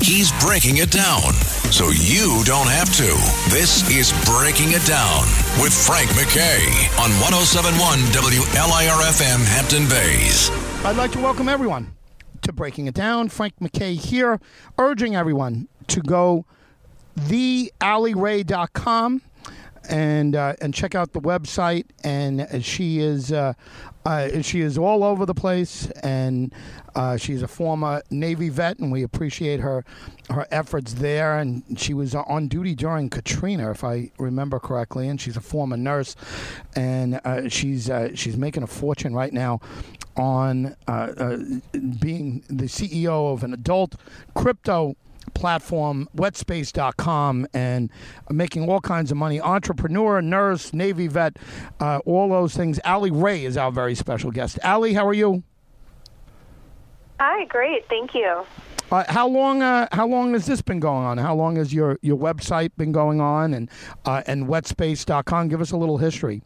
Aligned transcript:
He's 0.00 0.30
breaking 0.40 0.78
it 0.78 0.90
down 0.90 1.32
so 1.72 1.90
you 1.90 2.42
don't 2.44 2.68
have 2.68 2.94
to. 2.96 3.06
This 3.52 3.88
is 3.90 4.12
Breaking 4.24 4.72
It 4.72 4.86
Down 4.86 5.22
with 5.60 5.74
Frank 5.74 6.08
McKay 6.10 6.60
on 6.98 7.10
1071 7.20 7.98
WLIRFM 8.14 9.44
Hampton 9.44 9.86
Bays. 9.88 10.50
I'd 10.84 10.96
like 10.96 11.10
to 11.12 11.20
welcome 11.20 11.48
everyone 11.48 11.94
to 12.42 12.52
Breaking 12.52 12.86
It 12.86 12.94
Down. 12.94 13.28
Frank 13.28 13.54
McKay 13.60 13.94
here, 13.94 14.40
urging 14.78 15.16
everyone 15.16 15.68
to 15.88 16.00
go 16.00 16.46
theallierae.com 17.16 19.22
and 19.88 20.36
uh, 20.36 20.54
and 20.60 20.72
check 20.74 20.94
out 20.94 21.12
the 21.12 21.20
website. 21.20 21.86
And 22.04 22.64
she 22.64 23.00
is 23.00 23.32
uh, 23.32 23.54
uh, 24.08 24.40
she 24.40 24.62
is 24.62 24.78
all 24.78 25.04
over 25.04 25.26
the 25.26 25.34
place, 25.34 25.90
and 26.02 26.54
uh, 26.94 27.18
she's 27.18 27.42
a 27.42 27.48
former 27.48 28.02
Navy 28.10 28.48
vet, 28.48 28.78
and 28.78 28.90
we 28.90 29.02
appreciate 29.02 29.60
her 29.60 29.84
her 30.30 30.46
efforts 30.50 30.94
there. 30.94 31.38
And 31.38 31.78
she 31.78 31.92
was 31.92 32.14
on 32.14 32.48
duty 32.48 32.74
during 32.74 33.10
Katrina, 33.10 33.70
if 33.70 33.84
I 33.84 34.10
remember 34.18 34.58
correctly. 34.58 35.08
And 35.08 35.20
she's 35.20 35.36
a 35.36 35.42
former 35.42 35.76
nurse, 35.76 36.16
and 36.74 37.20
uh, 37.22 37.50
she's 37.50 37.90
uh, 37.90 38.14
she's 38.14 38.38
making 38.38 38.62
a 38.62 38.66
fortune 38.66 39.14
right 39.14 39.32
now 39.32 39.60
on 40.16 40.74
uh, 40.86 40.90
uh, 40.90 41.36
being 42.00 42.42
the 42.48 42.64
CEO 42.64 43.30
of 43.34 43.44
an 43.44 43.52
adult 43.52 43.96
crypto 44.34 44.96
platform, 45.34 46.08
wetspace.com, 46.16 47.46
and 47.52 47.90
making 48.30 48.68
all 48.68 48.80
kinds 48.80 49.10
of 49.10 49.16
money. 49.16 49.40
Entrepreneur, 49.40 50.20
nurse, 50.22 50.72
Navy 50.72 51.06
vet, 51.06 51.38
uh, 51.80 51.98
all 52.04 52.28
those 52.28 52.56
things. 52.56 52.80
Allie 52.84 53.10
Rae 53.10 53.44
is 53.44 53.56
our 53.56 53.70
very 53.70 53.94
special 53.94 54.30
guest. 54.30 54.58
Allie, 54.62 54.94
how 54.94 55.06
are 55.06 55.14
you? 55.14 55.42
Hi, 57.20 57.44
great. 57.46 57.88
Thank 57.88 58.14
you. 58.14 58.44
Uh, 58.90 59.04
how 59.08 59.28
long? 59.28 59.62
Uh, 59.62 59.86
how 59.92 60.06
long 60.06 60.32
has 60.32 60.46
this 60.46 60.62
been 60.62 60.80
going 60.80 61.04
on? 61.04 61.18
How 61.18 61.34
long 61.34 61.56
has 61.56 61.74
your, 61.74 61.98
your 62.00 62.16
website 62.16 62.70
been 62.78 62.92
going 62.92 63.20
on? 63.20 63.52
And 63.52 63.70
uh, 64.04 64.22
and 64.26 64.46
wetspace.com. 64.46 65.48
Give 65.48 65.60
us 65.60 65.72
a 65.72 65.76
little 65.76 65.98
history. 65.98 66.42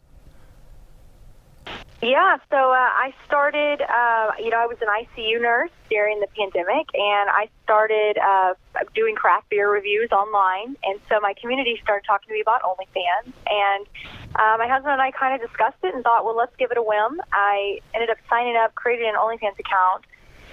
Yeah, 2.03 2.35
so 2.49 2.57
uh, 2.57 2.75
I 2.75 3.13
started, 3.25 3.81
uh, 3.81 4.31
you 4.37 4.49
know, 4.49 4.59
I 4.59 4.65
was 4.65 4.75
an 4.81 4.89
ICU 4.89 5.41
nurse 5.41 5.71
during 5.89 6.19
the 6.19 6.27
pandemic, 6.37 6.89
and 6.93 7.29
I 7.29 7.47
started 7.63 8.17
uh, 8.17 8.55
doing 8.93 9.15
craft 9.15 9.49
beer 9.49 9.71
reviews 9.71 10.11
online. 10.11 10.75
And 10.83 10.99
so 11.07 11.21
my 11.21 11.33
community 11.39 11.79
started 11.81 12.05
talking 12.05 12.27
to 12.27 12.33
me 12.33 12.41
about 12.41 12.61
OnlyFans. 12.61 13.31
And 13.47 13.87
uh, 14.35 14.57
my 14.59 14.67
husband 14.67 14.91
and 14.91 15.01
I 15.01 15.11
kind 15.11 15.33
of 15.41 15.47
discussed 15.47 15.77
it 15.81 15.95
and 15.95 16.03
thought, 16.03 16.25
well, 16.25 16.35
let's 16.35 16.53
give 16.57 16.71
it 16.71 16.77
a 16.77 16.83
whim. 16.83 17.21
I 17.31 17.79
ended 17.93 18.09
up 18.09 18.17
signing 18.29 18.57
up, 18.57 18.75
creating 18.75 19.07
an 19.07 19.15
OnlyFans 19.15 19.57
account, 19.57 20.03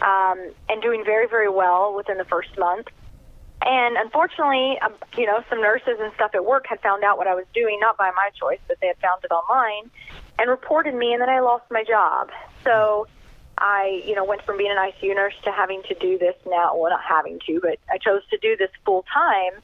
um, 0.02 0.54
and 0.68 0.80
doing 0.80 1.02
very, 1.04 1.26
very 1.26 1.50
well 1.50 1.96
within 1.96 2.16
the 2.16 2.26
first 2.26 2.56
month. 2.58 2.86
And 3.62 3.96
unfortunately, 3.96 4.78
um, 4.80 4.94
you 5.16 5.26
know, 5.26 5.44
some 5.50 5.60
nurses 5.60 5.98
and 6.00 6.12
stuff 6.14 6.30
at 6.34 6.44
work 6.44 6.66
had 6.66 6.80
found 6.80 7.04
out 7.04 7.18
what 7.18 7.26
I 7.26 7.34
was 7.34 7.44
doing, 7.54 7.78
not 7.80 7.96
by 7.98 8.10
my 8.16 8.30
choice, 8.38 8.60
but 8.66 8.78
they 8.80 8.86
had 8.86 8.96
found 8.98 9.22
it 9.22 9.30
online 9.30 9.90
and 10.38 10.48
reported 10.48 10.94
me, 10.94 11.12
and 11.12 11.20
then 11.20 11.28
I 11.28 11.40
lost 11.40 11.64
my 11.70 11.84
job. 11.84 12.30
So 12.64 13.06
I, 13.58 14.02
you 14.06 14.14
know, 14.14 14.24
went 14.24 14.42
from 14.42 14.56
being 14.56 14.70
an 14.70 14.78
ICU 14.78 15.14
nurse 15.14 15.34
to 15.44 15.52
having 15.52 15.82
to 15.88 15.94
do 15.94 16.16
this 16.18 16.36
now. 16.46 16.74
Well, 16.74 16.90
not 16.90 17.02
having 17.06 17.38
to, 17.46 17.60
but 17.60 17.78
I 17.90 17.98
chose 17.98 18.22
to 18.30 18.38
do 18.38 18.56
this 18.56 18.70
full 18.86 19.04
time 19.12 19.60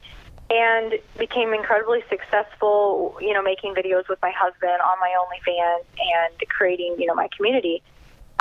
and 0.49 0.93
became 1.17 1.53
incredibly 1.53 2.03
successful, 2.09 3.17
you 3.19 3.33
know, 3.33 3.41
making 3.41 3.73
videos 3.73 4.07
with 4.07 4.21
my 4.21 4.31
husband 4.31 4.79
on 4.81 4.99
my 4.99 5.13
OnlyFans 5.19 5.83
and 5.97 6.49
creating, 6.49 6.95
you 6.99 7.07
know, 7.07 7.15
my 7.15 7.27
community. 7.35 7.81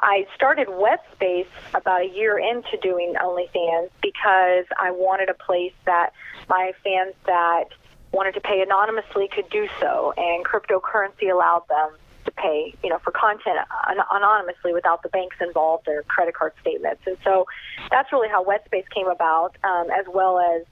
I 0.03 0.27
started 0.35 0.69
Wetspace 0.69 1.47
about 1.75 2.03
a 2.03 2.09
year 2.09 2.39
into 2.39 2.77
doing 2.83 3.15
OnlyFans 3.15 3.89
because 4.03 4.67
I 4.79 4.91
wanted 4.91 5.31
a 5.31 5.35
place 5.35 5.73
that 5.87 6.13
my 6.49 6.73
fans 6.85 7.15
that 7.25 7.65
wanted 8.13 8.35
to 8.35 8.41
pay 8.41 8.63
anonymously 8.63 9.29
could 9.29 9.49
do 9.51 9.69
so, 9.81 10.13
and 10.17 10.45
cryptocurrency 10.45 11.33
allowed 11.33 11.65
them 11.69 11.91
to 12.25 12.31
pay, 12.33 12.75
you 12.83 12.91
know, 12.91 12.99
for 12.99 13.11
content 13.11 13.59
an- 13.89 14.05
anonymously 14.13 14.73
without 14.73 15.03
the 15.03 15.09
banks 15.09 15.37
involved 15.41 15.89
or 15.89 16.03
credit 16.03 16.35
card 16.35 16.53
statements. 16.61 17.03
And 17.07 17.17
so 17.25 17.47
that's 17.91 18.13
really 18.13 18.29
how 18.29 18.45
Wetspace 18.45 18.89
came 18.95 19.09
about, 19.09 19.57
um, 19.65 19.91
as 19.91 20.07
well 20.13 20.39
as 20.39 20.65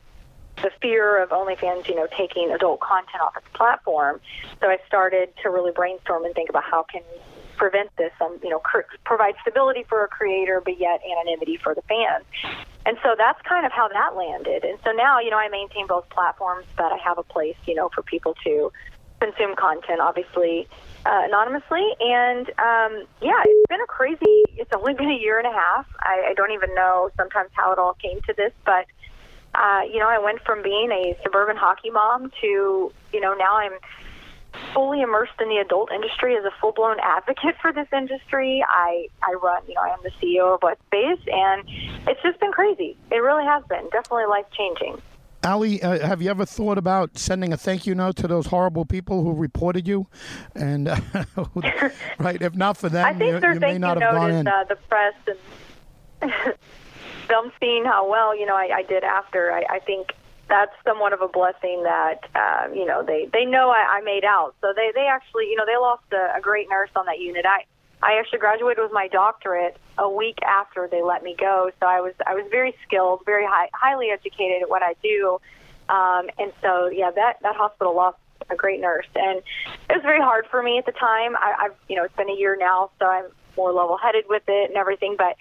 the 0.63 0.71
fear 0.81 1.23
of 1.23 1.31
OnlyFans, 1.31 1.89
you 1.89 1.95
know, 1.95 2.07
taking 2.17 2.51
adult 2.53 2.81
content 2.81 3.23
off 3.23 3.37
its 3.37 3.47
platform. 3.55 4.21
So 4.61 4.69
I 4.69 4.79
started 4.87 5.31
to 5.43 5.51
really 5.51 5.73
brainstorm 5.73 6.25
and 6.25 6.35
think 6.35 6.51
about 6.51 6.65
how 6.65 6.85
can 6.85 7.03
prevent 7.57 7.91
this, 7.97 8.13
um, 8.21 8.39
you 8.43 8.51
know, 8.51 8.59
cr- 8.59 8.89
provide 9.05 9.35
stability 9.43 9.85
for 9.89 10.05
a 10.05 10.09
creator, 10.09 10.61
but 10.65 10.79
yet 10.79 11.01
anonymity 11.11 11.59
for 11.63 11.75
the 11.75 11.83
fans. 11.83 12.25
And 12.87 12.99
so 13.03 13.15
that's 13.17 13.41
kind 13.43 13.65
of 13.65 13.73
how 13.73 13.89
that 13.89 14.15
landed. 14.15 14.65
And 14.65 14.79
so 14.85 14.93
now, 14.93 15.19
you 15.19 15.31
know, 15.31 15.39
I 15.39 15.49
maintain 15.49 15.87
both 15.87 16.09
platforms, 16.11 16.67
but 16.77 16.93
I 16.93 16.99
have 16.99 17.19
a 17.19 17.23
place, 17.23 17.57
you 17.67 17.75
know, 17.75 17.89
for 17.95 18.03
people 18.03 18.35
to 18.45 18.71
consume 19.21 19.57
content, 19.57 20.01
obviously 20.01 20.69
uh, 21.07 21.23
anonymously. 21.25 21.87
And 22.01 22.49
um, 22.59 23.07
yeah, 23.23 23.41
it's 23.45 23.69
been 23.69 23.81
a 23.81 23.87
crazy. 23.87 24.45
It's 24.57 24.71
only 24.75 24.95
been 24.95 25.11
a 25.11 25.19
year 25.19 25.39
and 25.39 25.47
a 25.47 25.53
half. 25.53 25.87
I, 26.01 26.31
I 26.31 26.35
don't 26.35 26.53
even 26.53 26.75
know 26.75 27.11
sometimes 27.17 27.51
how 27.53 27.73
it 27.73 27.79
all 27.79 27.95
came 27.95 28.21
to 28.23 28.35
this, 28.37 28.53
but 28.65 28.87
uh, 29.55 29.83
you 29.91 29.99
know, 29.99 30.09
I 30.09 30.19
went 30.19 30.41
from 30.43 30.63
being 30.63 30.91
a 30.91 31.17
suburban 31.23 31.57
hockey 31.57 31.91
mom 31.91 32.33
to 32.41 32.93
you 33.13 33.21
know 33.21 33.35
now 33.35 33.57
I'm 33.57 33.73
fully 34.73 35.01
immersed 35.01 35.41
in 35.41 35.49
the 35.49 35.57
adult 35.57 35.91
industry 35.93 36.37
as 36.37 36.45
a 36.45 36.51
full 36.61 36.73
blown 36.73 36.97
advocate 37.01 37.57
for 37.61 37.73
this 37.73 37.89
industry. 37.93 38.65
I 38.69 39.09
I 39.23 39.35
run, 39.35 39.63
you 39.69 39.75
know, 39.75 39.83
I 39.83 39.89
am 39.89 39.99
the 40.03 40.11
CEO 40.21 40.55
of 40.55 40.61
Wetspace, 40.61 41.21
and 41.33 41.69
it's 42.09 42.23
just 42.23 42.41
been 42.41 42.53
crazy. 42.53 42.97
It 43.11 43.17
really 43.17 43.45
has 43.45 43.63
been 43.69 43.89
definitely 43.91 44.27
life 44.27 44.47
changing. 44.57 45.01
Allie, 45.45 45.83
uh, 45.83 46.07
have 46.07 46.23
you 46.23 46.31
ever 46.31 46.47
thought 46.47 46.79
about 46.79 47.19
sending 47.19 47.53
a 47.53 47.57
thank 47.59 47.87
you 47.87 47.95
note 47.95 48.17
to 48.17 48.27
those 48.27 48.47
horrible 48.47 48.87
people 48.87 49.23
who 49.23 49.35
reported 49.35 49.87
you? 49.87 50.07
And 50.55 50.89
uh, 50.89 50.97
right, 52.19 52.41
if 52.41 52.55
not 52.55 52.79
for 52.79 52.89
them, 52.89 53.05
I 53.05 53.13
think 53.13 53.35
you, 53.35 53.41
their 53.41 53.55
you 53.55 53.61
thank 53.61 53.75
may 53.75 53.79
not 53.79 53.99
you 53.99 54.05
have 54.05 54.15
note 54.15 54.31
is 54.31 54.37
in. 54.37 54.49
uh, 54.49 54.65
the 54.65 54.77
press 54.77 55.15
and 55.27 56.33
them 57.29 57.53
seeing 57.61 57.85
how 57.85 58.09
well 58.11 58.37
you 58.37 58.47
know 58.47 58.57
I, 58.57 58.71
I 58.77 58.83
did 58.85 59.05
after. 59.05 59.53
I, 59.53 59.65
I 59.69 59.79
think 59.81 60.15
that's 60.49 60.73
somewhat 60.85 61.13
of 61.13 61.21
a 61.21 61.29
blessing 61.29 61.83
that 61.85 62.21
uh, 62.35 62.69
you 62.73 62.85
know 62.85 63.03
they 63.03 63.29
they 63.33 63.45
know 63.45 63.71
I, 63.71 63.99
I 63.99 64.01
made 64.03 64.25
out. 64.25 64.55
So 64.61 64.73
they 64.75 64.93
they 64.95 65.07
actually 65.07 65.47
you 65.47 65.57
know 65.57 65.65
they 65.67 65.77
lost 65.77 66.05
a, 66.13 66.39
a 66.39 66.41
great 66.41 66.69
nurse 66.69 66.91
on 66.97 67.07
that 67.07 67.19
unit. 67.19 67.45
I 67.47 67.65
I 68.03 68.19
actually 68.19 68.41
graduated 68.41 68.83
with 68.83 68.93
my 68.93 69.09
doctorate 69.09 69.77
a 69.97 70.09
week 70.09 70.39
after 70.43 70.89
they 70.91 71.03
let 71.03 71.23
me 71.23 71.35
go. 71.39 71.71
So 71.81 71.87
I 71.87 72.01
was 72.01 72.15
I 72.27 72.35
was 72.35 72.45
very 72.51 72.75
skilled, 72.87 73.23
very 73.25 73.47
high, 73.47 73.69
highly 73.73 74.09
educated 74.11 74.63
at 74.63 74.69
what 74.69 74.83
I 74.83 74.95
do, 75.03 75.41
um, 75.89 76.29
and 76.39 76.53
so 76.61 76.89
yeah, 76.89 77.11
that 77.11 77.39
that 77.43 77.57
hospital 77.57 77.95
lost 77.97 78.19
a 78.51 78.57
great 78.57 78.81
nurse, 78.81 79.07
and 79.15 79.39
it 79.89 79.95
was 79.95 80.03
very 80.03 80.21
hard 80.21 80.47
for 80.51 80.63
me 80.63 80.79
at 80.79 80.87
the 80.87 80.93
time. 80.93 81.37
I, 81.37 81.55
I've 81.67 81.77
you 81.89 81.97
know 81.97 82.05
it's 82.05 82.17
been 82.17 82.31
a 82.31 82.37
year 82.37 82.57
now, 82.59 82.91
so 82.99 83.07
I'm 83.07 83.27
more 83.57 83.73
level-headed 83.73 84.25
with 84.29 84.43
it 84.49 84.71
and 84.71 84.77
everything. 84.77 85.15
But 85.17 85.37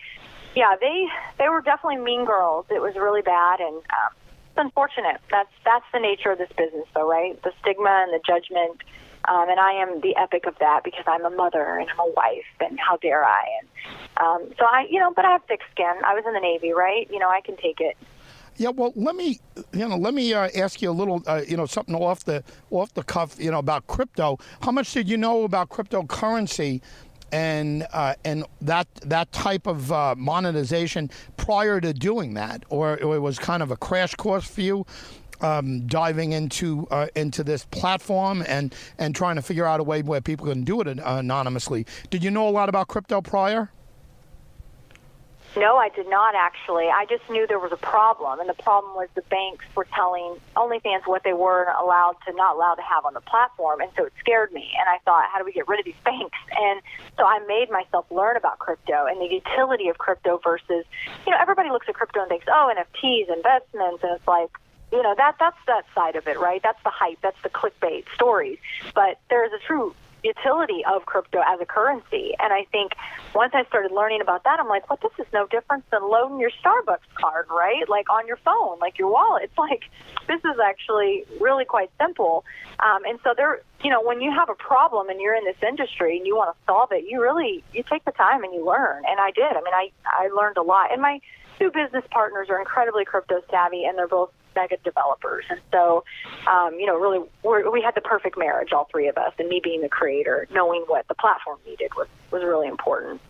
yeah, 0.55 0.75
they 0.79 1.07
they 1.37 1.49
were 1.49 1.61
definitely 1.61 1.97
mean 1.97 2.25
girls. 2.25 2.65
It 2.69 2.81
was 2.81 2.95
really 2.95 3.21
bad, 3.21 3.59
and 3.59 3.75
um, 3.75 4.13
unfortunate. 4.57 5.21
That's 5.31 5.51
that's 5.65 5.85
the 5.93 5.99
nature 5.99 6.31
of 6.31 6.37
this 6.37 6.51
business, 6.57 6.85
though, 6.93 7.09
right? 7.09 7.41
The 7.43 7.51
stigma 7.61 8.05
and 8.07 8.13
the 8.13 8.21
judgment. 8.25 8.81
Um, 9.25 9.47
and 9.49 9.57
I 9.57 9.71
am 9.73 10.01
the 10.01 10.17
epic 10.17 10.45
of 10.47 10.55
that 10.59 10.81
because 10.83 11.05
I'm 11.07 11.23
a 11.23 11.29
mother 11.29 11.77
and 11.77 11.89
I'm 11.89 11.99
a 11.99 12.11
wife, 12.11 12.43
and 12.59 12.77
how 12.77 12.97
dare 12.97 13.23
I? 13.23 13.43
And 13.61 13.69
um, 14.17 14.53
so 14.59 14.65
I, 14.65 14.85
you 14.89 14.99
know, 14.99 15.13
but 15.15 15.23
I 15.23 15.31
have 15.31 15.43
thick 15.47 15.61
skin. 15.71 15.93
I 16.05 16.13
was 16.13 16.25
in 16.27 16.33
the 16.33 16.41
Navy, 16.41 16.73
right? 16.73 17.09
You 17.09 17.19
know, 17.19 17.29
I 17.29 17.39
can 17.39 17.55
take 17.55 17.79
it. 17.79 17.95
Yeah, 18.57 18.69
well, 18.69 18.93
let 18.95 19.15
me, 19.15 19.39
you 19.71 19.87
know, 19.87 19.97
let 19.97 20.13
me 20.13 20.31
uh, 20.33 20.49
ask 20.55 20.81
you 20.81 20.91
a 20.91 20.93
little, 20.93 21.23
uh, 21.25 21.41
you 21.47 21.57
know, 21.57 21.65
something 21.65 21.95
off 21.95 22.25
the 22.25 22.43
off 22.69 22.93
the 22.93 23.01
cuff, 23.01 23.35
you 23.39 23.49
know, 23.49 23.57
about 23.57 23.87
crypto. 23.87 24.37
How 24.61 24.71
much 24.71 24.93
did 24.93 25.09
you 25.09 25.17
know 25.17 25.43
about 25.43 25.69
cryptocurrency? 25.69 26.81
And 27.33 27.87
uh, 27.91 28.13
and 28.23 28.45
that 28.61 28.87
that 29.01 29.31
type 29.31 29.65
of 29.65 29.91
uh, 29.91 30.13
monetization 30.15 31.09
prior 31.35 31.81
to 31.81 31.91
doing 31.91 32.35
that, 32.35 32.63
or 32.69 32.95
it 32.99 33.21
was 33.21 33.39
kind 33.39 33.63
of 33.63 33.71
a 33.71 33.75
crash 33.75 34.13
course 34.13 34.47
for 34.47 34.61
you, 34.61 34.85
um, 35.41 35.87
diving 35.87 36.31
into 36.31 36.87
uh, 36.91 37.07
into 37.15 37.43
this 37.43 37.65
platform 37.65 38.43
and 38.47 38.75
and 38.99 39.15
trying 39.15 39.35
to 39.35 39.41
figure 39.41 39.65
out 39.65 39.79
a 39.79 39.83
way 39.83 40.03
where 40.03 40.21
people 40.21 40.47
can 40.47 40.63
do 40.63 40.79
it 40.81 40.87
anonymously. 40.87 41.85
Did 42.09 42.23
you 42.23 42.31
know 42.31 42.47
a 42.47 42.51
lot 42.51 42.69
about 42.69 42.87
crypto 42.87 43.19
prior? 43.21 43.71
No, 45.55 45.77
I 45.77 45.89
did 45.89 46.09
not 46.09 46.33
actually. 46.33 46.85
I 46.89 47.05
just 47.07 47.29
knew 47.29 47.45
there 47.45 47.59
was 47.59 47.71
a 47.71 47.77
problem, 47.77 48.39
and 48.39 48.49
the 48.49 48.55
problem 48.55 48.95
was 48.95 49.07
the 49.13 49.21
banks 49.23 49.65
were 49.75 49.85
telling 49.93 50.37
OnlyFans 50.55 51.05
what 51.05 51.23
they 51.23 51.33
were 51.33 51.67
allowed 51.79 52.15
to 52.25 52.33
not 52.33 52.55
allowed 52.55 52.75
to 52.75 52.81
have 52.81 53.05
on 53.05 53.13
the 53.13 53.21
platform, 53.21 53.81
and 53.81 53.91
so 53.95 54.05
it 54.05 54.13
scared 54.19 54.51
me. 54.51 54.71
And 54.79 54.89
I 54.89 54.97
thought, 55.05 55.29
how 55.31 55.37
do 55.37 55.45
we 55.45 55.53
get 55.53 55.67
rid 55.67 55.79
of 55.79 55.85
these 55.85 56.01
banks? 56.03 56.37
And 56.57 56.81
so 57.17 57.25
I 57.25 57.39
made 57.47 57.69
myself 57.69 58.05
learn 58.09 58.35
about 58.35 58.57
crypto 58.57 59.05
and 59.05 59.21
the 59.21 59.31
utility 59.31 59.89
of 59.89 59.97
crypto 59.99 60.39
versus, 60.43 60.85
you 61.25 61.31
know, 61.31 61.37
everybody 61.39 61.69
looks 61.69 61.87
at 61.87 61.93
crypto 61.95 62.21
and 62.21 62.29
thinks, 62.29 62.45
oh, 62.49 62.73
NFTs, 62.73 63.31
investments, 63.31 64.03
and 64.03 64.13
it's 64.15 64.27
like, 64.27 64.49
you 64.91 65.03
know, 65.03 65.13
that 65.17 65.35
that's 65.39 65.57
that 65.67 65.85
side 65.93 66.15
of 66.15 66.27
it, 66.27 66.39
right? 66.39 66.61
That's 66.63 66.81
the 66.83 66.91
hype, 66.91 67.19
that's 67.21 67.41
the 67.43 67.49
clickbait 67.49 68.05
stories. 68.15 68.57
But 68.95 69.19
there 69.29 69.45
is 69.45 69.51
a 69.53 69.59
true 69.67 69.93
utility 70.23 70.83
of 70.85 71.05
crypto 71.05 71.41
as 71.45 71.59
a 71.59 71.65
currency. 71.65 72.33
And 72.39 72.53
I 72.53 72.65
think 72.71 72.93
once 73.35 73.53
I 73.53 73.65
started 73.65 73.91
learning 73.91 74.21
about 74.21 74.43
that, 74.45 74.59
I'm 74.59 74.67
like, 74.67 74.89
what? 74.89 75.01
Well, 75.01 75.11
this 75.17 75.25
is 75.27 75.33
no 75.33 75.47
different 75.47 75.89
than 75.91 76.01
loading 76.09 76.39
your 76.39 76.51
Starbucks 76.63 77.07
card, 77.15 77.47
right? 77.49 77.87
Like 77.89 78.09
on 78.09 78.27
your 78.27 78.37
phone, 78.37 78.79
like 78.79 78.97
your 78.97 79.11
wallet. 79.11 79.43
It's 79.43 79.57
like 79.57 79.83
this 80.27 80.39
is 80.39 80.59
actually 80.63 81.25
really 81.39 81.65
quite 81.65 81.91
simple. 81.99 82.45
Um, 82.79 83.03
and 83.05 83.19
so 83.23 83.33
there, 83.35 83.61
you 83.83 83.89
know, 83.89 84.01
when 84.01 84.21
you 84.21 84.31
have 84.31 84.49
a 84.49 84.55
problem 84.55 85.09
and 85.09 85.19
you're 85.19 85.35
in 85.35 85.45
this 85.45 85.61
industry 85.67 86.17
and 86.17 86.25
you 86.25 86.35
want 86.35 86.55
to 86.55 86.65
solve 86.65 86.91
it, 86.91 87.05
you 87.07 87.21
really 87.21 87.63
you 87.73 87.83
take 87.83 88.05
the 88.05 88.11
time 88.11 88.43
and 88.43 88.53
you 88.53 88.65
learn. 88.65 89.03
And 89.07 89.19
I 89.19 89.31
did. 89.31 89.51
I 89.51 89.61
mean, 89.61 89.73
I 89.73 89.91
I 90.05 90.29
learned 90.29 90.57
a 90.57 90.63
lot. 90.63 90.91
And 90.91 91.01
my 91.01 91.19
two 91.59 91.71
business 91.71 92.03
partners 92.11 92.47
are 92.49 92.59
incredibly 92.59 93.05
crypto 93.05 93.41
savvy, 93.49 93.85
and 93.85 93.97
they're 93.97 94.07
both 94.07 94.31
mega 94.55 94.77
developers. 94.83 95.45
And 95.49 95.59
so, 95.71 96.03
um, 96.47 96.75
you 96.79 96.85
know, 96.85 96.97
really, 96.97 97.19
we 97.43 97.81
had 97.81 97.95
the 97.95 98.01
perfect 98.01 98.37
marriage, 98.37 98.73
all 98.73 98.87
three 98.91 99.07
of 99.07 99.17
us, 99.17 99.33
and 99.39 99.47
me 99.49 99.61
being 99.63 99.81
the 99.81 99.89
creator, 99.89 100.47
knowing 100.51 100.83
what 100.87 101.07
the 101.07 101.15
platform 101.15 101.59
needed 101.65 101.91
was, 101.95 102.07
was 102.31 102.43
really 102.43 102.67
important. 102.67 103.21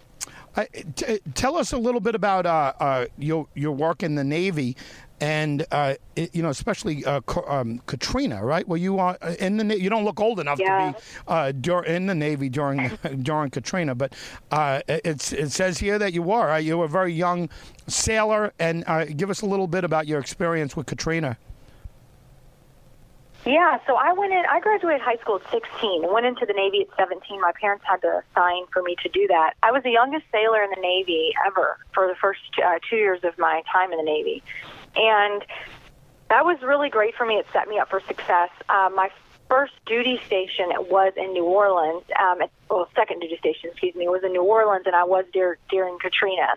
Uh, 0.55 0.65
t- 0.95 1.19
tell 1.33 1.57
us 1.57 1.73
a 1.73 1.77
little 1.77 1.99
bit 1.99 2.13
about 2.13 2.45
uh, 2.45 2.73
uh, 2.79 3.05
your 3.17 3.47
your 3.55 3.71
work 3.71 4.03
in 4.03 4.13
the 4.13 4.23
Navy, 4.23 4.77
and 5.23 5.65
uh, 5.71 5.95
it, 6.17 6.35
you 6.35 6.43
know, 6.43 6.49
especially 6.49 7.05
uh, 7.05 7.21
um, 7.47 7.79
Katrina, 7.85 8.43
right? 8.43 8.67
Well, 8.67 8.75
you 8.75 8.99
are 8.99 9.17
uh, 9.21 9.35
in 9.39 9.55
the 9.55 9.79
you 9.79 9.89
don't 9.89 10.03
look 10.03 10.19
old 10.19 10.41
enough 10.41 10.59
yeah. 10.59 10.91
to 10.91 10.97
be 10.97 11.05
uh, 11.29 11.53
dur- 11.53 11.85
in 11.85 12.07
the 12.07 12.15
Navy 12.15 12.49
during 12.49 12.91
during 13.21 13.49
Katrina, 13.49 13.95
but 13.95 14.13
uh, 14.51 14.81
it's 14.89 15.31
it 15.31 15.51
says 15.51 15.77
here 15.77 15.97
that 15.97 16.11
you 16.11 16.21
were 16.21 16.59
you 16.59 16.77
were 16.77 16.85
a 16.85 16.89
very 16.89 17.13
young 17.13 17.47
sailor, 17.87 18.51
and 18.59 18.83
give 19.17 19.29
us 19.29 19.41
a 19.41 19.45
little 19.45 19.67
bit 19.67 19.85
about 19.85 20.07
your 20.07 20.19
experience 20.19 20.75
with 20.75 20.87
Katrina. 20.87 21.37
Yeah, 23.45 23.79
so 23.87 23.95
I 23.95 24.11
went 24.13 24.33
in. 24.33 24.43
I 24.49 24.59
graduated 24.59 25.01
high 25.01 25.17
school 25.17 25.41
at 25.43 25.51
16 25.51 26.03
and 26.03 26.13
went 26.13 26.25
into 26.25 26.45
the 26.45 26.53
Navy 26.53 26.81
at 26.81 26.97
17. 26.97 27.41
My 27.41 27.51
parents 27.59 27.83
had 27.87 28.01
to 28.01 28.23
sign 28.35 28.63
for 28.71 28.81
me 28.81 28.95
to 29.03 29.09
do 29.09 29.27
that. 29.27 29.53
I 29.61 29.71
was 29.71 29.83
the 29.83 29.91
youngest 29.91 30.25
sailor 30.31 30.63
in 30.63 30.69
the 30.69 30.81
Navy 30.81 31.33
ever 31.45 31.77
for 31.93 32.07
the 32.07 32.15
first 32.15 32.39
uh, 32.65 32.79
two 32.89 32.95
years 32.95 33.19
of 33.23 33.37
my 33.37 33.61
time 33.71 33.91
in 33.91 33.97
the 33.97 34.05
Navy, 34.05 34.41
and 34.95 35.43
that 36.29 36.45
was 36.45 36.61
really 36.61 36.89
great 36.89 37.15
for 37.15 37.25
me. 37.25 37.35
It 37.35 37.45
set 37.53 37.67
me 37.67 37.79
up 37.79 37.89
for 37.89 38.01
success. 38.07 38.49
Uh, 38.69 38.89
my 38.95 39.09
first 39.49 39.73
duty 39.85 40.19
station 40.25 40.69
was 40.89 41.13
in 41.15 41.33
New 41.33 41.45
Orleans. 41.45 42.03
Um, 42.19 42.41
at, 42.41 42.51
well, 42.69 42.89
second 42.95 43.19
duty 43.19 43.37
station, 43.37 43.69
excuse 43.71 43.95
me, 43.95 44.07
was 44.07 44.23
in 44.23 44.31
New 44.31 44.43
Orleans, 44.43 44.85
and 44.85 44.95
I 44.95 45.03
was 45.03 45.25
there 45.33 45.57
during 45.69 45.99
Katrina. 45.99 46.55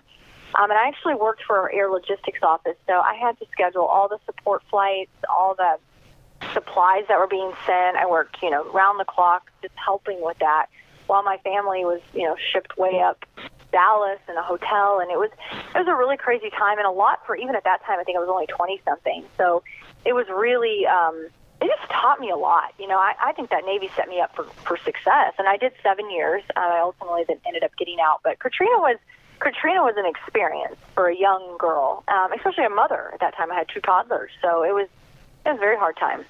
Um, 0.55 0.71
and 0.71 0.79
I 0.79 0.89
actually 0.89 1.17
worked 1.17 1.43
for 1.47 1.59
our 1.59 1.73
air 1.73 1.91
logistics 1.91 2.39
office, 2.43 2.77
so 2.87 2.95
I 2.95 3.15
had 3.21 3.39
to 3.41 3.47
schedule 3.53 3.85
all 3.85 4.09
the 4.09 4.19
support 4.25 4.63
flights, 4.71 5.11
all 5.29 5.55
the 5.55 5.77
supplies 6.55 7.05
that 7.09 7.19
were 7.19 7.27
being 7.27 7.53
sent. 7.67 7.97
I 7.97 8.07
worked, 8.07 8.37
you 8.43 8.51
know, 8.51 8.65
round 8.71 8.99
the 9.01 9.05
clock 9.05 9.51
just 9.61 9.75
helping 9.75 10.23
with 10.23 10.39
that 10.39 10.67
while 11.07 11.23
my 11.23 11.37
family 11.39 11.85
was, 11.85 12.01
you 12.15 12.23
know, 12.23 12.37
shipped 12.53 12.79
way 12.79 13.01
up 13.01 13.25
Dallas 13.77 14.21
in 14.27 14.37
a 14.39 14.43
hotel 14.43 15.01
and 15.01 15.11
it 15.11 15.19
was 15.19 15.29
it 15.75 15.79
was 15.79 15.87
a 15.87 15.95
really 15.95 16.17
crazy 16.17 16.49
time 16.49 16.79
and 16.79 16.87
a 16.87 16.91
lot 16.91 17.21
for 17.27 17.37
even 17.37 17.55
at 17.55 17.65
that 17.65 17.85
time 17.85 18.01
I 18.01 18.05
think 18.05 18.17
I 18.17 18.21
was 18.21 18.31
only 18.31 18.47
20 18.47 18.81
something. 18.89 19.23
So 19.37 19.63
it 20.07 20.15
was 20.15 20.25
really 20.33 20.87
um 20.87 21.29
it 21.61 21.69
just 21.69 21.91
taught 21.91 22.19
me 22.21 22.31
a 22.31 22.37
lot. 22.37 22.73
You 22.79 22.89
know, 22.89 22.99
I, 22.99 23.13
I 23.21 23.33
think 23.33 23.51
that 23.51 23.65
Navy 23.65 23.91
set 23.97 24.09
me 24.09 24.21
up 24.21 24.35
for, 24.37 24.45
for 24.65 24.77
success. 24.77 25.33
And 25.39 25.49
I 25.49 25.57
did 25.57 25.73
seven 25.83 26.11
years. 26.11 26.43
Uh, 26.55 26.61
I 26.61 26.81
ultimately 26.81 27.25
then 27.27 27.39
ended 27.47 27.65
up 27.65 27.71
getting 27.79 27.99
out. 27.99 28.21
But 28.23 28.39
Katrina 28.39 28.79
was 28.79 28.99
Katrina 29.41 29.83
was 29.83 29.95
an 29.97 30.07
experience 30.07 30.77
for 30.95 31.09
a 31.09 31.17
young 31.17 31.57
girl, 31.59 32.05
um, 32.09 32.33
especially 32.33 32.65
a 32.65 32.71
mother 32.71 33.11
at 33.13 33.21
that 33.21 33.37
time. 33.37 33.53
I 33.53 33.57
had 33.57 33.69
two 33.69 33.81
toddlers, 33.81 34.31
so 34.41 34.65
it 34.65 34.73
was 34.73 34.89
it 35.45 35.51
was 35.51 35.59
a 35.59 35.61
very 35.61 35.77
hard 35.77 35.97
time. 35.97 36.25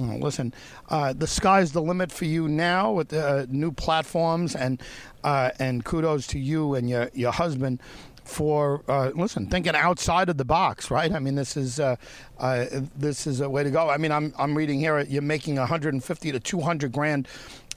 Oh, 0.00 0.16
listen, 0.20 0.52
uh, 0.88 1.12
the 1.12 1.26
sky's 1.26 1.70
the 1.70 1.82
limit 1.82 2.10
for 2.10 2.24
you 2.24 2.48
now 2.48 2.90
with 2.90 3.08
the 3.08 3.26
uh, 3.26 3.46
new 3.48 3.70
platforms, 3.70 4.56
and 4.56 4.82
uh, 5.22 5.50
and 5.60 5.84
kudos 5.84 6.26
to 6.28 6.38
you 6.38 6.74
and 6.74 6.90
your 6.90 7.10
your 7.14 7.30
husband 7.30 7.80
for 8.24 8.82
uh, 8.88 9.10
listen 9.14 9.46
thinking 9.46 9.76
outside 9.76 10.28
of 10.28 10.36
the 10.36 10.44
box, 10.44 10.90
right? 10.90 11.12
I 11.12 11.20
mean, 11.20 11.36
this 11.36 11.56
is 11.56 11.78
uh, 11.78 11.94
uh, 12.38 12.66
this 12.96 13.26
is 13.28 13.40
a 13.40 13.48
way 13.48 13.62
to 13.62 13.70
go. 13.70 13.88
I 13.88 13.98
mean, 13.98 14.10
I'm 14.10 14.34
I'm 14.36 14.56
reading 14.56 14.80
here 14.80 15.00
you're 15.02 15.22
making 15.22 15.56
150 15.56 16.32
to 16.32 16.40
200 16.40 16.90
grand 16.92 17.28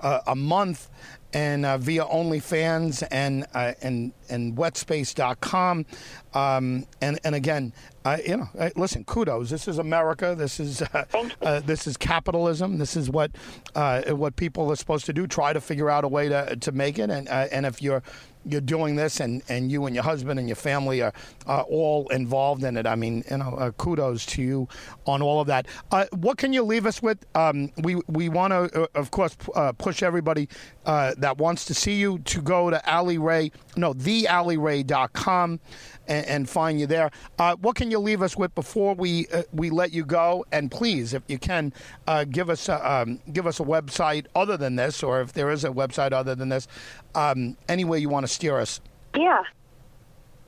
a 0.02 0.36
month 0.36 0.90
and 1.34 1.66
uh, 1.66 1.78
via 1.78 2.06
OnlyFans 2.06 3.06
and 3.12 3.46
uh, 3.54 3.74
and 3.82 4.14
and 4.30 4.56
Wetspace.com. 4.58 5.86
Um, 6.34 6.86
and 7.02 7.20
and 7.24 7.36
again, 7.36 7.74
uh, 8.06 8.18
you 8.26 8.38
know, 8.38 8.50
uh, 8.58 8.70
listen, 8.76 9.04
kudos. 9.04 9.50
This 9.50 9.68
is 9.68 9.78
America. 9.78 10.36
This 10.38 10.60
is 10.60 10.82
uh, 10.82 11.06
uh, 11.42 11.60
this 11.62 11.88
is 11.88 11.98
capitalism. 11.98 12.78
This 12.78 12.96
is 12.96 13.10
what 13.10 13.32
what 13.76 14.36
people 14.36 14.72
are 14.72 14.76
supposed 14.76 15.06
to 15.08 15.14
do. 15.14 15.28
Try 15.28 15.54
to 15.54 15.62
figure 15.62 15.90
out 15.90 16.04
a 16.04 16.08
way 16.08 16.30
to 16.30 16.56
to 16.56 16.72
make 16.72 17.00
it. 17.00 17.10
And 17.10 17.28
and 17.28 17.66
if 17.66 17.82
you're 17.82 18.04
you're 18.48 18.62
doing 18.62 18.96
this 18.96 19.20
and, 19.20 19.44
and 19.50 19.72
you 19.72 19.86
and 19.86 19.96
your 19.96 20.04
husband 20.04 20.40
and 20.40 20.48
your 20.48 20.56
family 20.56 21.02
are 21.02 21.14
uh, 21.48 21.62
all 21.62 22.08
involved 22.10 22.64
in 22.64 22.78
it. 22.78 22.86
I 22.86 22.96
mean, 22.96 23.24
you 23.30 23.38
know, 23.38 23.56
uh, 23.58 23.72
kudos 23.72 24.26
to 24.28 24.42
you 24.42 24.68
on 25.06 25.22
all 25.22 25.42
of 25.42 25.48
that. 25.48 25.68
Uh, 25.92 26.06
what 26.12 26.38
can 26.38 26.54
you 26.54 26.64
leave 26.64 26.86
us 26.86 27.02
with? 27.02 27.26
Um, 27.36 27.72
we 27.78 27.96
we 28.08 28.30
want 28.30 28.52
to, 28.52 28.84
uh, 28.84 28.88
of 28.96 29.12
course, 29.12 29.36
uh, 29.56 29.74
push 29.74 30.04
everybody 30.04 30.48
uh, 30.86 31.14
that 31.18 31.38
wants 31.38 31.66
to 31.66 31.74
see 31.74 31.96
you 31.96 32.20
to 32.20 32.42
go 32.42 32.70
to 32.70 32.90
Allie 32.90 33.18
Rae, 33.18 33.52
no, 33.76 33.94
theallierae.com 33.94 35.60
and, 36.08 36.26
and 36.26 36.50
find 36.50 36.80
you 36.80 36.88
there. 36.88 37.12
what 37.60 37.76
can 37.76 37.92
you 37.92 38.00
leave 38.00 38.22
us 38.22 38.38
with 38.38 38.54
before 38.56 38.96
we 38.96 39.28
we 39.52 39.70
let 39.70 39.92
you 39.92 40.06
go? 40.06 40.46
And 40.52 40.72
please, 40.72 41.14
if 41.14 41.24
you 41.28 41.38
can, 41.38 41.74
give 42.30 42.50
us 42.50 42.70
a, 42.70 42.92
um, 42.92 43.20
give 43.34 43.46
us 43.46 43.60
a 43.60 43.64
website 43.64 44.26
other 44.36 44.58
than 44.58 44.76
this, 44.76 45.04
or 45.04 45.22
if 45.22 45.34
there 45.34 45.50
is 45.52 45.64
a 45.64 45.70
website 45.70 46.14
other 46.14 46.36
than 46.36 46.50
this, 46.50 46.68
um, 47.18 47.58
any 47.68 47.84
way 47.84 47.98
you 48.00 48.10
want 48.10 48.26
to 48.26 48.32
steer 48.32 48.58
us. 48.60 48.80
Yeah. 49.16 49.42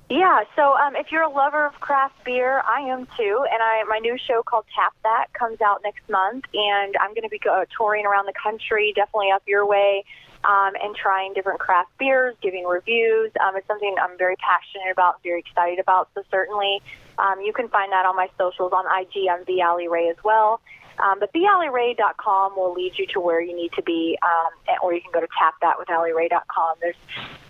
Yeah, 0.09 0.41
so 0.55 0.73
um, 0.73 0.95
if 0.95 1.11
you're 1.11 1.21
a 1.21 1.29
lover 1.29 1.67
of 1.67 1.73
craft 1.79 2.23
beer, 2.25 2.63
I 2.67 2.81
am 2.81 3.05
too, 3.15 3.45
and 3.51 3.61
I 3.61 3.83
my 3.87 3.99
new 3.99 4.17
show 4.17 4.41
called 4.41 4.65
Tap 4.75 4.91
That 5.03 5.27
comes 5.33 5.61
out 5.61 5.81
next 5.83 6.09
month, 6.09 6.45
and 6.51 6.95
I'm 6.99 7.13
going 7.13 7.23
to 7.23 7.29
be 7.29 7.39
uh, 7.47 7.65
touring 7.77 8.07
around 8.07 8.25
the 8.25 8.33
country, 8.33 8.91
definitely 8.95 9.29
up 9.29 9.43
your 9.45 9.67
way, 9.67 10.03
um, 10.45 10.73
and 10.81 10.95
trying 10.95 11.33
different 11.33 11.59
craft 11.59 11.95
beers, 11.99 12.35
giving 12.41 12.65
reviews. 12.65 13.31
Um, 13.39 13.55
it's 13.55 13.67
something 13.67 13.95
I'm 14.01 14.17
very 14.17 14.35
passionate 14.37 14.91
about, 14.91 15.21
very 15.21 15.41
excited 15.41 15.77
about. 15.77 16.09
So 16.15 16.23
certainly, 16.31 16.81
um, 17.19 17.41
you 17.41 17.53
can 17.53 17.67
find 17.69 17.91
that 17.91 18.07
on 18.07 18.15
my 18.15 18.29
socials 18.35 18.73
on 18.73 18.85
IG. 18.87 19.29
I'm 19.29 19.43
the 19.45 19.61
Allie 19.61 19.89
Rae 19.89 20.09
as 20.09 20.17
well. 20.23 20.59
Um, 20.99 21.19
but 21.19 21.31
theallierae.com 21.33 22.55
will 22.55 22.73
lead 22.73 22.93
you 22.97 23.07
to 23.13 23.19
where 23.19 23.41
you 23.41 23.55
need 23.55 23.71
to 23.73 23.83
be, 23.83 24.17
um, 24.21 24.75
or 24.83 24.93
you 24.93 25.01
can 25.01 25.11
go 25.11 25.21
to 25.21 25.27
tapthatwithallierae.com. 25.27 26.75
There's, 26.81 26.95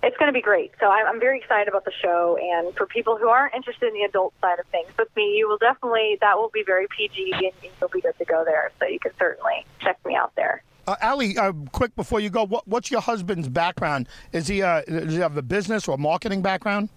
it's 0.03 0.17
going 0.17 0.29
to 0.29 0.33
be 0.33 0.41
great. 0.41 0.71
So 0.79 0.87
I'm, 0.87 1.07
I'm 1.07 1.19
very 1.19 1.39
excited 1.39 1.67
about 1.67 1.85
the 1.85 1.93
show. 2.01 2.37
And 2.41 2.75
for 2.75 2.85
people 2.85 3.17
who 3.17 3.27
aren't 3.27 3.53
interested 3.55 3.87
in 3.87 3.93
the 3.93 4.03
adult 4.03 4.33
side 4.41 4.59
of 4.59 4.65
things 4.67 4.89
with 4.97 5.09
me, 5.15 5.35
you 5.37 5.47
will 5.47 5.57
definitely, 5.57 6.17
that 6.21 6.37
will 6.37 6.51
be 6.53 6.63
very 6.63 6.87
PG 6.95 7.33
and 7.33 7.71
you'll 7.79 7.89
be 7.89 8.01
good 8.01 8.17
to 8.17 8.25
go 8.25 8.43
there. 8.45 8.71
So 8.79 8.85
you 8.85 8.99
can 8.99 9.11
certainly 9.17 9.65
check 9.81 9.97
me 10.05 10.15
out 10.15 10.35
there. 10.35 10.63
Uh, 10.87 10.95
Allie, 11.01 11.37
uh, 11.37 11.53
quick 11.71 11.95
before 11.95 12.19
you 12.19 12.29
go, 12.29 12.45
what, 12.45 12.67
what's 12.67 12.89
your 12.89 13.01
husband's 13.01 13.47
background? 13.47 14.07
Is 14.31 14.47
he, 14.47 14.63
uh, 14.63 14.81
does 14.81 15.13
he 15.13 15.19
have 15.19 15.37
a 15.37 15.41
business 15.41 15.87
or 15.87 15.97
marketing 15.97 16.41
background? 16.41 16.89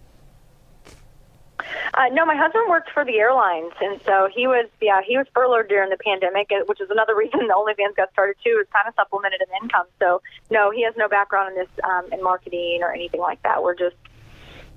Uh, 1.95 2.09
no, 2.12 2.25
my 2.25 2.37
husband 2.37 2.64
worked 2.69 2.90
for 2.90 3.04
the 3.04 3.19
airlines, 3.19 3.73
and 3.81 4.00
so 4.04 4.28
he 4.35 4.47
was 4.47 4.69
yeah 4.81 5.00
he 5.07 5.16
was 5.16 5.26
furloughed 5.35 5.69
during 5.69 5.90
the 5.90 5.97
pandemic, 5.97 6.50
which 6.66 6.81
is 6.81 6.90
another 6.90 7.14
reason 7.23 7.40
the 7.47 7.54
OnlyFans 7.54 7.97
got 7.97 8.12
started 8.12 8.37
too. 8.45 8.59
It's 8.61 8.73
kind 8.73 8.88
of 8.88 8.95
supplemented 8.95 9.40
an 9.40 9.62
income. 9.62 9.87
So 9.99 10.23
no, 10.50 10.71
he 10.71 10.83
has 10.85 10.95
no 10.97 11.09
background 11.09 11.57
in 11.57 11.62
this 11.62 11.71
um, 11.85 12.12
in 12.12 12.23
marketing 12.23 12.81
or 12.83 12.92
anything 12.92 13.21
like 13.21 13.42
that. 13.42 13.62
We're 13.62 13.75
just 13.75 13.97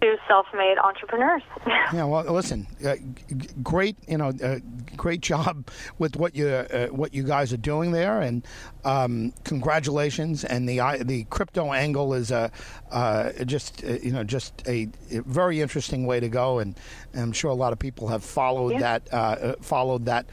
to 0.05 0.17
self-made 0.27 0.77
entrepreneurs. 0.77 1.41
yeah, 1.67 2.03
well, 2.03 2.23
listen, 2.31 2.67
uh, 2.85 2.95
great, 3.63 3.97
you 4.07 4.17
know, 4.17 4.31
uh, 4.43 4.59
great 4.95 5.21
job 5.21 5.69
with 5.97 6.15
what 6.15 6.35
you 6.35 6.47
uh, 6.47 6.87
what 6.87 7.13
you 7.13 7.23
guys 7.23 7.51
are 7.51 7.57
doing 7.57 7.91
there, 7.91 8.21
and 8.21 8.45
um, 8.83 9.33
congratulations. 9.43 10.43
And 10.43 10.69
the 10.69 10.79
the 11.03 11.23
crypto 11.25 11.73
angle 11.73 12.13
is 12.13 12.31
a 12.31 12.51
uh, 12.91 13.31
just 13.45 13.83
uh, 13.83 13.93
you 14.01 14.11
know 14.11 14.23
just 14.23 14.53
a, 14.67 14.87
a, 15.11 15.19
very 15.21 15.61
interesting 15.61 16.05
way 16.05 16.19
to 16.19 16.29
go, 16.29 16.59
and, 16.59 16.79
and, 17.13 17.23
I'm 17.23 17.31
sure 17.31 17.49
a 17.49 17.55
lot 17.55 17.73
of 17.73 17.79
people 17.79 18.07
have 18.09 18.23
followed 18.23 18.73
yeah. 18.73 18.79
that 18.79 19.13
uh, 19.13 19.55
followed 19.61 20.05
that 20.05 20.27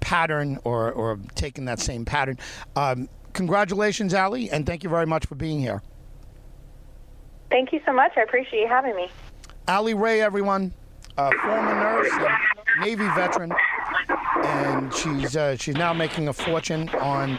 pattern 0.00 0.58
or 0.64 0.92
or 0.92 1.18
taken 1.34 1.64
that 1.64 1.80
same 1.80 2.04
pattern. 2.04 2.38
Um, 2.76 3.08
congratulations, 3.32 4.14
Allie, 4.14 4.50
and 4.50 4.64
thank 4.64 4.84
you 4.84 4.90
very 4.90 5.06
much 5.06 5.26
for 5.26 5.34
being 5.34 5.58
here. 5.60 5.82
Thank 7.50 7.72
you 7.72 7.80
so 7.86 7.92
much. 7.92 8.12
I 8.16 8.22
appreciate 8.22 8.60
you 8.60 8.68
having 8.68 8.96
me. 8.96 9.08
Allie 9.68 9.94
Rae, 9.94 10.20
everyone, 10.20 10.72
uh, 11.16 11.30
former 11.42 11.74
nurse, 11.74 12.12
and 12.12 12.36
Navy 12.80 13.08
veteran, 13.14 13.52
and 14.44 14.94
she's 14.94 15.36
uh, 15.36 15.56
she's 15.56 15.74
now 15.74 15.92
making 15.92 16.28
a 16.28 16.32
fortune 16.32 16.88
on 16.90 17.38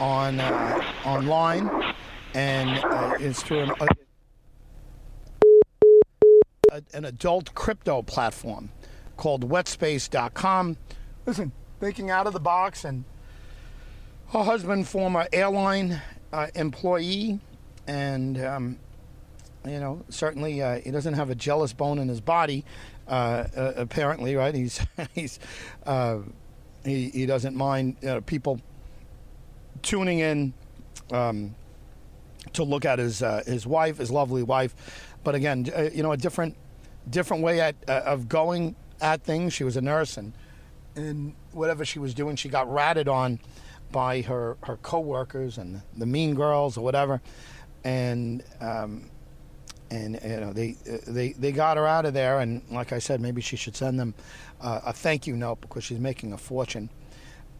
on 0.00 0.40
uh, 0.40 0.82
online, 1.04 1.94
and 2.34 2.84
uh, 2.84 3.14
it's 3.20 3.42
through 3.42 3.60
an, 3.60 3.72
a, 6.72 6.82
an 6.94 7.04
adult 7.04 7.54
crypto 7.54 8.02
platform 8.02 8.70
called 9.16 9.48
Wetspace.com. 9.48 10.76
Listen, 11.26 11.52
thinking 11.80 12.10
out 12.10 12.26
of 12.26 12.32
the 12.32 12.40
box, 12.40 12.84
and 12.84 13.04
her 14.32 14.42
husband, 14.42 14.88
former 14.88 15.26
airline 15.32 16.00
uh, 16.32 16.46
employee, 16.54 17.40
and 17.86 18.42
um, 18.44 18.78
you 19.68 19.80
know, 19.80 20.04
certainly 20.08 20.62
uh, 20.62 20.80
he 20.80 20.90
doesn't 20.90 21.14
have 21.14 21.30
a 21.30 21.34
jealous 21.34 21.72
bone 21.72 21.98
in 21.98 22.08
his 22.08 22.20
body. 22.20 22.64
Uh, 23.06 23.46
uh, 23.56 23.72
apparently, 23.76 24.36
right? 24.36 24.54
He's 24.54 24.80
he's 25.14 25.38
uh, 25.86 26.18
he 26.84 27.08
he 27.10 27.26
doesn't 27.26 27.56
mind 27.56 27.96
people 28.26 28.60
tuning 29.82 30.18
in 30.18 30.52
um, 31.10 31.54
to 32.52 32.64
look 32.64 32.84
at 32.84 32.98
his 32.98 33.22
uh, 33.22 33.42
his 33.46 33.66
wife, 33.66 33.98
his 33.98 34.10
lovely 34.10 34.42
wife. 34.42 34.74
But 35.24 35.34
again, 35.34 35.66
uh, 35.74 35.88
you 35.92 36.02
know, 36.02 36.12
a 36.12 36.16
different 36.16 36.56
different 37.08 37.42
way 37.42 37.60
at 37.60 37.76
of 37.88 38.28
going 38.28 38.76
at 39.00 39.22
things. 39.22 39.54
She 39.54 39.64
was 39.64 39.76
a 39.76 39.82
nurse, 39.82 40.16
and 40.16 40.34
and 40.94 41.34
whatever 41.52 41.84
she 41.84 41.98
was 41.98 42.12
doing, 42.12 42.36
she 42.36 42.48
got 42.48 42.70
ratted 42.70 43.08
on 43.08 43.40
by 43.90 44.20
her 44.20 44.58
her 44.64 44.76
coworkers 44.76 45.56
and 45.56 45.80
the 45.96 46.06
mean 46.06 46.34
girls 46.34 46.76
or 46.76 46.84
whatever, 46.84 47.22
and. 47.84 48.44
Um, 48.60 49.10
and 49.90 50.20
you 50.22 50.40
know 50.40 50.52
they 50.52 50.72
they 51.06 51.32
they 51.32 51.52
got 51.52 51.76
her 51.76 51.86
out 51.86 52.04
of 52.06 52.14
there. 52.14 52.40
And 52.40 52.62
like 52.70 52.92
I 52.92 52.98
said, 52.98 53.20
maybe 53.20 53.40
she 53.40 53.56
should 53.56 53.76
send 53.76 53.98
them 53.98 54.14
uh, 54.60 54.80
a 54.86 54.92
thank 54.92 55.26
you 55.26 55.36
note 55.36 55.60
because 55.60 55.84
she's 55.84 55.98
making 55.98 56.32
a 56.32 56.38
fortune. 56.38 56.90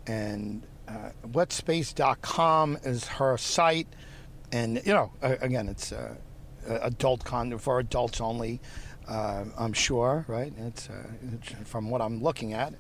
And 0.06 0.66
uh, 0.86 1.10
wetspace.com 1.26 2.78
is 2.84 3.06
her 3.06 3.36
site, 3.36 3.88
and 4.52 4.80
you 4.84 4.92
know 4.92 5.12
again 5.20 5.68
it's 5.68 5.92
uh, 5.92 6.14
adult 6.66 7.24
content 7.24 7.60
for 7.60 7.78
adults 7.78 8.20
only. 8.20 8.60
Uh, 9.06 9.44
I'm 9.56 9.72
sure, 9.72 10.26
right? 10.28 10.52
It's, 10.58 10.90
uh, 10.90 11.02
from 11.64 11.88
what 11.88 12.02
I'm 12.02 12.22
looking 12.22 12.52
at, 12.52 12.74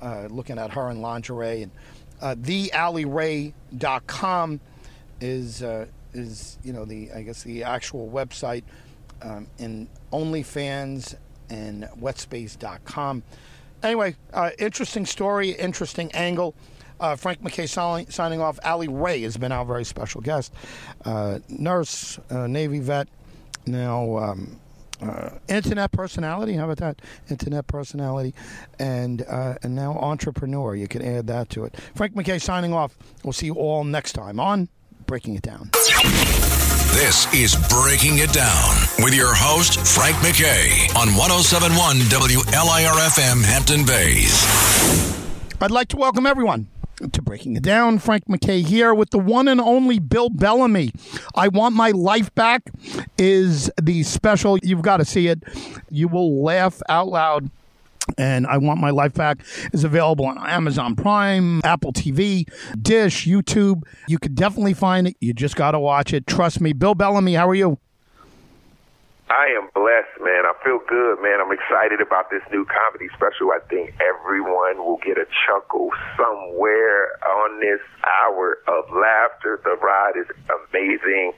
uh, 0.00 0.26
looking 0.30 0.58
at 0.58 0.70
her 0.72 0.90
in 0.90 1.02
lingerie 1.02 1.62
and 1.62 1.72
uh, 2.22 2.34
is 5.20 5.62
is 6.12 6.58
you 6.62 6.72
know 6.72 6.84
the 6.84 7.10
I 7.12 7.22
guess 7.22 7.42
the 7.42 7.64
actual 7.64 8.08
website 8.08 8.64
um, 9.22 9.46
in 9.58 9.88
OnlyFans 10.12 11.16
and 11.50 11.84
Wetspace.com. 12.00 13.22
Anyway, 13.82 14.16
uh, 14.32 14.50
interesting 14.58 15.06
story, 15.06 15.50
interesting 15.50 16.10
angle. 16.12 16.54
Uh, 17.00 17.14
Frank 17.14 17.42
McKay 17.42 17.68
signing, 17.68 18.10
signing 18.10 18.40
off. 18.40 18.58
Allie 18.64 18.88
Rae 18.88 19.22
has 19.22 19.36
been 19.36 19.52
our 19.52 19.64
very 19.64 19.84
special 19.84 20.20
guest. 20.20 20.52
Uh, 21.04 21.38
nurse, 21.48 22.18
uh, 22.30 22.48
Navy 22.48 22.80
vet, 22.80 23.08
now 23.66 24.16
um, 24.16 24.58
uh, 25.00 25.30
internet 25.48 25.92
personality. 25.92 26.54
How 26.54 26.64
about 26.68 26.78
that? 26.78 27.02
Internet 27.30 27.68
personality, 27.68 28.34
and 28.80 29.22
uh, 29.22 29.54
and 29.62 29.76
now 29.76 29.92
entrepreneur. 29.92 30.74
You 30.74 30.88
can 30.88 31.02
add 31.02 31.28
that 31.28 31.50
to 31.50 31.64
it. 31.64 31.76
Frank 31.94 32.14
McKay 32.14 32.42
signing 32.42 32.72
off. 32.72 32.96
We'll 33.22 33.32
see 33.32 33.46
you 33.46 33.54
all 33.54 33.84
next 33.84 34.14
time 34.14 34.40
on 34.40 34.68
Breaking 35.08 35.36
It 35.36 35.42
Down. 35.42 35.70
This 36.92 37.32
is 37.32 37.56
Breaking 37.70 38.18
It 38.18 38.30
Down 38.30 38.76
with 38.98 39.14
your 39.14 39.32
host, 39.34 39.80
Frank 39.80 40.14
McKay, 40.16 40.94
on 40.94 41.16
1071 41.16 41.96
WLIRFM 42.10 43.42
Hampton 43.42 43.86
Bays. 43.86 44.44
I'd 45.62 45.70
like 45.70 45.88
to 45.88 45.96
welcome 45.96 46.26
everyone 46.26 46.68
to 47.10 47.22
Breaking 47.22 47.56
It 47.56 47.62
Down. 47.62 47.98
Frank 47.98 48.26
McKay 48.26 48.62
here 48.62 48.92
with 48.92 49.08
the 49.08 49.18
one 49.18 49.48
and 49.48 49.62
only 49.62 49.98
Bill 49.98 50.28
Bellamy. 50.28 50.92
I 51.34 51.48
Want 51.48 51.74
My 51.74 51.90
Life 51.92 52.34
Back 52.34 52.64
is 53.16 53.70
the 53.80 54.02
special. 54.02 54.58
You've 54.58 54.82
got 54.82 54.98
to 54.98 55.06
see 55.06 55.28
it. 55.28 55.42
You 55.88 56.08
will 56.08 56.42
laugh 56.42 56.82
out 56.86 57.08
loud 57.08 57.50
and 58.16 58.46
I 58.46 58.58
Want 58.58 58.80
My 58.80 58.90
Life 58.90 59.14
Back 59.14 59.40
is 59.72 59.84
available 59.84 60.26
on 60.26 60.38
Amazon 60.38 60.96
Prime, 60.96 61.60
Apple 61.64 61.92
TV, 61.92 62.48
Dish, 62.80 63.26
YouTube. 63.26 63.82
You 64.06 64.18
could 64.18 64.34
definitely 64.34 64.74
find 64.74 65.08
it. 65.08 65.16
You 65.20 65.34
just 65.34 65.56
got 65.56 65.72
to 65.72 65.78
watch 65.78 66.12
it. 66.12 66.26
Trust 66.26 66.60
me. 66.60 66.72
Bill 66.72 66.94
Bellamy, 66.94 67.34
how 67.34 67.48
are 67.48 67.54
you? 67.54 67.78
I 69.30 69.52
am 69.60 69.68
blessed, 69.74 70.24
man. 70.24 70.48
I 70.48 70.54
feel 70.64 70.80
good, 70.88 71.20
man. 71.20 71.40
I'm 71.40 71.52
excited 71.52 72.00
about 72.00 72.30
this 72.30 72.40
new 72.50 72.64
comedy 72.64 73.12
special. 73.12 73.52
I 73.52 73.60
think 73.68 73.92
everyone 74.00 74.78
will 74.78 74.98
get 75.04 75.18
a 75.18 75.26
chuckle 75.44 75.90
somewhere 76.16 77.12
on 77.20 77.60
this 77.60 77.80
hour 78.08 78.56
of 78.66 78.88
laughter. 78.88 79.60
The 79.62 79.76
ride 79.76 80.16
is 80.16 80.26
amazing. 80.48 81.32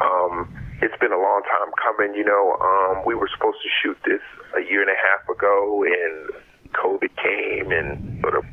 Um, 0.00 0.52
it's 0.82 0.96
been 1.00 1.12
a 1.12 1.18
long 1.18 1.40
time 1.48 1.72
coming. 1.80 2.14
You 2.14 2.24
know, 2.24 2.56
um, 2.60 3.04
we 3.06 3.14
were 3.14 3.30
supposed 3.32 3.58
to 3.64 3.70
shoot 3.80 3.96
this 4.04 4.20
a 4.54 4.62
year 4.62 4.82
and 4.82 4.90
a 4.90 4.98
half 4.98 5.28
ago, 5.28 5.82
and 5.82 6.30
COVID 6.72 7.10
came, 7.16 7.72
and 7.72 8.20
sort 8.20 8.36
of 8.36 8.44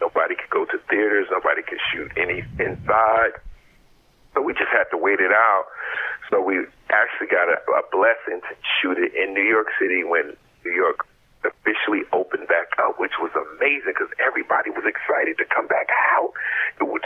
nobody 0.00 0.34
could 0.34 0.50
go 0.50 0.64
to 0.64 0.78
theaters, 0.88 1.26
nobody 1.30 1.62
could 1.62 1.80
shoot 1.92 2.10
any 2.16 2.44
inside. 2.58 3.36
So 4.34 4.40
we 4.40 4.54
just 4.54 4.72
had 4.72 4.88
to 4.90 4.98
wait 4.98 5.20
it 5.20 5.32
out. 5.32 5.66
So 6.30 6.40
we 6.40 6.64
actually 6.88 7.28
got 7.28 7.52
a, 7.52 7.60
a 7.60 7.82
blessing 7.92 8.40
to 8.40 8.52
shoot 8.80 8.96
it 8.96 9.12
in 9.12 9.34
New 9.34 9.44
York 9.44 9.68
City 9.78 10.04
when 10.04 10.36
New 10.64 10.72
York 10.72 11.04
officially 11.44 12.06
opened 12.14 12.46
back 12.48 12.70
up, 12.78 12.96
which 13.02 13.18
was 13.18 13.34
amazing 13.34 13.92
because 13.92 14.08
everybody 14.22 14.70
was 14.70 14.86
excited 14.86 15.36
to 15.36 15.44
come 15.44 15.66
back 15.66 15.90
out. 16.14 16.32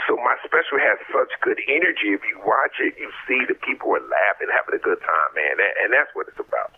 So 0.07 0.15
my 0.15 0.39
special 0.39 0.79
has 0.79 0.95
such 1.11 1.35
good 1.43 1.59
energy. 1.67 2.15
If 2.15 2.23
you 2.23 2.39
watch 2.39 2.79
it, 2.79 2.95
you 2.95 3.11
see 3.27 3.43
the 3.43 3.59
people 3.59 3.91
are 3.91 4.07
laughing, 4.07 4.47
having 4.47 4.79
a 4.79 4.79
good 4.79 5.03
time, 5.03 5.31
man, 5.35 5.59
and 5.83 5.91
that's 5.91 6.07
what 6.15 6.31
it's 6.31 6.39
about. 6.39 6.76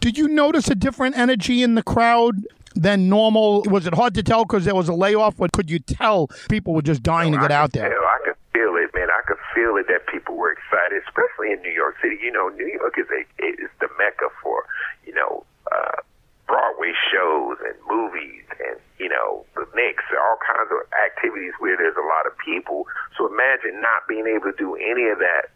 Did 0.00 0.18
you 0.18 0.28
notice 0.28 0.68
a 0.68 0.74
different 0.74 1.16
energy 1.16 1.62
in 1.62 1.74
the 1.74 1.82
crowd 1.82 2.44
than 2.74 3.08
normal? 3.08 3.62
Was 3.64 3.86
it 3.86 3.94
hard 3.94 4.14
to 4.14 4.22
tell 4.22 4.44
because 4.44 4.64
there 4.64 4.74
was 4.74 4.88
a 4.88 4.94
layoff, 4.94 5.40
or 5.40 5.48
could 5.52 5.70
you 5.70 5.78
tell 5.78 6.28
people 6.48 6.74
were 6.74 6.82
just 6.82 7.02
dying 7.02 7.32
to 7.32 7.38
get 7.38 7.50
out 7.50 7.72
there? 7.72 7.88
Tell, 7.90 7.98
I 7.98 8.18
could 8.24 8.36
feel 8.52 8.76
it, 8.76 8.90
man. 8.94 9.08
I 9.10 9.22
could 9.26 9.38
feel 9.54 9.76
it 9.76 9.86
that 9.88 10.06
people 10.06 10.36
were 10.36 10.52
excited, 10.52 11.02
especially 11.06 11.52
in 11.52 11.62
New 11.62 11.72
York 11.72 11.96
City. 12.02 12.18
You 12.22 12.32
know, 12.32 12.48
New 12.48 12.66
York 12.68 12.94
is 12.98 13.06
a 13.10 13.22
is 13.44 13.70
the 13.80 13.88
mecca 13.98 14.28
for 14.42 14.64
you 15.06 15.14
know. 15.14 15.44
Uh, 15.70 16.02
Broadway 16.46 16.94
shows 17.10 17.58
and 17.66 17.74
movies 17.90 18.46
and, 18.62 18.78
you 18.98 19.08
know, 19.08 19.44
the 19.56 19.66
Knicks, 19.74 20.04
all 20.14 20.38
kinds 20.38 20.70
of 20.70 20.78
activities 20.94 21.52
where 21.58 21.76
there's 21.76 21.98
a 21.98 22.06
lot 22.06 22.26
of 22.26 22.38
people. 22.38 22.86
So 23.18 23.26
imagine 23.26 23.82
not 23.82 24.06
being 24.06 24.26
able 24.30 24.52
to 24.52 24.56
do 24.56 24.76
any 24.76 25.10
of 25.10 25.18
that 25.18 25.50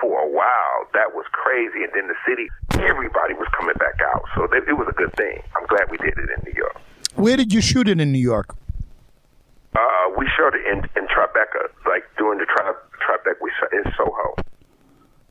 for 0.00 0.20
a 0.20 0.28
while. 0.28 0.78
That 0.94 1.14
was 1.14 1.26
crazy. 1.32 1.84
And 1.84 1.92
then 1.94 2.08
the 2.08 2.18
city, 2.26 2.48
everybody 2.82 3.34
was 3.34 3.48
coming 3.56 3.76
back 3.78 3.98
out. 4.12 4.22
So 4.34 4.44
it 4.44 4.76
was 4.76 4.88
a 4.88 4.96
good 4.96 5.14
thing. 5.16 5.42
I'm 5.56 5.66
glad 5.66 5.90
we 5.90 5.98
did 5.98 6.16
it 6.16 6.28
in 6.30 6.40
New 6.44 6.56
York. 6.56 6.76
Where 7.14 7.36
did 7.36 7.52
you 7.52 7.60
shoot 7.60 7.88
it 7.88 8.00
in 8.00 8.12
New 8.12 8.22
York? 8.22 8.54
Uh, 9.74 9.80
we 10.16 10.26
shot 10.36 10.54
it 10.54 10.64
in, 10.66 10.78
in 10.96 11.06
Tribeca, 11.08 11.68
like 11.86 12.04
during 12.16 12.38
the 12.38 12.46
tri- 12.46 12.72
Tribeca, 13.04 13.36
we 13.40 13.50
shot 13.60 13.72
in 13.72 13.84
Soho 13.96 14.34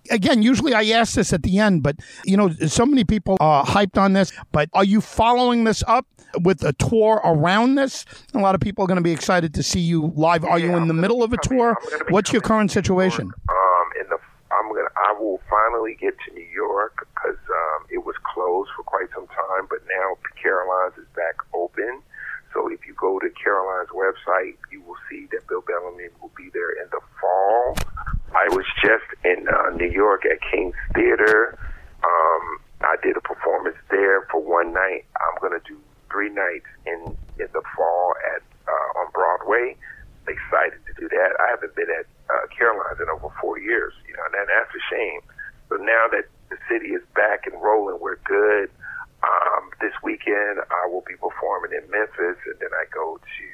again, 0.10 0.42
usually 0.42 0.74
I 0.74 0.84
ask 0.98 1.16
this 1.16 1.34
at 1.34 1.44
the 1.44 1.60
end, 1.60 1.84
but 1.84 1.98
you 2.26 2.38
know, 2.38 2.50
so 2.68 2.86
many 2.86 3.04
people 3.04 3.38
are 3.40 3.66
hyped 3.66 3.98
on 3.98 4.14
this. 4.14 4.32
But 4.52 4.70
are 4.74 4.84
you 4.84 5.02
following 5.02 5.64
this 5.64 5.84
up 5.88 6.06
with 6.42 6.64
a 6.64 6.74
tour 6.74 7.22
around 7.24 7.76
this? 7.76 8.06
A 8.34 8.40
lot 8.40 8.56
of 8.56 8.62
people 8.62 8.84
are 8.84 8.88
going 8.88 8.98
to 8.98 9.04
be 9.04 9.12
excited 9.12 9.54
to 9.56 9.64
see 9.64 9.80
you 9.80 10.14
live. 10.16 10.44
Are 10.44 10.60
yeah, 10.60 10.66
you 10.66 10.72
in 10.76 10.84
I'm 10.84 10.88
the 10.88 10.94
middle 10.94 11.24
of 11.24 11.34
a 11.34 11.38
tour? 11.38 11.78
What's 12.10 12.32
your 12.32 12.42
current 12.42 12.72
situation? 12.72 13.32
Um, 13.50 13.88
in 14.00 14.10
the 14.10 14.18
I'm 14.58 14.74
gonna 14.74 14.90
I 14.98 15.14
will 15.14 15.40
finally 15.50 15.96
get 16.00 16.16
to 16.26 16.34
New 16.34 16.50
York 16.50 17.06
because 17.14 17.38
um, 17.38 17.86
it 17.90 18.06
was 18.06 18.16
closed 18.24 18.70
for 18.76 18.84
quite 18.84 19.08
some 19.14 19.28
time, 19.28 19.70
but 19.70 19.80
now 19.88 20.18
Caroline's 20.42 20.98
is 20.98 21.08
back 21.16 21.38
open. 21.54 22.02
So 22.54 22.68
if 22.72 22.86
you 22.88 22.96
go 22.98 23.20
to 23.20 23.30
Caroline's 23.38 23.94
website, 23.94 24.58
you 24.72 24.82
will 24.82 24.98
see 25.10 25.28
that 25.32 25.46
Bill 25.48 25.62
Bellamy 25.62 26.10
will 26.22 26.32
be 26.36 26.50
there 26.54 26.72
in 26.82 26.90
the 26.90 27.02
fall. 27.22 27.78
I 28.34 28.48
was 28.56 28.66
just 28.82 29.06
in 29.24 29.48
uh, 29.48 29.76
New 29.76 29.92
York 29.92 30.26
at 30.26 30.40
King's 30.50 30.76
Theater. 30.96 31.58
Um, 32.04 32.44
I 32.82 32.96
did 33.04 33.18
a 33.18 33.22
performance 33.22 33.78
there 33.92 34.26
for 34.32 34.42
one 34.42 34.74
night. 34.74 35.06
I'm 35.20 35.38
to 35.60 35.68
do 35.68 35.80
three 36.12 36.30
nights 36.30 36.70
in 36.86 37.18
in 37.40 37.50
the 37.54 37.62
fall 37.76 38.14
at 38.36 38.42
uh, 38.68 39.00
on 39.00 39.12
Broadway. 39.14 39.76
Excited 40.28 40.80
to 40.86 40.94
do 41.00 41.08
that. 41.08 41.32
I 41.40 41.56
haven't 41.56 41.76
been 41.76 41.90
at 41.90 42.06
uh, 42.28 42.46
Caroline's 42.52 43.00
in 43.00 43.08
over 43.08 43.32
four 43.40 43.60
years, 43.60 43.94
you 44.08 44.14
know, 44.14 44.26
and 44.28 44.34
that's 44.36 44.74
a 44.76 44.84
shame. 44.92 45.22
But 45.70 45.82
now 45.82 46.12
that 46.12 46.28
the 46.52 46.60
city 46.68 46.92
is 46.92 47.04
back 47.16 47.48
and 47.48 47.56
rolling, 47.62 48.00
we're 48.02 48.20
good. 48.28 48.68
Um, 49.24 49.72
this 49.80 49.96
weekend, 50.04 50.60
I 50.68 50.84
will 50.92 51.04
be 51.08 51.16
performing 51.16 51.72
in 51.74 51.84
Memphis, 51.90 52.38
and 52.44 52.58
then 52.60 52.74
I 52.76 52.86
go 52.92 53.18
to 53.18 53.48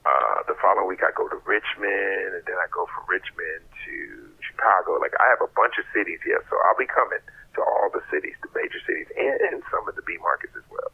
uh, 0.00 0.38
the 0.48 0.56
following 0.64 0.88
week, 0.88 1.04
I 1.04 1.12
go 1.12 1.28
to 1.28 1.36
Richmond, 1.44 2.40
and 2.40 2.44
then 2.48 2.56
I 2.56 2.66
go 2.72 2.88
from 2.88 3.04
Richmond 3.04 3.60
to 3.84 3.94
Chicago. 4.40 4.96
Like 4.96 5.12
I 5.20 5.28
have 5.28 5.44
a 5.44 5.52
bunch 5.52 5.76
of 5.76 5.84
cities 5.92 6.24
here, 6.24 6.40
so 6.48 6.56
I'll 6.64 6.80
be 6.80 6.88
coming 6.88 7.20
to 7.20 7.60
all 7.60 7.92
the 7.92 8.00
cities, 8.08 8.34
the 8.40 8.48
major 8.56 8.80
cities, 8.88 9.12
and, 9.12 9.36
and 9.44 9.60
some 9.68 9.84
of 9.84 9.92
the 9.92 10.02
B 10.08 10.16
markets 10.24 10.56
as 10.56 10.64
well 10.72 10.88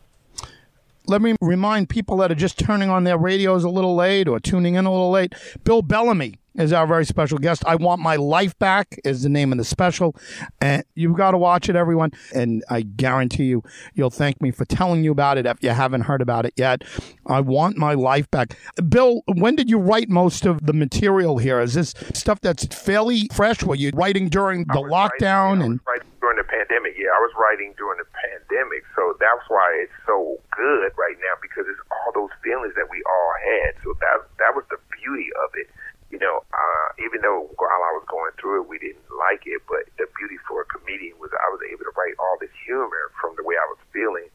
let 1.16 1.22
me 1.22 1.34
remind 1.40 1.88
people 1.88 2.18
that 2.18 2.30
are 2.30 2.34
just 2.34 2.58
turning 2.58 2.90
on 2.90 3.04
their 3.04 3.16
radios 3.16 3.64
a 3.64 3.70
little 3.70 3.96
late 3.96 4.28
or 4.28 4.38
tuning 4.38 4.74
in 4.74 4.84
a 4.84 4.90
little 4.90 5.10
late. 5.10 5.32
Bill 5.64 5.80
Bellamy 5.80 6.34
is 6.58 6.72
our 6.72 6.86
very 6.86 7.04
special 7.04 7.38
guest. 7.38 7.62
I 7.66 7.76
Want 7.76 8.00
My 8.00 8.16
Life 8.16 8.58
Back 8.58 8.98
is 9.04 9.22
the 9.22 9.28
name 9.28 9.52
of 9.52 9.58
the 9.58 9.64
special. 9.64 10.16
And 10.60 10.84
you've 10.94 11.16
got 11.16 11.32
to 11.32 11.38
watch 11.38 11.68
it, 11.68 11.76
everyone. 11.76 12.12
And 12.34 12.64
I 12.70 12.82
guarantee 12.82 13.44
you, 13.44 13.62
you'll 13.94 14.10
thank 14.10 14.40
me 14.40 14.50
for 14.50 14.64
telling 14.64 15.04
you 15.04 15.12
about 15.12 15.38
it 15.38 15.46
if 15.46 15.62
you 15.62 15.70
haven't 15.70 16.02
heard 16.02 16.22
about 16.22 16.46
it 16.46 16.54
yet. 16.56 16.82
I 17.26 17.40
Want 17.40 17.76
My 17.76 17.94
Life 17.94 18.30
Back. 18.30 18.56
Bill, 18.88 19.22
when 19.26 19.56
did 19.56 19.68
you 19.68 19.78
write 19.78 20.08
most 20.08 20.46
of 20.46 20.64
the 20.64 20.72
material 20.72 21.38
here? 21.38 21.60
Is 21.60 21.74
this 21.74 21.94
stuff 22.14 22.40
that's 22.40 22.64
fairly 22.66 23.28
fresh? 23.32 23.62
Were 23.62 23.74
you 23.74 23.90
writing 23.94 24.28
during 24.28 24.64
the 24.64 24.80
lockdown? 24.80 25.58
Writing, 25.58 25.62
and 25.62 25.80
writing 25.86 26.08
during 26.20 26.38
the 26.38 26.44
pandemic. 26.44 26.94
Yeah, 26.98 27.10
I 27.14 27.20
was 27.20 27.32
writing 27.38 27.74
during 27.76 27.98
the 27.98 28.08
pandemic. 28.12 28.84
So 28.94 29.16
that's 29.20 29.44
why 29.48 29.78
it's 29.82 29.92
so 30.06 30.38
good 30.56 30.92
right 30.96 31.16
now 31.20 31.34
because 31.42 31.66
it's 31.68 31.80
all 31.90 32.12
those 32.14 32.32
feelings 32.42 32.74
that 32.76 32.88
we 32.90 33.02
all 33.04 33.32
had. 33.44 33.74
So 33.84 33.94
that 34.00 34.24
that 34.38 34.54
was 34.56 34.64
the 34.70 34.78
beauty 34.96 35.28
of 35.44 35.50
it 35.54 35.68
you 36.16 36.24
know, 36.24 36.40
uh, 36.48 36.88
even 36.96 37.20
though 37.20 37.44
while 37.60 37.82
I 37.84 37.92
was 37.92 38.08
going 38.08 38.32
through 38.40 38.64
it, 38.64 38.72
we 38.72 38.80
didn't 38.80 39.04
like 39.20 39.44
it, 39.44 39.60
but 39.68 39.84
the 40.00 40.08
beauty 40.16 40.40
for 40.48 40.64
a 40.64 40.66
comedian 40.72 41.12
was 41.20 41.28
I 41.36 41.52
was 41.52 41.60
able 41.68 41.84
to 41.84 41.92
write 41.92 42.16
all 42.16 42.40
this 42.40 42.56
humor 42.64 43.12
from 43.20 43.36
the 43.36 43.44
way 43.44 43.52
I 43.52 43.68
was 43.68 43.76
feeling 43.92 44.32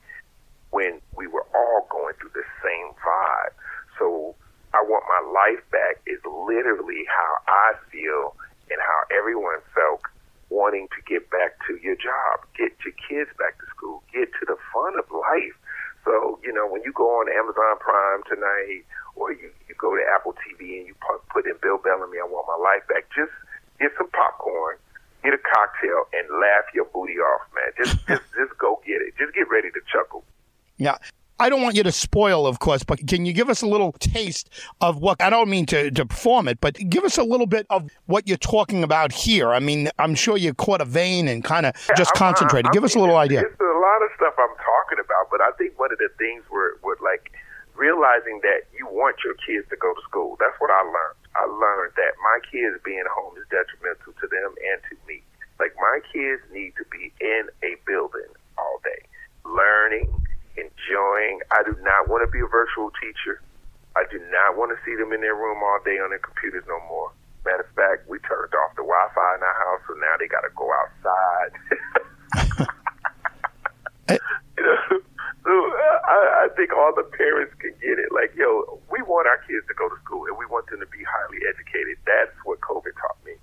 when 0.70 1.02
we 1.18 1.26
were 1.26 1.42
all 1.58 1.90
going 1.90 2.14
through 2.22 2.38
the 2.38 2.46
same 2.62 2.94
vibe. 3.02 3.58
So 3.98 4.38
I 4.78 4.86
want 4.86 5.10
my 5.10 5.26
life 5.34 5.66
back 5.74 6.06
is 6.06 6.22
literally 6.22 7.02
how 7.10 7.34
I 7.50 7.74
feel 7.90 8.38
and 8.70 8.78
how 8.78 9.00
everyone 9.18 9.66
felt 9.74 10.06
wanting 10.54 10.86
to 10.94 11.02
get 11.10 11.34
back 11.34 11.58
to 11.66 11.82
your 11.82 11.98
job, 11.98 12.46
get 12.54 12.78
your 12.86 12.94
kids 13.10 13.34
back 13.42 13.58
to 13.58 13.66
school, 13.74 14.06
get 14.14 14.30
to 14.38 14.46
the 14.46 14.60
fun 14.70 15.02
of 15.02 15.10
life. 15.10 15.58
So, 16.06 16.38
you 16.46 16.54
know, 16.54 16.70
when 16.70 16.86
you 16.86 16.94
go 16.94 17.10
on 17.22 17.26
Amazon 17.26 17.82
Prime 17.82 18.22
tonight 18.30 18.86
or 19.16 19.34
you, 19.34 19.50
you 19.50 19.61
go 19.82 19.96
to 19.96 20.04
Apple 20.16 20.34
TV 20.38 20.78
and 20.78 20.88
you 20.88 20.96
put 21.34 21.46
in 21.46 21.54
Bill 21.62 21.78
Bellamy, 21.78 22.18
I 22.22 22.28
want 22.30 22.46
my 22.48 22.62
life 22.62 22.88
back. 22.88 23.10
Just 23.16 23.34
get 23.80 23.92
some 23.98 24.10
popcorn, 24.12 24.78
get 25.24 25.34
a 25.34 25.42
cocktail, 25.42 26.06
and 26.14 26.30
laugh 26.40 26.70
your 26.74 26.86
booty 26.86 27.18
off, 27.18 27.42
man. 27.58 27.74
Just 27.78 27.98
just 28.08 28.24
just 28.38 28.58
go 28.58 28.80
get 28.86 29.02
it. 29.02 29.18
Just 29.18 29.34
get 29.34 29.50
ready 29.50 29.72
to 29.72 29.82
chuckle. 29.92 30.24
Yeah. 30.78 30.98
I 31.40 31.50
don't 31.50 31.64
want 31.64 31.76
you 31.76 31.82
to 31.82 31.92
spoil, 31.92 32.46
of 32.46 32.60
course, 32.60 32.84
but 32.84 33.08
can 33.08 33.26
you 33.26 33.34
give 33.34 33.50
us 33.50 33.64
a 33.64 33.66
little 33.66 33.94
taste 33.94 34.52
of 34.80 34.98
what 34.98 35.20
I 35.20 35.32
don't 35.32 35.50
mean 35.50 35.66
to, 35.68 35.90
to 35.90 36.06
perform 36.06 36.48
it, 36.48 36.62
but 36.62 36.76
give 36.88 37.04
us 37.04 37.18
a 37.18 37.24
little 37.24 37.48
bit 37.48 37.66
of 37.72 37.90
what 38.06 38.28
you're 38.28 38.38
talking 38.38 38.84
about 38.84 39.12
here. 39.12 39.50
I 39.50 39.58
mean, 39.58 39.90
I'm 39.98 40.14
sure 40.14 40.38
you 40.38 40.54
caught 40.54 40.82
a 40.82 40.86
vein 40.86 41.28
and 41.28 41.44
kind 41.44 41.66
of 41.66 41.74
yeah, 41.90 41.96
just 41.96 42.14
concentrated. 42.14 42.72
give 42.74 42.84
us 42.84 42.94
a 42.94 43.00
little 43.00 43.18
idea. 43.18 43.42
It's 43.42 43.60
a 43.60 43.64
lot 43.64 44.04
of 44.04 44.10
stuff 44.18 44.36
I'm 44.38 44.56
talking 44.58 45.04
about, 45.04 45.32
but 45.32 45.42
I 45.42 45.50
think 45.58 45.80
one 45.80 45.92
of 45.92 45.98
the 45.98 46.10
things 46.20 46.44
were, 46.52 46.78
were 46.84 47.00
like 47.02 47.32
realizing 47.82 48.38
that 48.46 48.70
you 48.78 48.86
want 48.86 49.18
your 49.26 49.34
kids 49.42 49.66
to 49.74 49.78
go 49.82 49.90
to 49.90 50.04
school. 50.06 50.38
That's 50.38 50.54
what 50.62 50.70
I 50.70 50.86
learned. 50.86 51.18
I 51.34 51.50
learned 51.50 51.98
that 51.98 52.14
my 52.22 52.38
kids 52.46 52.78
being 52.86 53.02
home 53.10 53.34
is 53.42 53.50
detrimental 53.50 54.14
to 54.14 54.26
them 54.30 54.54
and 54.54 54.78
to 54.86 54.96
me. 55.10 55.26
Like 55.58 55.74
my 55.82 55.98
kids 56.14 56.46
need 56.54 56.78
to 56.78 56.86
be 56.94 57.10
in 57.18 57.50
a 57.66 57.74
building 57.90 58.30
all 58.62 58.78
day, 58.86 59.02
learning, 59.50 60.14
enjoying. 60.54 61.42
I 61.50 61.66
do 61.66 61.74
not 61.82 62.06
want 62.06 62.22
to 62.22 62.30
be 62.30 62.46
a 62.46 62.50
virtual 62.50 62.94
teacher. 63.02 63.42
I 63.98 64.06
do 64.14 64.22
not 64.30 64.62
want 64.62 64.70
to 64.72 64.80
see 64.86 64.94
them 64.94 65.10
in 65.10 65.26
their 65.26 65.36
room 65.36 65.58
all 65.66 65.82
day 65.82 65.98
on 65.98 66.14
their 66.14 66.22
computers 66.22 66.64
no 66.70 66.78
more. 66.86 67.10
Matter 67.44 67.66
of 67.66 67.74
fact, 67.74 68.06
we 68.06 68.22
turned 68.30 68.54
off 68.54 68.78
the 68.78 68.86
Wi-Fi 68.86 69.30
in 69.36 69.42
our 69.42 69.58
house, 69.58 69.82
so 69.90 69.98
now 69.98 70.14
they 70.22 70.30
got 70.30 70.46
to 70.46 70.54
go 70.54 70.70
outside. 70.70 71.52
Eh. 74.10 74.18
you 74.58 74.64
know, 74.64 75.00
so 75.44 75.52
I, 75.52 76.46
I 76.46 76.48
think 76.56 76.72
all 76.74 76.94
the 76.96 77.04
parents 77.18 77.54
can 77.60 77.72
get 77.82 77.98
it. 77.98 78.12
Like, 78.14 78.34
yo, 78.36 78.80
we 78.92 79.02
want 79.02 79.28
our 79.28 79.38
kids 79.40 79.66
to 79.68 79.74
go 79.74 79.90
to 79.90 79.96
school 80.04 80.26
and 80.28 80.38
we 80.38 80.46
want 80.46 80.70
them 80.70 80.80
to 80.80 80.86
be 80.88 81.04
highly 81.04 81.40
educated. 81.50 81.98
That's 82.06 82.36
what 82.46 82.60
COVID 82.62 82.94
taught 83.02 83.18
me. 83.26 83.34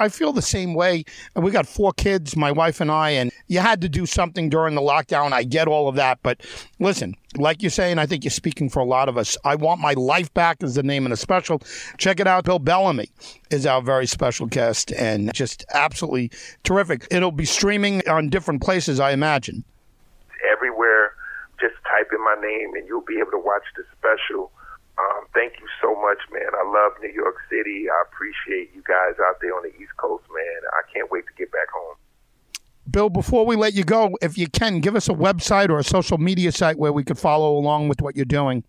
I 0.00 0.08
feel 0.08 0.32
the 0.32 0.42
same 0.42 0.74
way. 0.74 1.04
We 1.34 1.50
got 1.50 1.66
four 1.66 1.92
kids, 1.92 2.36
my 2.36 2.52
wife 2.52 2.80
and 2.80 2.90
I, 2.90 3.10
and 3.10 3.32
you 3.48 3.58
had 3.58 3.80
to 3.80 3.88
do 3.88 4.06
something 4.06 4.48
during 4.48 4.76
the 4.76 4.80
lockdown. 4.80 5.32
I 5.32 5.42
get 5.42 5.66
all 5.66 5.88
of 5.88 5.96
that. 5.96 6.20
But 6.22 6.40
listen, 6.78 7.14
like 7.36 7.62
you're 7.62 7.70
saying, 7.70 7.98
I 7.98 8.06
think 8.06 8.22
you're 8.22 8.30
speaking 8.30 8.68
for 8.68 8.78
a 8.80 8.84
lot 8.84 9.08
of 9.08 9.18
us. 9.18 9.36
I 9.44 9.56
Want 9.56 9.80
My 9.80 9.94
Life 9.94 10.32
Back 10.34 10.62
is 10.62 10.76
the 10.76 10.84
name 10.84 11.04
of 11.04 11.10
the 11.10 11.16
special. 11.16 11.60
Check 11.98 12.20
it 12.20 12.28
out. 12.28 12.44
Bill 12.44 12.60
Bellamy 12.60 13.10
is 13.50 13.66
our 13.66 13.82
very 13.82 14.06
special 14.06 14.46
guest 14.46 14.92
and 14.92 15.34
just 15.34 15.64
absolutely 15.74 16.30
terrific. 16.62 17.08
It'll 17.10 17.32
be 17.32 17.44
streaming 17.44 18.08
on 18.08 18.28
different 18.28 18.62
places, 18.62 19.00
I 19.00 19.10
imagine. 19.10 19.64
Type 22.08 22.18
in 22.18 22.24
my 22.24 22.36
name 22.40 22.74
and 22.74 22.86
you'll 22.86 23.02
be 23.02 23.18
able 23.18 23.32
to 23.32 23.38
watch 23.38 23.64
the 23.76 23.84
special. 23.96 24.50
Um, 24.98 25.26
thank 25.34 25.54
you 25.60 25.66
so 25.80 25.94
much, 26.00 26.18
man. 26.32 26.48
I 26.54 26.64
love 26.64 26.92
New 27.00 27.12
York 27.12 27.36
City. 27.50 27.86
I 27.90 28.02
appreciate 28.08 28.74
you 28.74 28.82
guys 28.86 29.14
out 29.20 29.36
there 29.40 29.54
on 29.54 29.62
the 29.62 29.74
East 29.80 29.96
Coast, 29.96 30.24
man. 30.34 30.60
I 30.72 30.82
can't 30.92 31.10
wait 31.10 31.24
to 31.26 31.32
get 31.36 31.52
back 31.52 31.68
home. 31.72 31.96
Bill, 32.90 33.10
before 33.10 33.44
we 33.44 33.56
let 33.56 33.74
you 33.74 33.84
go, 33.84 34.16
if 34.22 34.38
you 34.38 34.48
can, 34.48 34.80
give 34.80 34.96
us 34.96 35.08
a 35.08 35.12
website 35.12 35.68
or 35.68 35.78
a 35.78 35.84
social 35.84 36.18
media 36.18 36.50
site 36.50 36.78
where 36.78 36.92
we 36.92 37.04
could 37.04 37.18
follow 37.18 37.56
along 37.56 37.88
with 37.88 38.00
what 38.00 38.16
you're 38.16 38.24
doing. 38.24 38.64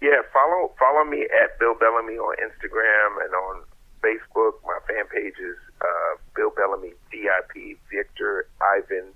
Yeah, 0.00 0.22
follow 0.32 0.72
follow 0.78 1.04
me 1.04 1.22
at 1.22 1.58
Bill 1.60 1.74
Bellamy 1.78 2.14
on 2.14 2.34
Instagram 2.42 3.24
and 3.24 3.34
on 3.34 3.62
Facebook. 4.02 4.54
My 4.64 4.78
fan 4.88 5.06
page 5.06 5.34
is 5.38 5.56
uh, 5.80 6.16
Bill 6.34 6.50
Bellamy 6.56 6.94
VIP 7.12 7.78
Victor 7.92 8.48
Ivan 8.60 9.12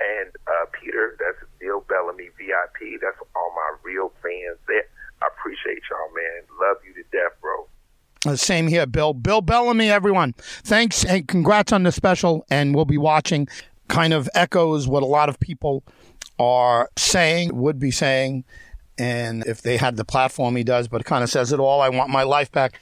and 0.00 0.30
uh, 0.46 0.66
Peter. 0.72 1.16
That's 1.18 1.38
Bill 1.60 1.84
Bellamy 1.88 2.28
VIP. 2.38 3.00
That's 3.00 3.18
all 3.34 3.52
my 3.54 3.76
real 3.82 4.12
fans 4.22 4.58
there. 4.66 4.84
I 5.22 5.26
appreciate 5.26 5.82
y'all, 5.90 6.14
man. 6.14 6.42
Love 6.60 6.76
you 6.86 6.94
to 6.94 7.02
death, 7.10 7.32
bro. 7.40 7.68
Uh, 8.26 8.36
same 8.36 8.66
here, 8.66 8.86
Bill. 8.86 9.14
Bill 9.14 9.40
Bellamy, 9.40 9.90
everyone. 9.90 10.34
Thanks 10.38 11.04
and 11.04 11.26
congrats 11.26 11.72
on 11.72 11.82
the 11.82 11.92
special. 11.92 12.44
And 12.50 12.74
we'll 12.74 12.84
be 12.84 12.98
watching. 12.98 13.48
Kind 13.88 14.12
of 14.12 14.28
echoes 14.34 14.86
what 14.86 15.02
a 15.02 15.06
lot 15.06 15.28
of 15.28 15.40
people 15.40 15.82
are 16.38 16.90
saying, 16.96 17.56
would 17.56 17.78
be 17.78 17.90
saying. 17.90 18.44
And 18.98 19.46
if 19.46 19.62
they 19.62 19.76
had 19.76 19.96
the 19.96 20.04
platform, 20.04 20.56
he 20.56 20.64
does, 20.64 20.88
but 20.88 21.00
it 21.00 21.04
kind 21.04 21.22
of 21.22 21.30
says 21.30 21.52
it 21.52 21.60
all. 21.60 21.80
I 21.80 21.88
want 21.88 22.10
my 22.10 22.24
life 22.24 22.50
back. 22.50 22.80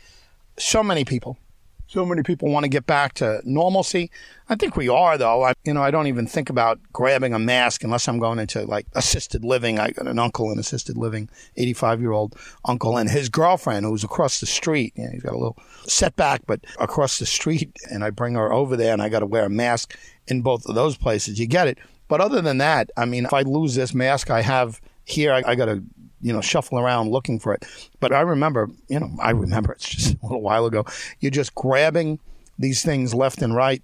So 0.59 0.83
many 0.83 1.05
people 1.05 1.39
so 1.87 2.05
many 2.05 2.23
people 2.23 2.51
want 2.51 2.65
to 2.65 2.69
get 2.69 2.87
back 2.87 3.15
to 3.15 3.41
normalcy. 3.45 4.11
I 4.49 4.57
think 4.57 4.77
we 4.77 4.89
are, 4.89 5.17
though. 5.17 5.45
I, 5.45 5.55
you 5.65 5.73
know, 5.73 5.83
I 5.83 5.91
don't 5.91 6.09
even 6.09 6.27
think 6.27 6.51
about 6.51 6.81
grabbing 6.93 7.33
a 7.33 7.39
mask 7.39 7.85
unless 7.85 8.09
I'm 8.09 8.19
going 8.19 8.39
into 8.39 8.65
like 8.65 8.87
assisted 8.95 9.45
living. 9.45 9.79
I 9.79 9.91
got 9.91 10.07
an 10.07 10.19
uncle 10.19 10.51
in 10.51 10.59
assisted 10.59 10.97
living, 10.97 11.29
85 11.57 12.01
year 12.01 12.13
old 12.13 12.37
uncle, 12.65 12.97
and 12.97 13.09
his 13.09 13.29
girlfriend 13.29 13.87
who's 13.87 14.05
across 14.05 14.41
the 14.41 14.47
street. 14.47 14.93
You 14.97 15.05
know, 15.05 15.11
he's 15.11 15.23
got 15.23 15.33
a 15.33 15.39
little 15.39 15.59
setback, 15.87 16.43
but 16.47 16.65
across 16.81 17.19
the 17.19 17.27
street, 17.27 17.77
and 17.91 18.03
I 18.05 18.11
bring 18.11 18.35
her 18.35 18.53
over 18.53 18.77
there, 18.77 18.93
and 18.93 19.03
I 19.03 19.09
got 19.09 19.21
to 19.21 19.27
wear 19.27 19.45
a 19.45 19.51
mask 19.51 19.97
in 20.27 20.43
both 20.43 20.67
of 20.67 20.75
those 20.75 20.97
places. 20.97 21.39
You 21.39 21.47
get 21.47 21.69
it. 21.69 21.79
But 22.09 22.21
other 22.21 22.41
than 22.41 22.59
that, 22.59 22.91
I 22.97 23.05
mean, 23.05 23.25
if 23.25 23.33
I 23.33 23.43
lose 23.43 23.75
this 23.75 23.95
mask 23.95 24.31
I 24.31 24.43
have 24.43 24.81
here, 25.05 25.33
I, 25.33 25.43
I 25.47 25.55
got 25.55 25.67
to 25.67 25.83
you 26.27 26.33
know, 26.33 26.41
shuffle 26.41 26.81
around 26.81 27.09
looking 27.13 27.39
for 27.39 27.55
it. 27.55 27.65
But 28.01 28.13
I 28.13 28.23
remember, 28.23 28.69
you 28.89 28.99
know, 28.99 29.13
I 29.23 29.31
remember 29.31 29.73
it's 29.75 29.89
just 29.89 30.17
a 30.21 30.27
little 30.27 30.43
while 30.43 30.67
ago. 30.67 30.85
You're 31.21 31.31
just 31.31 31.55
grabbing 31.55 32.19
these 32.59 32.83
things 32.83 33.15
left 33.15 33.43
and 33.43 33.55
right. 33.55 33.81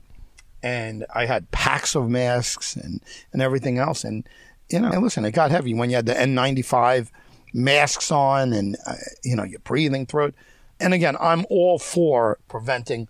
And 0.61 1.07
I 1.15 1.27
had 1.27 1.49
packs 1.53 1.95
of 1.95 2.09
masks 2.09 2.75
and, 2.75 3.01
and 3.33 3.41
everything 3.41 3.79
else. 3.79 4.03
And, 4.03 4.29
you 4.69 4.81
know, 4.81 4.91
listen, 4.99 5.25
it 5.25 5.31
got 5.31 5.53
heavy 5.53 5.73
when 5.73 5.89
you 5.89 5.97
had 5.97 6.07
the 6.07 6.15
N95 6.15 7.11
masks 7.55 8.11
on 8.11 8.53
and, 8.53 8.77
uh, 8.87 8.95
you 9.23 9.37
know, 9.37 9.45
you're 9.45 9.61
breathing 9.61 10.05
through 10.05 10.27
it. 10.27 10.35
And 10.81 10.93
again, 10.93 11.17
I'm 11.21 11.47
all 11.49 11.79
for 11.79 12.41
preventing 12.49 13.07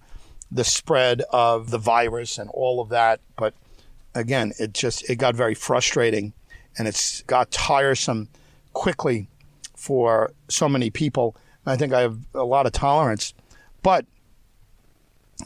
the 0.50 0.64
spread 0.64 1.22
of 1.32 1.70
the 1.70 1.78
virus 1.78 2.36
and 2.36 2.50
all 2.50 2.82
of 2.82 2.90
that. 2.90 3.20
But 3.38 3.54
again, 4.14 4.52
it 4.58 4.74
just, 4.74 5.08
it 5.08 5.16
got 5.16 5.34
very 5.34 5.54
frustrating 5.54 6.34
and 6.76 6.86
it's 6.86 7.22
got 7.22 7.50
tiresome 7.50 8.28
quickly 8.72 9.28
for 9.76 10.32
so 10.48 10.68
many 10.68 10.90
people. 10.90 11.36
I 11.66 11.76
think 11.76 11.92
I 11.92 12.00
have 12.00 12.18
a 12.34 12.44
lot 12.44 12.66
of 12.66 12.72
tolerance, 12.72 13.34
but 13.82 14.06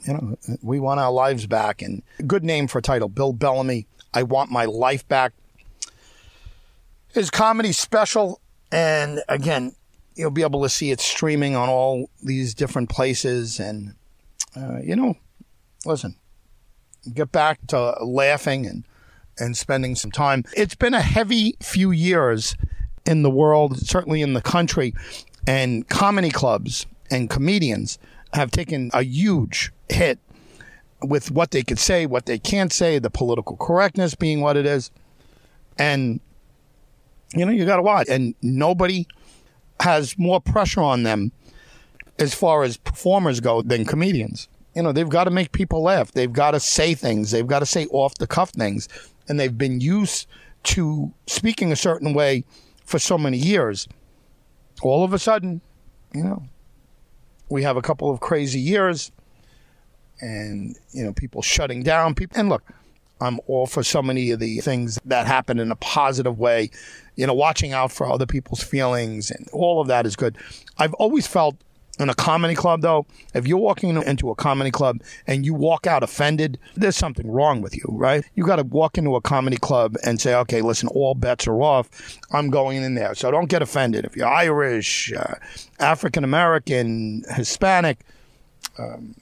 you 0.06 0.12
know, 0.12 0.36
we 0.62 0.80
want 0.80 1.00
our 1.00 1.10
lives 1.10 1.46
back. 1.46 1.82
And 1.82 2.02
good 2.26 2.44
name 2.44 2.66
for 2.66 2.78
a 2.78 2.82
title, 2.82 3.08
Bill 3.08 3.32
Bellamy. 3.32 3.86
I 4.12 4.22
want 4.22 4.50
my 4.50 4.64
life 4.64 5.06
back. 5.08 5.32
His 7.12 7.30
comedy 7.30 7.72
special, 7.72 8.40
and 8.70 9.22
again, 9.28 9.74
you'll 10.14 10.30
be 10.30 10.42
able 10.42 10.62
to 10.62 10.68
see 10.68 10.90
it 10.90 11.00
streaming 11.00 11.56
on 11.56 11.68
all 11.68 12.10
these 12.22 12.54
different 12.54 12.90
places. 12.90 13.58
And 13.58 13.94
uh, 14.54 14.78
you 14.82 14.96
know, 14.96 15.14
listen, 15.84 16.16
get 17.12 17.32
back 17.32 17.66
to 17.68 17.96
laughing 18.02 18.66
and 18.66 18.84
and 19.38 19.56
spending 19.56 19.94
some 19.94 20.10
time. 20.10 20.44
It's 20.56 20.74
been 20.74 20.94
a 20.94 21.02
heavy 21.02 21.56
few 21.60 21.90
years 21.90 22.56
in 23.06 23.22
the 23.22 23.30
world, 23.30 23.78
certainly 23.78 24.22
in 24.22 24.34
the 24.34 24.42
country, 24.42 24.94
and 25.46 25.88
comedy 25.88 26.30
clubs 26.30 26.86
and 27.10 27.30
comedians 27.30 27.98
have 28.32 28.50
taken 28.50 28.90
a 28.92 29.02
huge 29.02 29.72
hit 29.88 30.18
with 31.02 31.30
what 31.30 31.50
they 31.52 31.62
could 31.62 31.78
say, 31.78 32.06
what 32.06 32.26
they 32.26 32.38
can't 32.38 32.72
say, 32.72 32.98
the 32.98 33.10
political 33.10 33.56
correctness 33.56 34.14
being 34.14 34.40
what 34.40 34.56
it 34.56 34.66
is. 34.66 34.90
And, 35.78 36.20
you 37.34 37.44
know, 37.44 37.52
you 37.52 37.64
got 37.64 37.76
to 37.76 37.82
watch. 37.82 38.08
And 38.08 38.34
nobody 38.42 39.06
has 39.80 40.18
more 40.18 40.40
pressure 40.40 40.80
on 40.80 41.02
them 41.02 41.32
as 42.18 42.34
far 42.34 42.62
as 42.62 42.76
performers 42.76 43.40
go 43.40 43.62
than 43.62 43.84
comedians. 43.84 44.48
You 44.74 44.82
know, 44.82 44.92
they've 44.92 45.08
got 45.08 45.24
to 45.24 45.30
make 45.30 45.52
people 45.52 45.82
laugh. 45.82 46.12
They've 46.12 46.32
got 46.32 46.52
to 46.52 46.60
say 46.60 46.94
things. 46.94 47.30
They've 47.30 47.46
got 47.46 47.60
to 47.60 47.66
say 47.66 47.86
off 47.90 48.16
the 48.16 48.26
cuff 48.26 48.50
things. 48.50 48.88
And 49.28 49.38
they've 49.38 49.56
been 49.56 49.80
used 49.80 50.26
to 50.64 51.12
speaking 51.26 51.72
a 51.72 51.76
certain 51.76 52.14
way 52.14 52.44
for 52.86 52.98
so 52.98 53.18
many 53.18 53.36
years. 53.36 53.86
All 54.80 55.04
of 55.04 55.12
a 55.12 55.18
sudden, 55.18 55.60
you 56.14 56.22
know, 56.24 56.42
we 57.48 57.62
have 57.62 57.76
a 57.76 57.82
couple 57.82 58.10
of 58.10 58.20
crazy 58.20 58.60
years 58.60 59.12
and, 60.20 60.76
you 60.92 61.04
know, 61.04 61.12
people 61.12 61.42
shutting 61.42 61.82
down 61.82 62.14
people. 62.14 62.38
And 62.38 62.48
look, 62.48 62.62
I'm 63.20 63.40
all 63.46 63.66
for 63.66 63.82
so 63.82 64.02
many 64.02 64.30
of 64.30 64.40
the 64.40 64.60
things 64.60 64.98
that 65.04 65.26
happen 65.26 65.58
in 65.58 65.70
a 65.70 65.76
positive 65.76 66.38
way, 66.38 66.70
you 67.16 67.26
know, 67.26 67.34
watching 67.34 67.72
out 67.72 67.92
for 67.92 68.10
other 68.10 68.26
people's 68.26 68.62
feelings 68.62 69.30
and 69.30 69.48
all 69.52 69.80
of 69.80 69.88
that 69.88 70.06
is 70.06 70.16
good. 70.16 70.36
I've 70.78 70.94
always 70.94 71.26
felt 71.26 71.56
in 71.98 72.10
a 72.10 72.14
comedy 72.14 72.54
club, 72.54 72.82
though, 72.82 73.06
if 73.34 73.46
you're 73.46 73.58
walking 73.58 73.90
into 74.02 74.30
a 74.30 74.34
comedy 74.34 74.70
club 74.70 75.00
and 75.26 75.44
you 75.46 75.54
walk 75.54 75.86
out 75.86 76.02
offended, 76.02 76.58
there's 76.74 76.96
something 76.96 77.30
wrong 77.30 77.62
with 77.62 77.74
you, 77.76 77.84
right? 77.88 78.24
You 78.34 78.44
got 78.44 78.56
to 78.56 78.64
walk 78.64 78.98
into 78.98 79.16
a 79.16 79.20
comedy 79.20 79.56
club 79.56 79.96
and 80.04 80.20
say, 80.20 80.34
okay, 80.34 80.60
listen, 80.60 80.88
all 80.88 81.14
bets 81.14 81.46
are 81.46 81.62
off. 81.62 82.18
I'm 82.32 82.50
going 82.50 82.82
in 82.82 82.94
there. 82.94 83.14
So 83.14 83.30
don't 83.30 83.48
get 83.48 83.62
offended. 83.62 84.04
If 84.04 84.16
you're 84.16 84.28
Irish, 84.28 85.12
uh, 85.12 85.34
African 85.80 86.24
American, 86.24 87.24
Hispanic, 87.34 87.98
um, 88.78 89.14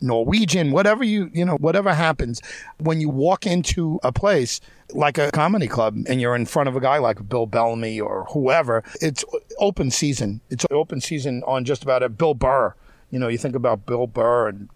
Norwegian, 0.00 0.70
whatever 0.72 1.04
you, 1.04 1.30
you 1.32 1.44
know, 1.44 1.56
whatever 1.56 1.94
happens, 1.94 2.40
when 2.78 3.00
you 3.00 3.08
walk 3.08 3.46
into 3.46 3.98
a 4.02 4.12
place 4.12 4.60
like 4.92 5.18
a 5.18 5.30
comedy 5.30 5.66
club 5.66 5.96
and 6.08 6.20
you're 6.20 6.36
in 6.36 6.46
front 6.46 6.68
of 6.68 6.76
a 6.76 6.80
guy 6.80 6.98
like 6.98 7.28
Bill 7.28 7.46
Bellamy 7.46 8.00
or 8.00 8.24
whoever, 8.30 8.82
it's 9.00 9.24
open 9.58 9.90
season. 9.90 10.40
It's 10.50 10.66
open 10.70 11.00
season 11.00 11.42
on 11.46 11.64
just 11.64 11.82
about 11.82 12.02
it. 12.02 12.18
Bill 12.18 12.34
Burr, 12.34 12.74
you 13.10 13.18
know, 13.18 13.28
you 13.28 13.38
think 13.38 13.54
about 13.54 13.86
Bill 13.86 14.06
Burr 14.06 14.48
and 14.48 14.68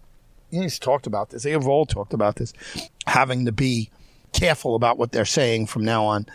he's 0.51 0.79
talked 0.79 1.07
about 1.07 1.29
this. 1.29 1.43
They 1.43 1.51
have 1.51 1.67
all 1.67 1.85
talked 1.85 2.13
about 2.13 2.35
this, 2.37 2.53
having 3.05 3.45
to 3.45 3.51
be 3.51 3.91
careful 4.31 4.75
about 4.75 4.97
what 4.97 5.11
they're 5.11 5.25
saying 5.25 5.67
from 5.67 5.83
now 5.83 6.05
on. 6.05 6.25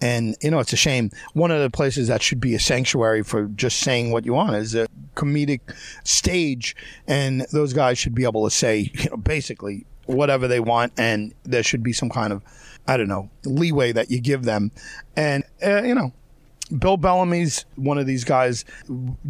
And, 0.00 0.36
you 0.40 0.50
know, 0.50 0.60
it's 0.60 0.72
a 0.72 0.76
shame. 0.76 1.10
One 1.34 1.50
of 1.50 1.60
the 1.60 1.70
places 1.70 2.08
that 2.08 2.22
should 2.22 2.40
be 2.40 2.54
a 2.54 2.60
sanctuary 2.60 3.22
for 3.22 3.46
just 3.46 3.80
saying 3.80 4.12
what 4.12 4.24
you 4.24 4.32
want 4.32 4.56
is 4.56 4.74
a 4.74 4.86
comedic 5.14 5.60
stage. 6.04 6.74
And 7.06 7.42
those 7.52 7.72
guys 7.72 7.98
should 7.98 8.14
be 8.14 8.24
able 8.24 8.44
to 8.44 8.50
say, 8.50 8.90
you 8.94 9.10
know, 9.10 9.16
basically 9.16 9.86
whatever 10.06 10.48
they 10.48 10.60
want. 10.60 10.92
And 10.96 11.34
there 11.44 11.62
should 11.62 11.82
be 11.82 11.92
some 11.92 12.10
kind 12.10 12.32
of, 12.32 12.42
I 12.86 12.96
don't 12.96 13.08
know, 13.08 13.30
leeway 13.44 13.92
that 13.92 14.10
you 14.10 14.20
give 14.20 14.44
them. 14.44 14.70
And, 15.16 15.44
uh, 15.64 15.82
you 15.82 15.94
know, 15.94 16.12
Bill 16.78 16.96
Bellamy's 16.96 17.64
one 17.76 17.98
of 17.98 18.06
these 18.06 18.24
guys, 18.24 18.64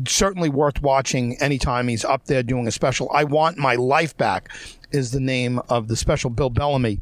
certainly 0.06 0.50
worth 0.50 0.82
watching 0.82 1.40
anytime 1.40 1.88
he's 1.88 2.04
up 2.04 2.26
there 2.26 2.42
doing 2.42 2.66
a 2.66 2.70
special. 2.70 3.10
I 3.12 3.24
Want 3.24 3.56
My 3.56 3.76
Life 3.76 4.16
Back 4.16 4.50
is 4.92 5.12
the 5.12 5.20
name 5.20 5.58
of 5.68 5.88
the 5.88 5.96
special. 5.96 6.30
Bill 6.30 6.50
Bellamy 6.50 7.00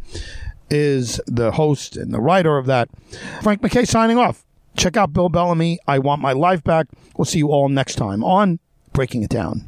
is 0.70 1.20
the 1.26 1.52
host 1.52 1.96
and 1.96 2.12
the 2.12 2.20
writer 2.20 2.58
of 2.58 2.66
that. 2.66 2.88
Frank 3.42 3.62
McKay 3.62 3.86
signing 3.86 4.18
off. 4.18 4.44
Check 4.76 4.96
out 4.96 5.12
Bill 5.12 5.28
Bellamy. 5.28 5.78
I 5.86 5.98
Want 5.98 6.22
My 6.22 6.32
Life 6.32 6.62
Back. 6.62 6.86
We'll 7.16 7.24
see 7.24 7.38
you 7.38 7.48
all 7.48 7.68
next 7.68 7.96
time 7.96 8.22
on 8.22 8.60
Breaking 8.92 9.22
It 9.22 9.30
Down. 9.30 9.67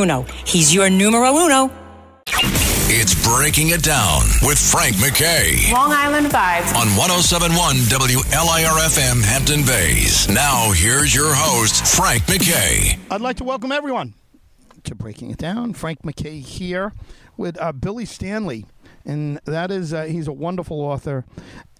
Bruno. 0.00 0.22
He's 0.46 0.74
your 0.74 0.88
numero 0.88 1.30
uno. 1.36 1.70
It's 2.88 3.14
Breaking 3.22 3.68
It 3.68 3.82
Down 3.82 4.22
with 4.40 4.58
Frank 4.58 4.96
McKay. 4.96 5.70
Long 5.70 5.92
Island 5.92 6.28
Vibes. 6.28 6.74
On 6.74 6.88
1071 6.96 7.76
WLIRFM 7.76 9.22
Hampton 9.22 9.62
Bays. 9.66 10.26
Now, 10.30 10.72
here's 10.72 11.14
your 11.14 11.34
host, 11.34 11.86
Frank 11.86 12.22
McKay. 12.22 12.98
I'd 13.10 13.20
like 13.20 13.36
to 13.36 13.44
welcome 13.44 13.72
everyone 13.72 14.14
to 14.84 14.94
Breaking 14.94 15.30
It 15.32 15.36
Down. 15.36 15.74
Frank 15.74 16.00
McKay 16.00 16.40
here 16.40 16.94
with 17.36 17.60
uh, 17.60 17.72
Billy 17.72 18.06
Stanley 18.06 18.64
and 19.04 19.40
that 19.44 19.70
is 19.70 19.92
uh, 19.92 20.04
he's 20.04 20.28
a 20.28 20.32
wonderful 20.32 20.80
author, 20.80 21.24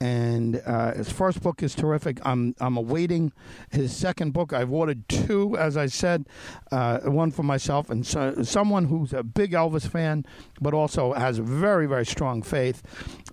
and 0.00 0.62
uh, 0.64 0.94
his 0.94 1.11
first 1.11 1.42
book 1.42 1.62
is 1.62 1.74
terrific. 1.74 2.18
I'm 2.24 2.54
I'm 2.61 2.76
awaiting 2.76 3.33
his 3.70 3.94
second 3.94 4.33
book. 4.33 4.52
I've 4.52 4.72
ordered 4.72 5.09
two, 5.09 5.56
as 5.56 5.76
I 5.76 5.87
said, 5.87 6.26
uh, 6.72 7.00
one 7.00 7.30
for 7.30 7.42
myself 7.42 7.90
and 7.90 8.06
so, 8.06 8.42
someone 8.42 8.87
who's 8.87 9.12
a 9.12 9.22
big 9.22 9.52
Elvis 9.52 9.87
fan, 9.87 10.24
but 10.61 10.74
also 10.74 11.12
has 11.12 11.38
very 11.38 11.87
very 11.87 12.06
strong 12.06 12.42
faith. 12.42 12.83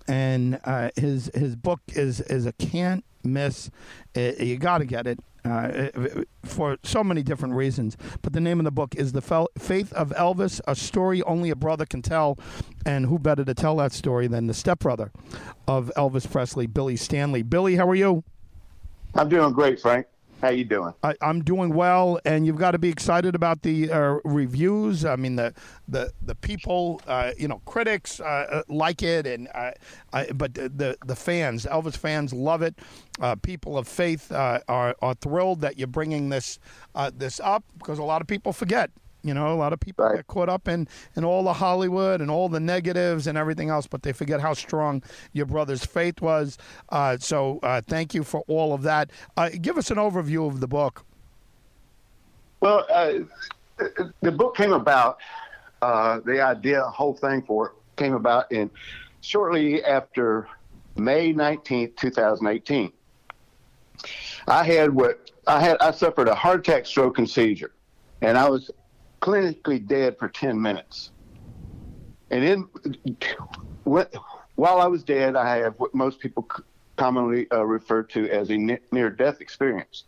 And 0.07 0.59
uh, 0.63 0.89
his 0.95 1.31
his 1.33 1.55
book 1.55 1.81
is 1.89 2.21
is 2.21 2.45
a 2.45 2.53
can't 2.53 3.03
miss. 3.23 3.69
It, 4.13 4.39
you 4.39 4.57
got 4.57 4.79
to 4.79 4.85
get 4.85 5.07
it 5.07 5.19
uh, 5.47 6.23
for 6.43 6.77
so 6.83 7.03
many 7.03 7.23
different 7.23 7.55
reasons. 7.55 7.97
But 8.21 8.33
the 8.33 8.41
name 8.41 8.59
of 8.59 8.65
the 8.65 8.71
book 8.71 8.95
is 8.95 9.13
The 9.13 9.47
Faith 9.57 9.93
of 9.93 10.09
Elvis, 10.11 10.61
a 10.67 10.75
story 10.75 11.21
only 11.23 11.49
a 11.49 11.55
brother 11.55 11.85
can 11.85 12.01
tell. 12.01 12.37
And 12.85 13.05
who 13.05 13.19
better 13.19 13.45
to 13.45 13.53
tell 13.53 13.77
that 13.77 13.91
story 13.91 14.27
than 14.27 14.47
the 14.47 14.53
stepbrother 14.53 15.11
of 15.67 15.91
Elvis 15.95 16.29
Presley, 16.29 16.67
Billy 16.67 16.95
Stanley? 16.95 17.41
Billy, 17.43 17.75
how 17.75 17.87
are 17.89 17.95
you? 17.95 18.23
I'm 19.15 19.29
doing 19.29 19.53
great, 19.53 19.79
Frank. 19.79 20.07
How 20.41 20.49
you 20.49 20.65
doing? 20.65 20.93
I, 21.01 21.15
am 21.21 21.43
doing 21.43 21.73
well, 21.73 22.19
and 22.23 22.45
you've 22.45 22.57
got 22.57 22.71
to 22.71 22.77
be 22.77 22.89
excited 22.89 23.33
about 23.33 23.63
the 23.63 23.91
uh, 23.91 24.17
reviews. 24.23 25.03
I 25.03 25.15
mean, 25.15 25.35
the 25.35 25.53
the 25.87 26.11
the 26.21 26.35
people, 26.35 27.01
uh, 27.07 27.31
you 27.39 27.47
know, 27.47 27.59
critics 27.65 28.19
uh, 28.19 28.23
uh 28.23 28.63
like 28.67 29.01
it, 29.01 29.25
and 29.25 29.47
uh, 29.55 29.71
but 30.35 30.53
the 30.53 30.95
the 31.03 31.15
fans, 31.15 31.65
Elvis 31.65 31.97
fans, 31.97 32.33
love 32.33 32.61
it. 32.61 32.75
Uh, 33.19 33.35
people 33.35 33.79
of 33.79 33.87
faith 33.87 34.31
are 34.31 34.61
are 34.67 35.13
thrilled 35.15 35.61
that 35.61 35.79
you're 35.79 35.87
bringing 35.87 36.29
this 36.29 36.59
this 37.13 37.39
up 37.39 37.63
because 37.79 37.97
a 37.97 38.03
lot 38.03 38.21
of 38.21 38.27
people 38.27 38.53
forget 38.53 38.91
you 39.27 39.33
know, 39.33 39.53
a 39.53 39.55
lot 39.55 39.73
of 39.73 39.79
people 39.79 40.05
right. 40.05 40.15
get 40.17 40.27
caught 40.27 40.49
up 40.49 40.67
in, 40.67 40.87
in 41.15 41.23
all 41.23 41.43
the 41.43 41.53
Hollywood 41.53 42.21
and 42.21 42.31
all 42.31 42.49
the 42.49 42.59
negatives 42.59 43.27
and 43.27 43.37
everything 43.37 43.69
else, 43.69 43.87
but 43.87 44.03
they 44.03 44.13
forget 44.13 44.39
how 44.39 44.53
strong 44.53 45.03
your 45.33 45.45
brother's 45.45 45.85
faith 45.85 46.21
was. 46.21 46.57
Uh, 46.89 47.17
so 47.17 47.59
uh, 47.63 47.81
thank 47.87 48.13
you 48.13 48.23
for 48.23 48.43
all 48.47 48.73
of 48.73 48.83
that. 48.83 49.11
Uh, 49.35 49.49
give 49.61 49.77
us 49.77 49.91
an 49.91 49.97
overview 49.97 50.47
of 50.47 50.59
the 50.59 50.67
book. 50.67 51.03
Well, 52.59 52.85
uh, 52.91 53.13
the 54.21 54.31
book 54.31 54.55
came 54.55 54.73
about, 54.73 55.19
uh, 55.81 56.19
the 56.25 56.41
idea, 56.41 56.79
the 56.79 56.89
whole 56.89 57.13
thing 57.13 57.43
for 57.43 57.67
it 57.67 57.73
came 57.97 58.13
about 58.13 58.51
in 58.51 58.69
shortly 59.21 59.83
after 59.83 60.47
May 60.95 61.33
19th, 61.33 61.95
2018. 61.97 62.91
I 64.47 64.63
had 64.63 64.93
what 64.93 65.31
I 65.45 65.59
had, 65.59 65.77
I 65.79 65.91
suffered 65.91 66.27
a 66.27 66.35
heart 66.35 66.59
attack, 66.61 66.85
stroke, 66.85 67.17
and 67.17 67.29
seizure 67.29 67.71
and 68.21 68.37
I 68.37 68.49
was 68.49 68.71
clinically 69.21 69.85
dead 69.85 70.17
for 70.17 70.29
10 70.29 70.61
minutes. 70.61 71.11
And 72.29 72.43
in 72.43 73.17
while 73.83 74.81
I 74.81 74.87
was 74.87 75.03
dead, 75.03 75.35
I 75.35 75.57
have 75.57 75.75
what 75.77 75.93
most 75.93 76.19
people 76.19 76.47
commonly 76.97 77.49
uh, 77.51 77.63
refer 77.63 78.03
to 78.03 78.29
as 78.29 78.49
a 78.49 78.57
near 78.57 79.09
death 79.09 79.39
experience. 79.39 80.03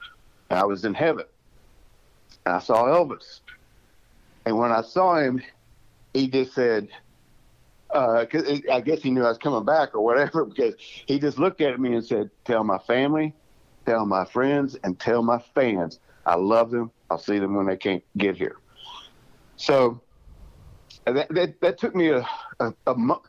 I 0.50 0.66
was 0.66 0.86
in 0.86 0.94
heaven. 0.94 1.26
I 2.46 2.60
saw 2.60 2.86
Elvis. 2.86 3.42
And 4.46 4.58
when 4.58 4.72
I 4.72 4.82
saw 4.82 5.18
him, 5.18 5.42
he 6.14 6.28
just 6.28 6.54
said, 6.54 6.90
uh, 7.94 8.26
I 8.72 8.82
guess 8.82 9.02
he 9.02 9.12
knew 9.12 9.24
I 9.24 9.30
was 9.30 9.38
coming 9.38 9.66
back 9.66 9.96
or 9.96 10.04
whatever, 10.04 10.46
because 10.54 10.76
he 11.06 11.20
just 11.20 11.38
looked 11.38 11.62
at 11.62 11.80
me 11.80 11.94
and 11.94 12.06
said, 12.06 12.30
Tell 12.46 12.64
my 12.64 12.80
family, 12.80 13.34
tell 13.86 14.06
my 14.06 14.26
friends, 14.26 14.76
and 14.84 15.00
tell 15.00 15.22
my 15.22 15.40
fans 15.56 16.00
I 16.26 16.36
love 16.36 16.72
them. 16.72 16.92
I'll 17.10 17.18
see 17.18 17.40
them 17.40 17.56
when 17.56 17.66
they 17.66 17.78
can't 17.78 18.04
get 18.18 18.36
here. 18.36 18.58
So 19.60 20.00
that, 21.06 21.28
that, 21.34 21.60
that 21.60 21.78
took 21.78 21.94
me 21.94 22.10
a, 22.10 22.26
a, 22.62 22.74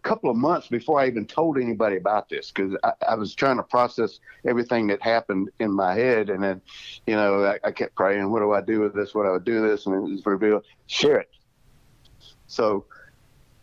couple 0.03 0.31
of 0.31 0.37
months 0.37 0.69
before 0.69 1.01
I 1.01 1.09
even 1.09 1.27
told 1.27 1.59
anybody 1.59 1.97
about 1.97 2.29
this 2.29 2.53
because 2.53 2.77
I, 2.85 2.93
I, 3.09 3.14
was 3.16 3.35
trying 3.35 3.57
to 3.57 3.64
process 3.64 4.21
everything 4.47 4.87
that 4.87 5.03
happened 5.03 5.51
in 5.59 5.73
my 5.73 5.93
head. 5.95 6.31
And 6.31 6.40
then, 6.40 6.62
you 7.09 7.16
know, 7.16 7.45
I, 7.45 7.59
I 7.64 7.73
kept 7.73 7.97
praying, 7.97 8.31
what 8.31 8.40
do 8.40 8.53
I 8.53 8.61
do 8.61 8.81
with 8.81 8.95
this? 8.95 9.12
What 9.12 9.25
do 9.25 9.35
I 9.35 9.38
do 9.38 9.61
with 9.61 9.73
this? 9.73 9.87
And 9.87 9.97
it 9.97 10.01
was 10.01 10.25
revealed, 10.25 10.64
share 10.87 11.19
it. 11.19 11.31
So 12.47 12.85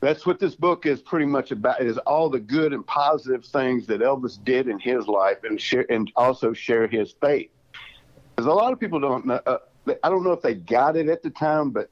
that's 0.02 0.26
what 0.26 0.38
this 0.38 0.54
book 0.54 0.86
is 0.86 1.02
pretty 1.02 1.26
much 1.26 1.52
about 1.52 1.82
is 1.82 1.98
all 2.00 2.30
the 2.30 2.40
good 2.40 2.74
and 2.74 2.86
positive 2.86 3.46
things 3.46 3.88
that 3.88 4.02
Elvis 4.02 4.44
did 4.44 4.68
in 4.68 4.78
his 4.78 5.08
life 5.08 5.38
and 5.44 5.60
share 5.60 5.86
and 5.90 6.12
also 6.18 6.52
share 6.52 6.86
his 6.88 7.16
faith. 7.22 7.50
Because 8.36 8.46
a 8.46 8.54
lot 8.54 8.74
of 8.74 8.80
people 8.80 9.00
don't 9.00 9.26
know. 9.26 9.40
Uh, 9.46 9.60
I 10.04 10.10
don't 10.10 10.24
know 10.24 10.34
if 10.34 10.42
they 10.42 10.54
got 10.54 10.96
it 10.98 11.08
at 11.08 11.24
the 11.24 11.30
time, 11.30 11.70
but 11.72 11.90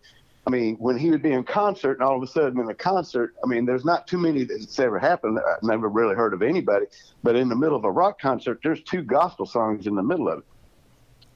I 0.47 0.51
mean, 0.51 0.75
when 0.75 0.97
he 0.97 1.09
would 1.09 1.23
be 1.23 1.31
in 1.31 1.43
concert 1.43 1.93
and 1.93 2.01
all 2.03 2.15
of 2.15 2.21
a 2.21 2.27
sudden 2.27 2.59
in 2.59 2.69
a 2.69 2.73
concert, 2.73 3.33
I 3.43 3.47
mean, 3.47 3.65
there's 3.65 3.85
not 3.85 4.07
too 4.07 4.19
many 4.19 4.43
that's 4.43 4.77
ever 4.77 4.99
happened. 4.99 5.39
I've 5.39 5.63
never 5.63 5.89
really 5.89 6.15
heard 6.15 6.33
of 6.33 6.43
anybody, 6.43 6.85
but 7.23 7.35
in 7.35 7.49
the 7.49 7.55
middle 7.55 7.75
of 7.75 7.83
a 7.83 7.91
rock 7.91 8.21
concert, 8.21 8.59
there's 8.63 8.81
two 8.83 9.01
gospel 9.01 9.47
songs 9.47 9.87
in 9.87 9.95
the 9.95 10.03
middle 10.03 10.29
of 10.29 10.39
it. 10.39 10.45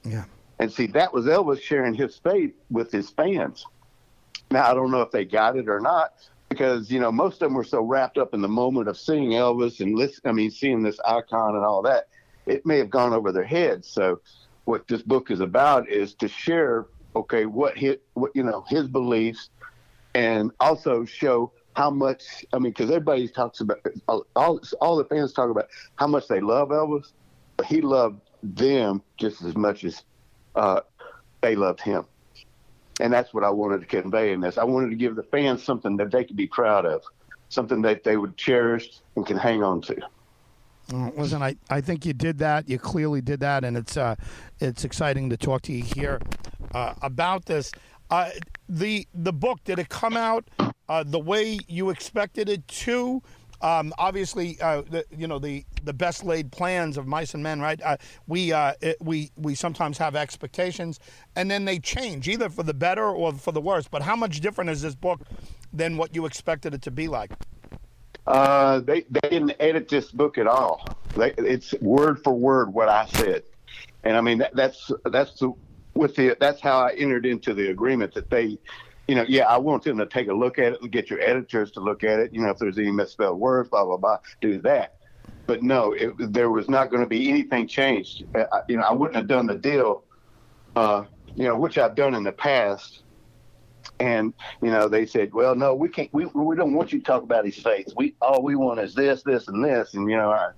Yeah. 0.04 0.24
And 0.60 0.72
see, 0.72 0.86
that 0.88 1.12
was 1.12 1.26
Elvis 1.26 1.60
sharing 1.60 1.94
his 1.94 2.16
faith 2.18 2.54
with 2.70 2.92
his 2.92 3.10
fans. 3.10 3.66
Now, 4.50 4.70
I 4.70 4.74
don't 4.74 4.90
know 4.90 5.00
if 5.02 5.10
they 5.10 5.24
got 5.24 5.56
it 5.56 5.68
or 5.68 5.80
not, 5.80 6.12
because 6.50 6.90
you 6.90 7.00
know 7.00 7.10
most 7.10 7.34
of 7.34 7.48
them 7.48 7.54
were 7.54 7.64
so 7.64 7.80
wrapped 7.80 8.18
up 8.18 8.34
in 8.34 8.42
the 8.42 8.48
moment 8.48 8.88
of 8.88 8.98
seeing 8.98 9.30
Elvis 9.30 9.80
and 9.80 9.94
listen. 9.96 10.20
I 10.26 10.32
mean, 10.32 10.50
seeing 10.50 10.82
this 10.82 11.00
icon 11.06 11.56
and 11.56 11.64
all 11.64 11.80
that, 11.82 12.08
it 12.46 12.66
may 12.66 12.76
have 12.78 12.90
gone 12.90 13.14
over 13.14 13.32
their 13.32 13.44
heads. 13.44 13.88
So, 13.88 14.20
what 14.64 14.86
this 14.86 15.02
book 15.02 15.30
is 15.30 15.40
about 15.40 15.88
is 15.88 16.14
to 16.14 16.28
share, 16.28 16.86
okay, 17.16 17.46
what 17.46 17.76
his, 17.76 17.96
what 18.14 18.32
you 18.34 18.42
know, 18.42 18.64
his 18.68 18.86
beliefs, 18.88 19.50
and 20.14 20.50
also 20.60 21.04
show 21.04 21.52
how 21.74 21.90
much. 21.90 22.44
I 22.52 22.58
mean, 22.58 22.72
because 22.72 22.90
everybody 22.90 23.28
talks 23.28 23.60
about 23.60 23.80
all 24.08 24.60
all 24.80 24.96
the 24.96 25.04
fans 25.04 25.32
talk 25.32 25.50
about 25.50 25.68
how 25.96 26.06
much 26.06 26.28
they 26.28 26.40
love 26.40 26.68
Elvis, 26.68 27.12
but 27.56 27.66
he 27.66 27.80
loved 27.80 28.20
them 28.42 29.02
just 29.18 29.42
as 29.42 29.56
much 29.56 29.84
as 29.84 30.02
uh, 30.54 30.80
they 31.42 31.54
loved 31.54 31.80
him 31.80 32.06
and 33.00 33.12
that's 33.12 33.32
what 33.32 33.44
I 33.44 33.50
wanted 33.50 33.80
to 33.80 33.86
convey 33.86 34.32
in 34.32 34.40
this. 34.40 34.58
I 34.58 34.64
wanted 34.64 34.90
to 34.90 34.96
give 34.96 35.16
the 35.16 35.22
fans 35.22 35.64
something 35.64 35.96
that 35.96 36.10
they 36.10 36.24
could 36.24 36.36
be 36.36 36.46
proud 36.46 36.84
of, 36.84 37.02
something 37.48 37.82
that 37.82 38.04
they 38.04 38.16
would 38.16 38.36
cherish 38.36 39.00
and 39.16 39.26
can 39.26 39.38
hang 39.38 39.62
on 39.62 39.80
to. 39.82 39.96
Listen, 40.92 41.42
I, 41.42 41.56
I 41.68 41.80
think 41.80 42.04
you 42.04 42.12
did 42.12 42.38
that. 42.38 42.68
You 42.68 42.78
clearly 42.78 43.20
did 43.20 43.40
that, 43.40 43.64
and 43.64 43.76
it's 43.76 43.96
uh, 43.96 44.16
it's 44.58 44.84
exciting 44.84 45.30
to 45.30 45.36
talk 45.36 45.62
to 45.62 45.72
you 45.72 45.84
here 45.84 46.20
uh, 46.74 46.94
about 47.02 47.46
this. 47.46 47.70
Uh, 48.10 48.30
the 48.68 49.06
the 49.14 49.32
book 49.32 49.62
did 49.64 49.78
it 49.78 49.88
come 49.88 50.16
out 50.16 50.48
uh, 50.88 51.04
the 51.06 51.18
way 51.18 51.58
you 51.68 51.90
expected 51.90 52.48
it 52.48 52.66
to? 52.68 53.22
Um, 53.62 53.92
obviously, 53.98 54.58
uh, 54.60 54.82
the, 54.82 55.04
you 55.16 55.26
know 55.26 55.38
the, 55.38 55.64
the 55.84 55.92
best 55.92 56.24
laid 56.24 56.50
plans 56.50 56.96
of 56.96 57.06
mice 57.06 57.34
and 57.34 57.42
men, 57.42 57.60
right? 57.60 57.80
Uh, 57.82 57.96
we 58.26 58.52
uh, 58.52 58.72
it, 58.80 58.96
we 59.00 59.30
we 59.36 59.54
sometimes 59.54 59.98
have 59.98 60.16
expectations, 60.16 60.98
and 61.36 61.50
then 61.50 61.66
they 61.66 61.78
change 61.78 62.26
either 62.26 62.48
for 62.48 62.62
the 62.62 62.74
better 62.74 63.04
or 63.10 63.32
for 63.34 63.52
the 63.52 63.60
worse. 63.60 63.86
But 63.86 64.02
how 64.02 64.16
much 64.16 64.40
different 64.40 64.70
is 64.70 64.82
this 64.82 64.94
book 64.94 65.20
than 65.72 65.96
what 65.96 66.14
you 66.16 66.26
expected 66.26 66.74
it 66.74 66.82
to 66.82 66.90
be 66.90 67.06
like? 67.06 67.32
Uh, 68.26 68.80
they 68.80 69.02
they 69.10 69.28
didn't 69.28 69.54
edit 69.58 69.88
this 69.88 70.10
book 70.10 70.38
at 70.38 70.46
all. 70.46 70.86
They, 71.16 71.32
it's 71.38 71.72
word 71.80 72.22
for 72.22 72.32
word 72.32 72.72
what 72.72 72.88
I 72.88 73.06
said, 73.06 73.42
and 74.04 74.16
I 74.16 74.20
mean 74.20 74.38
that, 74.38 74.54
that's 74.54 74.90
that's 75.06 75.38
the, 75.40 75.52
with 75.94 76.14
the 76.16 76.36
that's 76.38 76.60
how 76.60 76.80
I 76.80 76.92
entered 76.92 77.26
into 77.26 77.54
the 77.54 77.70
agreement 77.70 78.14
that 78.14 78.30
they 78.30 78.58
you 79.10 79.16
know, 79.16 79.24
yeah, 79.26 79.46
I 79.46 79.58
want 79.58 79.82
them 79.82 79.98
to 79.98 80.06
take 80.06 80.28
a 80.28 80.32
look 80.32 80.60
at 80.60 80.74
it 80.74 80.82
and 80.82 80.92
get 80.92 81.10
your 81.10 81.20
editors 81.20 81.72
to 81.72 81.80
look 81.80 82.04
at 82.04 82.20
it. 82.20 82.32
You 82.32 82.42
know, 82.42 82.50
if 82.50 82.58
there's 82.58 82.78
any 82.78 82.92
misspelled 82.92 83.40
words, 83.40 83.68
blah 83.68 83.84
blah 83.84 83.96
blah, 83.96 84.18
do 84.40 84.60
that. 84.60 84.98
But 85.46 85.64
no, 85.64 85.94
it, 85.94 86.32
there 86.32 86.48
was 86.48 86.68
not 86.68 86.90
going 86.90 87.02
to 87.02 87.08
be 87.08 87.28
anything 87.28 87.66
changed. 87.66 88.22
Uh, 88.36 88.44
you 88.68 88.76
know, 88.76 88.84
I 88.84 88.92
wouldn't 88.92 89.16
have 89.16 89.26
done 89.26 89.48
the 89.48 89.56
deal, 89.56 90.04
uh, 90.76 91.06
you 91.34 91.42
know, 91.42 91.56
which 91.56 91.76
I've 91.76 91.96
done 91.96 92.14
in 92.14 92.22
the 92.22 92.30
past. 92.30 93.02
And 93.98 94.32
you 94.62 94.70
know, 94.70 94.88
they 94.88 95.06
said, 95.06 95.32
"Well, 95.32 95.54
no, 95.54 95.74
we 95.74 95.88
can't. 95.88 96.12
We 96.12 96.26
we 96.26 96.56
don't 96.56 96.74
want 96.74 96.92
you 96.92 96.98
to 96.98 97.04
talk 97.04 97.22
about 97.22 97.44
his 97.44 97.56
faith. 97.56 97.92
We 97.96 98.14
all 98.20 98.42
we 98.42 98.56
want 98.56 98.80
is 98.80 98.94
this, 98.94 99.22
this, 99.22 99.48
and 99.48 99.64
this." 99.64 99.94
And 99.94 100.10
you 100.10 100.16
know, 100.16 100.30
I, 100.30 100.50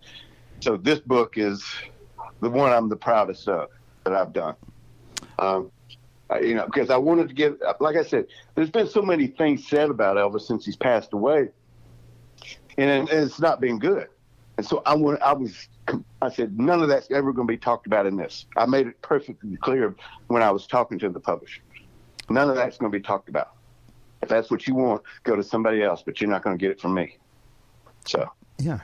so 0.61 0.77
this 0.77 1.01
book 1.01 1.35
is 1.37 1.65
the 2.41 2.51
one 2.51 2.73
I'm 2.73 2.89
the 2.89 2.97
proudest 2.97 3.49
of 3.49 3.69
that 4.05 4.13
I've 4.13 4.33
done. 4.33 4.55
Um, 5.39 5.71
you 6.41 6.55
know, 6.55 6.67
because 6.67 6.91
I 6.91 6.97
wanted 6.97 7.29
to 7.29 7.35
give, 7.35 7.59
like 7.81 7.97
I 7.97 8.05
said, 8.05 8.27
there's 8.55 8.71
been 8.71 8.89
so 8.89 9.03
many 9.03 9.27
things 9.27 9.69
said 9.69 9.91
about 9.91 10.17
Elvis 10.17 10.43
since 10.43 10.65
he's 10.65 10.77
passed 10.77 11.13
away, 11.13 11.49
and, 12.79 12.91
and 12.91 13.11
it's 13.11 13.41
not 13.41 13.61
been 13.61 13.79
good. 13.79 14.09
And 14.57 14.67
so 14.67 14.83
I 14.87 14.95
want, 14.95 15.21
I 15.23 15.33
was, 15.33 15.69
I 16.21 16.31
said, 16.31 16.59
none 16.59 16.83
of 16.83 16.89
that's 16.89 17.11
ever 17.11 17.33
going 17.33 17.49
to 17.49 17.53
be 17.53 17.59
talked 17.59 17.87
about 17.87 18.07
in 18.07 18.17
this. 18.17 18.47
I 18.57 18.67
made 18.67 18.87
it 18.87 19.01
perfectly 19.03 19.57
clear 19.57 19.95
when 20.29 20.43
I 20.43 20.51
was 20.51 20.67
talking 20.67 20.99
to 21.01 21.09
the 21.09 21.21
publisher. 21.21 21.63
None 22.33 22.51
of 22.51 22.57
that's 22.57 22.79
going 22.79 22.90
to 22.90 22.99
be 22.99 23.03
talked 23.03 23.29
about. 23.29 23.53
If 24.23 24.29
that's 24.29 24.51
what 24.51 24.66
you 24.66 24.75
want, 24.75 25.03
go 25.25 25.37
to 25.37 25.42
somebody 25.42 25.83
else, 25.83 26.03
but 26.05 26.21
you're 26.21 26.31
not 26.31 26.42
going 26.42 26.57
to 26.57 26.61
get 26.61 26.71
it 26.71 26.81
from 26.81 26.95
me. 26.95 27.18
So. 28.07 28.31
Yeah. 28.59 28.81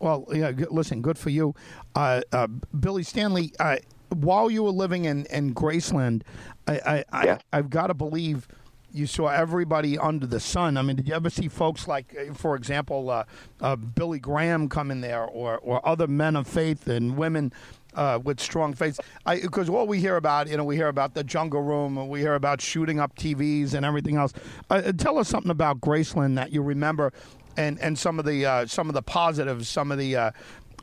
Well, 0.00 0.26
yeah. 0.32 0.52
Listen, 0.70 1.00
good 1.00 1.16
for 1.16 1.30
you, 1.30 1.54
uh, 1.94 2.22
uh, 2.32 2.48
Billy 2.78 3.02
Stanley. 3.02 3.52
Uh, 3.58 3.76
while 4.10 4.50
you 4.50 4.64
were 4.64 4.70
living 4.70 5.04
in, 5.04 5.26
in 5.26 5.54
Graceland, 5.54 6.22
I, 6.66 7.04
I, 7.12 7.24
yeah. 7.24 7.38
I 7.52 7.56
have 7.56 7.70
got 7.70 7.86
to 7.86 7.94
believe 7.94 8.48
you 8.92 9.06
saw 9.06 9.28
everybody 9.28 9.96
under 9.96 10.26
the 10.26 10.40
sun. 10.40 10.76
I 10.76 10.82
mean, 10.82 10.96
did 10.96 11.06
you 11.06 11.14
ever 11.14 11.30
see 11.30 11.48
folks 11.48 11.86
like, 11.86 12.16
uh, 12.18 12.34
for 12.34 12.56
example, 12.56 13.08
uh, 13.08 13.24
uh, 13.60 13.76
Billy 13.76 14.18
Graham 14.18 14.68
come 14.68 14.90
in 14.90 15.00
there, 15.00 15.24
or 15.24 15.58
or 15.58 15.86
other 15.86 16.08
men 16.08 16.34
of 16.34 16.46
faith 16.46 16.88
and 16.88 17.16
women 17.16 17.52
uh, 17.94 18.18
with 18.22 18.40
strong 18.40 18.74
faith? 18.74 18.98
Because 19.26 19.70
what 19.70 19.88
we 19.88 19.98
hear 19.98 20.16
about, 20.16 20.48
you 20.48 20.56
know, 20.56 20.64
we 20.64 20.76
hear 20.76 20.88
about 20.88 21.14
the 21.14 21.24
Jungle 21.24 21.62
Room, 21.62 22.08
we 22.08 22.20
hear 22.20 22.34
about 22.34 22.60
shooting 22.60 23.00
up 23.00 23.14
TVs 23.16 23.74
and 23.74 23.84
everything 23.84 24.16
else. 24.16 24.32
Uh, 24.68 24.92
tell 24.92 25.18
us 25.18 25.28
something 25.28 25.50
about 25.50 25.80
Graceland 25.80 26.36
that 26.36 26.52
you 26.52 26.62
remember, 26.62 27.12
and 27.56 27.78
and 27.80 27.98
some 27.98 28.18
of 28.18 28.24
the 28.24 28.46
uh, 28.46 28.66
some 28.66 28.88
of 28.88 28.94
the 28.94 29.02
positives, 29.02 29.68
some 29.68 29.90
of 29.90 29.98
the 29.98 30.32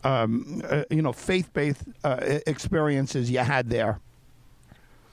um, 0.04 0.62
uh, 0.70 0.84
you 0.90 1.02
know, 1.02 1.14
faith-based 1.14 1.84
uh, 2.04 2.40
experiences 2.46 3.30
you 3.30 3.40
had 3.40 3.70
there? 3.70 4.00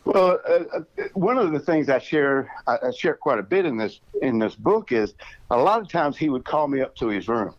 Well, 0.05 0.39
uh, 0.47 0.79
uh, 0.79 0.81
one 1.15 1.39
of 1.39 1.53
the 1.53 1.59
things 1.59 1.89
I 1.89 1.99
share, 1.99 2.53
I 2.67 2.91
share 2.91 3.15
quite 3.15 3.39
a 3.39 3.43
bit 3.43 3.65
in 3.65 3.79
this 3.79 4.01
in 4.21 4.39
this 4.39 4.55
book 4.55 4.93
is 4.93 5.15
a 5.51 5.57
lot 5.57 5.81
of 5.81 5.89
times 5.89 6.17
he 6.17 6.29
would 6.29 6.45
call 6.45 6.69
me 6.69 6.83
up 6.83 6.95
to 6.97 7.09
his 7.09 7.27
room. 7.27 7.55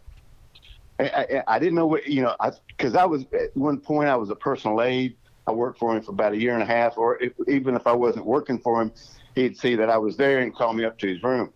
I, 1.00 1.04
I, 1.04 1.44
I 1.56 1.60
didn't 1.60 1.76
know 1.76 1.88
what 1.88 2.08
you 2.08 2.22
know, 2.22 2.36
because 2.68 2.96
I, 2.96 3.04
I, 3.04 3.06
was 3.06 3.26
at 3.34 3.56
one 3.56 3.80
point 3.80 4.10
I 4.10 4.16
was 4.16 4.30
a 4.30 4.36
personal 4.36 4.82
aide. 4.82 5.16
I 5.48 5.52
worked 5.52 5.78
for 5.78 5.96
him 5.96 6.02
for 6.02 6.12
about 6.12 6.34
a 6.34 6.38
year 6.38 6.54
and 6.54 6.64
a 6.64 6.66
half, 6.66 6.98
or 6.98 7.22
if, 7.22 7.34
even 7.48 7.76
if 7.76 7.86
I 7.86 7.94
wasn't 7.94 8.26
working 8.26 8.58
for 8.58 8.82
him, 8.82 8.92
he'd 9.36 9.58
see 9.58 9.76
that 9.76 9.90
I 9.90 9.98
was 9.98 10.18
there 10.18 10.40
and 10.40 10.56
call 10.56 10.74
me 10.74 10.86
up 10.86 10.98
to 11.00 11.08
his 11.08 11.22
room. 11.22 11.54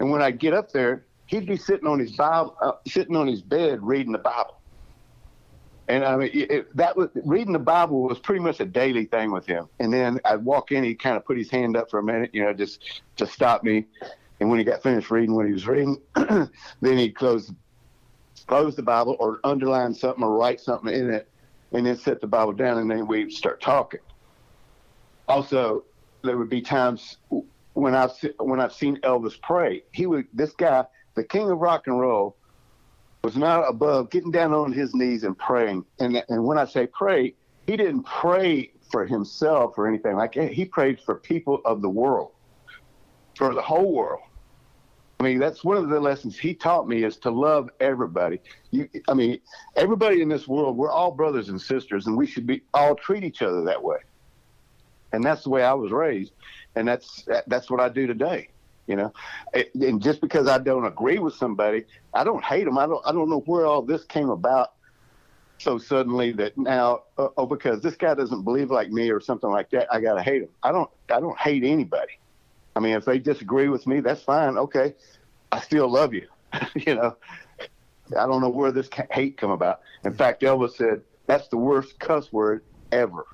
And 0.00 0.10
when 0.10 0.22
I 0.22 0.30
get 0.30 0.54
up 0.54 0.72
there, 0.72 1.04
he'd 1.26 1.46
be 1.46 1.56
sitting 1.56 1.86
on 1.86 1.98
his 1.98 2.12
Bible, 2.12 2.56
uh, 2.60 2.72
sitting 2.86 3.14
on 3.14 3.28
his 3.28 3.42
bed 3.42 3.82
reading 3.82 4.12
the 4.12 4.18
Bible. 4.18 4.56
And 5.88 6.04
I 6.04 6.16
mean, 6.16 6.30
it, 6.32 6.76
that 6.76 6.96
was 6.96 7.10
reading 7.24 7.52
the 7.52 7.60
Bible 7.60 8.02
was 8.02 8.18
pretty 8.18 8.40
much 8.40 8.58
a 8.58 8.64
daily 8.64 9.04
thing 9.04 9.30
with 9.30 9.46
him. 9.46 9.68
And 9.78 9.92
then 9.92 10.18
I'd 10.24 10.44
walk 10.44 10.72
in, 10.72 10.82
he'd 10.82 11.00
kind 11.00 11.16
of 11.16 11.24
put 11.24 11.38
his 11.38 11.48
hand 11.48 11.76
up 11.76 11.90
for 11.90 12.00
a 12.00 12.02
minute, 12.02 12.30
you 12.32 12.42
know, 12.42 12.52
just 12.52 13.02
to 13.18 13.26
stop 13.26 13.62
me. 13.62 13.84
And 14.40 14.50
when 14.50 14.58
he 14.58 14.64
got 14.64 14.82
finished 14.82 15.10
reading 15.10 15.34
what 15.34 15.46
he 15.46 15.52
was 15.52 15.66
reading, 15.66 16.00
then 16.14 16.98
he'd 16.98 17.14
close 17.14 17.52
close 18.46 18.76
the 18.76 18.82
Bible 18.82 19.16
or 19.18 19.40
underline 19.44 19.94
something 19.94 20.22
or 20.22 20.36
write 20.36 20.60
something 20.60 20.92
in 20.92 21.10
it, 21.10 21.28
and 21.72 21.86
then 21.86 21.96
set 21.96 22.20
the 22.20 22.26
Bible 22.26 22.52
down, 22.52 22.78
and 22.78 22.90
then 22.90 23.06
we'd 23.06 23.32
start 23.32 23.60
talking. 23.60 24.00
Also, 25.28 25.84
there 26.22 26.36
would 26.38 26.48
be 26.48 26.60
times 26.60 27.18
when 27.74 27.94
I've 27.94 28.12
when 28.38 28.60
I've 28.60 28.72
seen 28.72 28.96
Elvis 28.98 29.40
pray. 29.42 29.82
He 29.92 30.06
would 30.06 30.26
this 30.32 30.52
guy, 30.52 30.84
the 31.14 31.24
king 31.24 31.50
of 31.50 31.58
rock 31.58 31.86
and 31.86 31.98
roll 31.98 32.36
was 33.24 33.36
not 33.36 33.68
above 33.68 34.10
getting 34.10 34.30
down 34.30 34.52
on 34.52 34.72
his 34.72 34.94
knees 34.94 35.24
and 35.24 35.36
praying. 35.36 35.84
And 35.98 36.22
and 36.28 36.44
when 36.44 36.58
I 36.58 36.64
say 36.64 36.86
pray, 36.86 37.34
he 37.66 37.76
didn't 37.76 38.04
pray 38.04 38.72
for 38.90 39.04
himself 39.04 39.74
or 39.76 39.88
anything 39.88 40.16
like 40.16 40.34
that. 40.34 40.52
He 40.52 40.64
prayed 40.64 41.00
for 41.00 41.16
people 41.16 41.60
of 41.64 41.82
the 41.82 41.90
world, 41.90 42.30
for 43.36 43.52
the 43.52 43.62
whole 43.62 43.92
world. 43.92 44.22
I 45.18 45.22
mean, 45.22 45.38
that's 45.38 45.64
one 45.64 45.78
of 45.78 45.88
the 45.88 45.98
lessons 45.98 46.38
he 46.38 46.54
taught 46.54 46.86
me 46.86 47.04
is 47.04 47.16
to 47.18 47.30
love 47.30 47.70
everybody. 47.80 48.38
You, 48.70 48.88
I 49.08 49.14
mean, 49.14 49.40
everybody 49.74 50.20
in 50.20 50.28
this 50.28 50.46
world, 50.46 50.76
we're 50.76 50.90
all 50.90 51.10
brothers 51.10 51.48
and 51.48 51.60
sisters, 51.60 52.06
and 52.06 52.16
we 52.16 52.26
should 52.26 52.46
be 52.46 52.62
all 52.74 52.94
treat 52.94 53.24
each 53.24 53.40
other 53.40 53.62
that 53.64 53.82
way. 53.82 53.98
And 55.12 55.24
that's 55.24 55.44
the 55.44 55.50
way 55.50 55.62
I 55.62 55.72
was 55.72 55.90
raised, 55.90 56.32
and 56.74 56.86
that's 56.86 57.26
that's 57.46 57.70
what 57.70 57.80
I 57.80 57.88
do 57.88 58.06
today 58.06 58.50
you 58.86 58.96
know 58.96 59.12
and 59.54 60.00
just 60.00 60.20
because 60.20 60.48
i 60.48 60.58
don't 60.58 60.86
agree 60.86 61.18
with 61.18 61.34
somebody 61.34 61.84
i 62.14 62.24
don't 62.24 62.44
hate 62.44 62.64
them 62.64 62.78
i 62.78 62.86
don't 62.86 63.04
i 63.06 63.12
don't 63.12 63.28
know 63.28 63.40
where 63.40 63.66
all 63.66 63.82
this 63.82 64.04
came 64.04 64.30
about 64.30 64.74
so 65.58 65.78
suddenly 65.78 66.32
that 66.32 66.56
now 66.56 67.02
uh, 67.18 67.28
oh 67.36 67.46
because 67.46 67.80
this 67.80 67.96
guy 67.96 68.14
doesn't 68.14 68.42
believe 68.42 68.70
like 68.70 68.90
me 68.90 69.10
or 69.10 69.20
something 69.20 69.50
like 69.50 69.70
that 69.70 69.92
i 69.92 70.00
gotta 70.00 70.22
hate 70.22 70.42
him 70.42 70.48
i 70.62 70.70
don't 70.70 70.90
i 71.10 71.20
don't 71.20 71.38
hate 71.38 71.64
anybody 71.64 72.12
i 72.76 72.80
mean 72.80 72.94
if 72.94 73.04
they 73.04 73.18
disagree 73.18 73.68
with 73.68 73.86
me 73.86 74.00
that's 74.00 74.22
fine 74.22 74.56
okay 74.56 74.94
i 75.50 75.60
still 75.60 75.88
love 75.88 76.14
you 76.14 76.26
you 76.74 76.94
know 76.94 77.16
i 78.16 78.26
don't 78.26 78.40
know 78.40 78.48
where 78.48 78.70
this 78.70 78.88
hate 79.10 79.36
come 79.36 79.50
about 79.50 79.80
in 80.04 80.12
fact 80.12 80.42
elvis 80.42 80.76
said 80.76 81.02
that's 81.26 81.48
the 81.48 81.56
worst 81.56 81.98
cuss 81.98 82.32
word 82.32 82.62
ever 82.92 83.26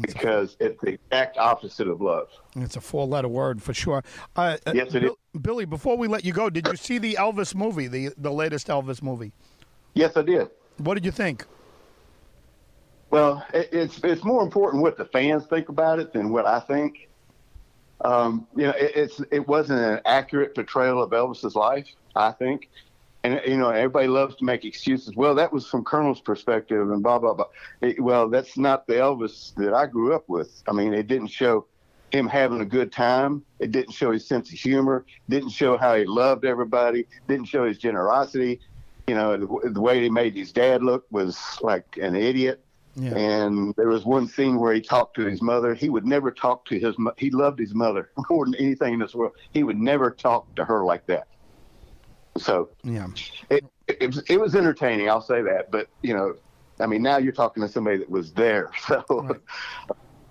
because 0.00 0.56
it's 0.60 0.80
the 0.82 0.90
exact 0.94 1.38
opposite 1.38 1.88
of 1.88 2.00
love. 2.00 2.28
It's 2.54 2.76
a 2.76 2.80
four-letter 2.80 3.28
word 3.28 3.62
for 3.62 3.72
sure. 3.72 4.04
Uh, 4.34 4.58
uh, 4.66 4.72
Yes, 4.74 4.94
it 4.94 5.04
is. 5.04 5.12
Billy, 5.40 5.64
before 5.64 5.96
we 5.96 6.08
let 6.08 6.24
you 6.24 6.32
go, 6.32 6.50
did 6.50 6.66
you 6.66 6.76
see 6.76 6.98
the 6.98 7.14
Elvis 7.14 7.54
movie, 7.54 7.88
the 7.88 8.10
the 8.16 8.30
latest 8.30 8.68
Elvis 8.68 9.02
movie? 9.02 9.32
Yes, 9.94 10.16
I 10.16 10.22
did. 10.22 10.50
What 10.78 10.94
did 10.94 11.04
you 11.04 11.10
think? 11.10 11.46
Well, 13.10 13.44
it, 13.54 13.68
it's 13.72 14.00
it's 14.04 14.24
more 14.24 14.42
important 14.42 14.82
what 14.82 14.96
the 14.96 15.06
fans 15.06 15.46
think 15.46 15.68
about 15.68 15.98
it 15.98 16.12
than 16.12 16.30
what 16.30 16.46
I 16.46 16.60
think. 16.60 17.05
Um, 18.04 18.46
you 18.56 18.64
know, 18.64 18.70
it, 18.70 18.92
it's 18.94 19.20
it 19.30 19.46
wasn't 19.48 19.80
an 19.80 20.00
accurate 20.04 20.54
portrayal 20.54 21.02
of 21.02 21.10
Elvis's 21.10 21.54
life, 21.54 21.88
I 22.14 22.32
think. 22.32 22.68
And 23.24 23.40
you 23.46 23.56
know, 23.56 23.70
everybody 23.70 24.06
loves 24.06 24.36
to 24.36 24.44
make 24.44 24.64
excuses. 24.64 25.16
Well, 25.16 25.34
that 25.34 25.52
was 25.52 25.66
from 25.66 25.84
Colonel's 25.84 26.20
perspective, 26.20 26.90
and 26.90 27.02
blah 27.02 27.18
blah 27.18 27.34
blah. 27.34 27.46
It- 27.80 28.00
well, 28.00 28.28
that's 28.28 28.56
not 28.56 28.86
the 28.86 28.94
Elvis 28.94 29.54
that 29.56 29.74
I 29.74 29.86
grew 29.86 30.14
up 30.14 30.28
with. 30.28 30.62
I 30.68 30.72
mean, 30.72 30.94
it 30.94 31.06
didn't 31.08 31.28
show 31.28 31.66
him 32.12 32.28
having 32.28 32.60
a 32.60 32.64
good 32.64 32.92
time. 32.92 33.42
It 33.58 33.72
didn't 33.72 33.92
show 33.92 34.12
his 34.12 34.26
sense 34.26 34.52
of 34.52 34.58
humor. 34.58 35.04
Didn't 35.28 35.50
show 35.50 35.76
how 35.76 35.96
he 35.96 36.04
loved 36.04 36.44
everybody. 36.44 37.06
Didn't 37.26 37.46
show 37.46 37.64
his 37.66 37.78
generosity. 37.78 38.60
You 39.08 39.14
know, 39.14 39.36
the, 39.36 39.70
the 39.70 39.80
way 39.80 40.02
he 40.02 40.10
made 40.10 40.34
his 40.36 40.52
dad 40.52 40.82
look 40.82 41.04
was 41.10 41.38
like 41.62 41.98
an 42.00 42.14
idiot. 42.14 42.64
Yeah. 42.98 43.14
And 43.14 43.74
there 43.76 43.88
was 43.88 44.04
one 44.06 44.26
scene 44.26 44.58
where 44.58 44.72
he 44.72 44.80
talked 44.80 45.16
to 45.16 45.26
his 45.26 45.42
mother. 45.42 45.74
He 45.74 45.90
would 45.90 46.06
never 46.06 46.30
talk 46.30 46.64
to 46.66 46.78
his. 46.78 46.98
mo- 46.98 47.12
He 47.18 47.30
loved 47.30 47.58
his 47.58 47.74
mother 47.74 48.10
more 48.30 48.46
than 48.46 48.54
anything 48.54 48.94
in 48.94 49.00
this 49.00 49.14
world. 49.14 49.32
He 49.52 49.62
would 49.62 49.76
never 49.78 50.10
talk 50.10 50.52
to 50.56 50.64
her 50.64 50.82
like 50.84 51.06
that. 51.06 51.26
So 52.38 52.70
Yeah. 52.82 53.08
it 53.50 53.64
it 53.86 54.06
was, 54.08 54.18
it 54.28 54.40
was 54.40 54.54
entertaining. 54.56 55.08
I'll 55.08 55.20
say 55.22 55.42
that. 55.42 55.70
But 55.70 55.88
you 56.02 56.14
know, 56.14 56.34
I 56.80 56.86
mean, 56.86 57.02
now 57.02 57.18
you're 57.18 57.32
talking 57.32 57.62
to 57.62 57.68
somebody 57.68 57.98
that 57.98 58.10
was 58.10 58.32
there. 58.32 58.70
So 58.86 59.04
Right. 59.10 59.40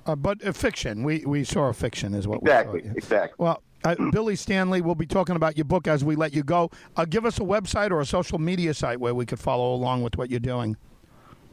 Uh, 0.07 0.15
but 0.15 0.45
uh, 0.45 0.51
fiction. 0.51 1.03
We 1.03 1.23
we 1.25 1.43
saw 1.43 1.69
a 1.69 1.73
fiction, 1.73 2.13
is 2.13 2.27
what 2.27 2.41
exactly, 2.41 2.81
we 2.81 2.87
saw. 2.89 2.93
exactly. 2.95 3.35
Well, 3.39 3.63
uh, 3.83 3.95
Billy 4.11 4.35
Stanley, 4.35 4.81
we'll 4.81 4.93
be 4.95 5.07
talking 5.07 5.35
about 5.35 5.57
your 5.57 5.65
book 5.65 5.87
as 5.87 6.03
we 6.03 6.15
let 6.15 6.31
you 6.33 6.43
go. 6.43 6.69
Uh, 6.95 7.05
give 7.05 7.25
us 7.25 7.37
a 7.39 7.41
website 7.43 7.89
or 7.91 8.01
a 8.01 8.05
social 8.05 8.37
media 8.39 8.73
site 8.75 8.99
where 8.99 9.15
we 9.15 9.25
could 9.25 9.39
follow 9.39 9.73
along 9.73 10.03
with 10.03 10.15
what 10.17 10.29
you're 10.29 10.39
doing. 10.39 10.77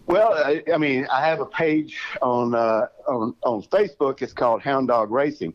Well, 0.06 0.34
I, 0.34 0.62
I 0.72 0.78
mean, 0.78 1.06
I 1.10 1.24
have 1.26 1.40
a 1.40 1.46
page 1.46 2.00
on 2.20 2.54
uh, 2.54 2.86
on 3.06 3.34
on 3.44 3.62
Facebook. 3.62 4.20
It's 4.22 4.32
called 4.32 4.62
Hound 4.62 4.88
Dog 4.88 5.10
Racing. 5.10 5.54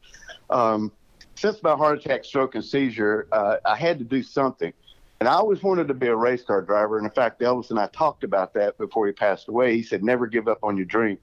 Um, 0.49 0.91
since 1.35 1.61
my 1.61 1.75
heart 1.75 1.99
attack, 1.99 2.23
stroke, 2.23 2.55
and 2.55 2.63
seizure, 2.63 3.27
uh, 3.31 3.57
I 3.65 3.75
had 3.75 3.99
to 3.99 4.05
do 4.05 4.23
something, 4.23 4.73
and 5.19 5.27
I 5.27 5.33
always 5.33 5.61
wanted 5.61 5.87
to 5.89 5.93
be 5.93 6.07
a 6.07 6.15
race 6.15 6.43
car 6.43 6.61
driver. 6.61 6.97
And 6.97 7.05
in 7.05 7.11
fact, 7.11 7.41
Elvis 7.41 7.69
and 7.69 7.79
I 7.79 7.87
talked 7.87 8.23
about 8.23 8.53
that 8.53 8.77
before 8.77 9.05
he 9.05 9.13
passed 9.13 9.49
away. 9.49 9.75
He 9.75 9.83
said, 9.83 10.03
"Never 10.03 10.27
give 10.27 10.47
up 10.47 10.59
on 10.63 10.77
your 10.77 10.85
dream." 10.85 11.17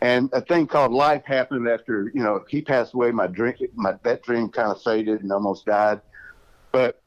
And 0.00 0.30
a 0.32 0.40
thing 0.40 0.66
called 0.66 0.92
life 0.92 1.24
happened 1.26 1.68
after 1.68 2.10
you 2.14 2.22
know 2.22 2.42
he 2.48 2.62
passed 2.62 2.94
away. 2.94 3.12
My 3.12 3.26
dream, 3.26 3.54
my 3.74 3.94
that 4.02 4.22
dream 4.22 4.48
kind 4.48 4.70
of 4.70 4.82
faded 4.82 5.22
and 5.22 5.30
almost 5.30 5.66
died. 5.66 6.00
But 6.72 6.99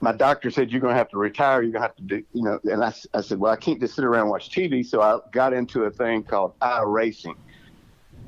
my 0.00 0.12
doctor 0.12 0.50
said 0.50 0.70
you're 0.70 0.80
going 0.80 0.92
to 0.92 0.98
have 0.98 1.08
to 1.10 1.18
retire. 1.18 1.62
You're 1.62 1.72
going 1.72 1.82
to 1.82 1.88
have 1.88 1.96
to 1.96 2.02
do, 2.02 2.22
you 2.32 2.42
know. 2.42 2.60
And 2.64 2.84
I, 2.84 2.92
I 3.14 3.20
said, 3.22 3.38
well, 3.38 3.52
I 3.52 3.56
can't 3.56 3.80
just 3.80 3.94
sit 3.94 4.04
around 4.04 4.22
and 4.22 4.30
watch 4.30 4.50
TV. 4.50 4.84
So 4.84 5.00
I 5.00 5.18
got 5.32 5.52
into 5.52 5.84
a 5.84 5.90
thing 5.90 6.22
called 6.22 6.58
iRacing. 6.60 7.36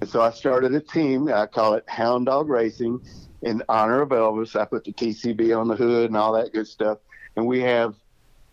And 0.01 0.09
so 0.09 0.21
I 0.21 0.31
started 0.31 0.75
a 0.75 0.81
team. 0.81 1.29
I 1.29 1.47
call 1.47 1.75
it 1.75 1.85
Hound 1.89 2.27
Dog 2.27 2.49
Racing 2.49 3.01
in 3.43 3.63
honor 3.69 4.03
of 4.03 4.11
Elvis. 4.11 4.59
I 4.59 4.65
put 4.65 4.85
the 4.85 4.93
TCB 4.93 5.59
on 5.59 5.69
the 5.69 5.77
hood 5.77 6.11
and 6.11 6.17
all 6.17 6.33
that 6.33 6.53
good 6.53 6.67
stuff. 6.67 6.99
And 7.37 7.47
we 7.47 7.61
have 7.61 7.95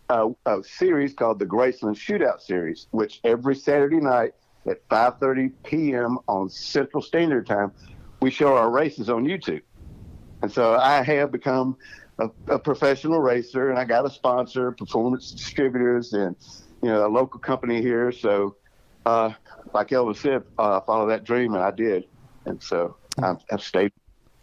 a, 0.08 0.28
a 0.44 0.62
series 0.62 1.14
called 1.14 1.38
the 1.38 1.46
Graceland 1.46 1.96
Shootout 1.96 2.40
Series, 2.40 2.86
which 2.90 3.20
every 3.24 3.54
Saturday 3.54 4.00
night 4.00 4.34
at 4.66 4.86
5:30 4.88 5.52
p.m. 5.64 6.18
on 6.28 6.48
Central 6.48 7.02
Standard 7.02 7.46
Time, 7.46 7.72
we 8.20 8.30
show 8.30 8.56
our 8.56 8.70
races 8.70 9.08
on 9.08 9.24
YouTube. 9.24 9.62
And 10.42 10.52
so 10.52 10.76
I 10.76 11.02
have 11.02 11.32
become 11.32 11.76
a, 12.18 12.30
a 12.48 12.58
professional 12.58 13.20
racer, 13.20 13.70
and 13.70 13.78
I 13.78 13.84
got 13.84 14.06
a 14.06 14.10
sponsor, 14.10 14.72
Performance 14.72 15.32
Distributors, 15.32 16.12
and 16.12 16.36
you 16.82 16.88
know 16.88 17.06
a 17.06 17.08
local 17.08 17.40
company 17.40 17.80
here. 17.80 18.12
So, 18.12 18.56
uh, 19.04 19.32
like 19.74 19.88
Elvis 19.88 20.18
said, 20.18 20.42
uh, 20.58 20.80
follow 20.80 21.06
that 21.08 21.24
dream, 21.24 21.54
and 21.54 21.62
I 21.62 21.70
did. 21.70 22.06
And 22.44 22.62
so 22.62 22.96
I've, 23.22 23.38
I've 23.50 23.62
stayed. 23.62 23.92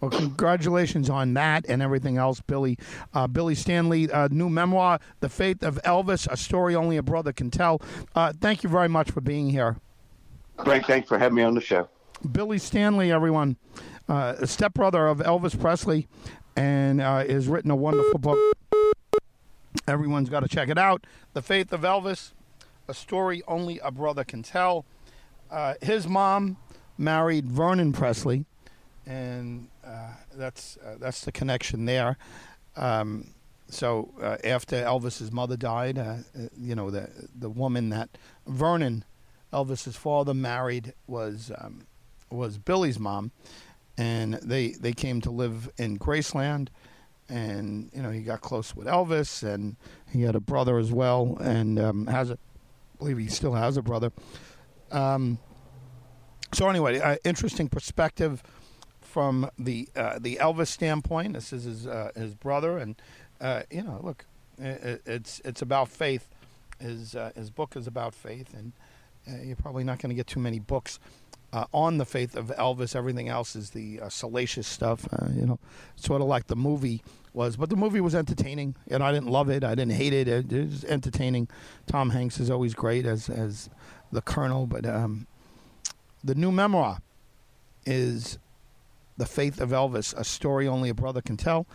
Well, 0.01 0.11
congratulations 0.11 1.09
on 1.09 1.33
that 1.35 1.65
and 1.69 1.81
everything 1.81 2.17
else, 2.17 2.41
Billy. 2.41 2.77
Uh, 3.13 3.25
Billy 3.25 3.55
Stanley, 3.55 4.11
uh, 4.11 4.27
new 4.29 4.49
memoir, 4.49 4.99
The 5.21 5.29
Faith 5.29 5.63
of 5.63 5.79
Elvis, 5.85 6.27
a 6.29 6.35
story 6.35 6.75
only 6.75 6.97
a 6.97 7.01
brother 7.01 7.31
can 7.31 7.49
tell. 7.49 7.81
Uh, 8.13 8.33
thank 8.37 8.63
you 8.63 8.69
very 8.69 8.89
much 8.89 9.11
for 9.11 9.21
being 9.21 9.49
here. 9.49 9.77
Frank, 10.61 10.87
thanks 10.87 11.07
for 11.07 11.17
having 11.17 11.35
me 11.35 11.43
on 11.43 11.55
the 11.55 11.61
show. 11.61 11.87
Billy 12.33 12.57
Stanley, 12.57 13.13
everyone, 13.13 13.55
uh, 14.09 14.45
stepbrother 14.45 15.07
of 15.07 15.19
Elvis 15.19 15.59
Presley, 15.59 16.07
and 16.55 17.01
uh, 17.01 17.25
has 17.25 17.47
written 17.47 17.71
a 17.71 17.75
wonderful 17.75 18.19
book. 18.19 18.39
Everyone's 19.87 20.29
got 20.29 20.41
to 20.41 20.47
check 20.47 20.69
it 20.69 20.77
out. 20.77 21.05
The 21.33 21.41
Faith 21.41 21.73
of 21.73 21.81
Elvis, 21.81 22.31
a 22.87 22.93
story 22.93 23.41
only 23.47 23.79
a 23.79 23.91
brother 23.91 24.23
can 24.23 24.43
tell. 24.43 24.85
Uh, 25.51 25.75
his 25.81 26.07
mom 26.07 26.57
married 26.97 27.49
Vernon 27.49 27.91
Presley, 27.91 28.45
and 29.05 29.67
uh, 29.85 30.11
that's 30.35 30.77
uh, 30.77 30.95
that's 30.99 31.21
the 31.21 31.31
connection 31.31 31.85
there. 31.85 32.17
Um, 32.75 33.27
so 33.67 34.11
uh, 34.21 34.37
after 34.43 34.75
Elvis's 34.77 35.31
mother 35.31 35.57
died, 35.57 35.97
you 36.57 36.75
know 36.75 36.91
the 36.91 37.09
the 37.35 37.49
woman 37.49 37.89
that 37.89 38.09
Vernon, 38.47 39.03
Elvis's 39.51 39.95
father, 39.95 40.33
married 40.33 40.93
was 41.07 41.51
um, 41.57 41.85
was 42.29 42.57
Billy's 42.57 42.99
mom, 42.99 43.31
and 43.97 44.35
they 44.35 44.69
they 44.71 44.93
came 44.93 45.21
to 45.21 45.31
live 45.31 45.69
in 45.77 45.97
Graceland, 45.97 46.69
and 47.29 47.89
you 47.93 48.01
know 48.01 48.11
he 48.11 48.21
got 48.21 48.41
close 48.41 48.75
with 48.75 48.87
Elvis, 48.87 49.43
and 49.43 49.75
he 50.11 50.21
had 50.23 50.35
a 50.35 50.39
brother 50.39 50.77
as 50.77 50.91
well, 50.91 51.37
and 51.41 51.79
um, 51.79 52.07
has 52.07 52.29
a, 52.29 52.33
I 52.33 52.97
believe 52.99 53.17
he 53.17 53.27
still 53.27 53.53
has 53.53 53.77
a 53.77 53.81
brother. 53.81 54.11
Um, 54.91 55.39
so 56.53 56.69
anyway, 56.69 56.99
uh, 56.99 57.17
interesting 57.23 57.67
perspective 57.69 58.43
from 59.01 59.49
the 59.57 59.87
uh, 59.95 60.19
the 60.19 60.37
Elvis 60.41 60.67
standpoint. 60.67 61.33
This 61.33 61.53
is 61.53 61.63
his 61.63 61.87
uh, 61.87 62.11
his 62.15 62.35
brother, 62.35 62.77
and 62.77 62.95
uh, 63.41 63.63
you 63.71 63.83
know, 63.83 63.99
look, 64.03 64.25
i 64.61 64.67
i- 64.69 64.99
it's 65.05 65.39
it's 65.45 65.61
about 65.61 65.89
faith. 65.89 66.29
His 66.79 67.15
uh, 67.15 67.31
his 67.35 67.49
book 67.49 67.75
is 67.75 67.87
about 67.87 68.13
faith, 68.13 68.53
and 68.53 68.73
you're 69.25 69.55
probably 69.55 69.83
not 69.83 69.99
going 69.99 70.09
to 70.09 70.15
get 70.15 70.27
too 70.27 70.39
many 70.39 70.59
books 70.59 70.99
uh, 71.53 71.65
on 71.71 71.97
the 71.97 72.05
faith 72.05 72.35
of 72.35 72.47
Elvis. 72.47 72.95
Everything 72.95 73.29
else 73.29 73.55
is 73.55 73.69
the 73.69 74.01
uh, 74.01 74.09
salacious 74.09 74.67
stuff. 74.67 75.07
Uh, 75.13 75.27
you 75.33 75.45
know, 75.45 75.59
sort 75.95 76.21
of 76.21 76.27
like 76.27 76.47
the 76.47 76.55
movie 76.55 77.03
was, 77.33 77.55
but 77.55 77.69
the 77.69 77.75
movie 77.75 78.01
was 78.01 78.15
entertaining, 78.15 78.75
and 78.89 79.03
I 79.03 79.11
didn't 79.11 79.29
love 79.29 79.49
it. 79.49 79.63
I 79.63 79.75
didn't 79.75 79.93
hate 79.93 80.13
it. 80.13 80.27
It, 80.27 80.51
it 80.51 80.65
was 80.65 80.83
entertaining. 80.85 81.47
Tom 81.85 82.09
Hanks 82.09 82.39
is 82.39 82.49
always 82.49 82.73
great 82.73 83.05
as 83.05 83.29
as 83.29 83.69
the 84.11 84.21
Colonel, 84.21 84.67
but 84.67 84.85
um, 84.85 85.27
the 86.23 86.35
new 86.35 86.51
memoir 86.51 86.99
is 87.85 88.37
The 89.17 89.25
Faith 89.25 89.59
of 89.59 89.69
Elvis, 89.69 90.13
a 90.15 90.23
story 90.23 90.67
only 90.67 90.89
a 90.89 90.93
brother 90.93 91.21
can 91.21 91.37
tell. 91.37 91.67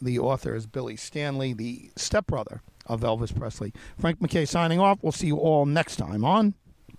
The 0.00 0.18
author 0.18 0.54
is 0.54 0.66
Billy 0.66 0.96
Stanley, 0.96 1.52
the 1.52 1.90
stepbrother 1.96 2.62
of 2.86 3.02
Elvis 3.02 3.36
Presley. 3.36 3.74
Frank 3.98 4.20
McKay 4.20 4.48
signing 4.48 4.80
off. 4.80 4.98
We'll 5.02 5.12
see 5.12 5.26
you 5.26 5.36
all 5.36 5.66
next 5.66 5.96
time 5.96 6.24
on 6.24 6.54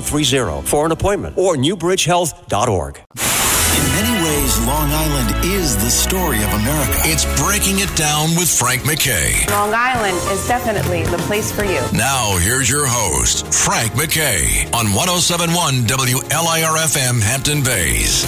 7130 0.00 0.66
for 0.66 0.86
an 0.86 0.92
appointment 0.92 1.36
or 1.36 1.56
newbridgehealth.org. 1.56 2.96
In 2.96 3.84
many 3.92 4.24
ways, 4.24 4.58
Long 4.66 4.90
Island 4.90 5.44
is 5.44 5.76
the 5.76 5.90
story 5.90 6.38
of 6.38 6.48
America. 6.54 6.98
It's 7.04 7.24
Breaking 7.42 7.78
It 7.80 7.94
Down 7.96 8.30
with 8.36 8.48
Frank 8.48 8.82
McKay. 8.82 9.48
Long 9.50 9.72
Island 9.74 10.16
is 10.30 10.46
definitely 10.46 11.04
the 11.04 11.18
place 11.28 11.52
for 11.52 11.64
you. 11.64 11.80
Now, 11.92 12.36
here's 12.38 12.70
your 12.70 12.86
host, 12.86 13.52
Frank 13.52 13.92
McKay, 13.92 14.66
on 14.74 14.94
1071 14.94 15.84
WLIRFM 15.86 17.20
Hampton 17.22 17.62
Bays. 17.62 18.24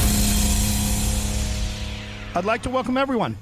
I'd 2.36 2.44
like 2.44 2.62
to 2.62 2.70
welcome 2.70 2.96
everyone 2.96 3.36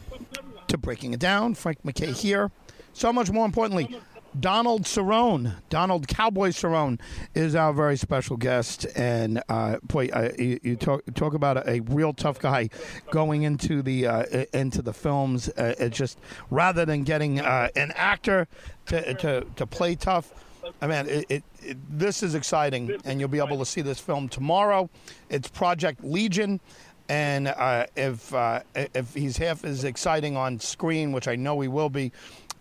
to 0.68 0.76
Breaking 0.78 1.12
It 1.14 1.20
Down. 1.20 1.54
Frank 1.54 1.82
McKay 1.82 2.14
here. 2.14 2.50
So 2.92 3.12
much 3.12 3.30
more 3.30 3.46
importantly, 3.46 3.96
Donald 4.38 4.84
Cerrone, 4.84 5.56
Donald 5.68 6.08
Cowboy 6.08 6.48
Cerrone, 6.48 6.98
is 7.34 7.54
our 7.54 7.72
very 7.72 7.96
special 7.96 8.36
guest, 8.36 8.86
and 8.96 9.42
uh, 9.48 9.76
boy, 9.82 10.08
uh, 10.08 10.30
you, 10.38 10.58
you, 10.62 10.76
talk 10.76 11.02
talk 11.14 11.34
about 11.34 11.58
a, 11.58 11.70
a, 11.70 11.80
real 11.80 12.14
tough 12.14 12.38
guy 12.38 12.70
going 13.10 13.42
into 13.42 13.82
the 13.82 14.06
uh, 14.06 14.44
into 14.54 14.80
the 14.80 14.92
films. 14.92 15.50
Uh, 15.50 15.74
it's 15.78 15.96
just 15.96 16.18
rather 16.50 16.86
than 16.86 17.02
getting 17.02 17.40
uh, 17.40 17.68
an 17.76 17.92
actor 17.94 18.48
to, 18.86 19.14
to 19.14 19.46
to 19.56 19.66
play 19.66 19.94
tough. 19.94 20.32
I 20.80 20.86
mean, 20.86 21.06
it, 21.08 21.26
it, 21.28 21.44
it, 21.60 21.98
this 21.98 22.22
is 22.22 22.34
exciting, 22.34 22.96
and 23.04 23.20
you'll 23.20 23.28
be 23.28 23.40
able 23.40 23.58
to 23.58 23.66
see 23.66 23.82
this 23.82 24.00
film 24.00 24.28
tomorrow. 24.28 24.88
It's 25.28 25.48
Project 25.48 26.02
Legion. 26.02 26.60
And 27.08 27.48
uh, 27.48 27.86
if 27.96 28.32
if 28.74 29.12
he's 29.12 29.36
half 29.36 29.64
as 29.64 29.84
exciting 29.84 30.36
on 30.36 30.58
screen, 30.58 31.12
which 31.12 31.28
I 31.28 31.36
know 31.36 31.60
he 31.60 31.68
will 31.68 31.90
be, 31.90 32.12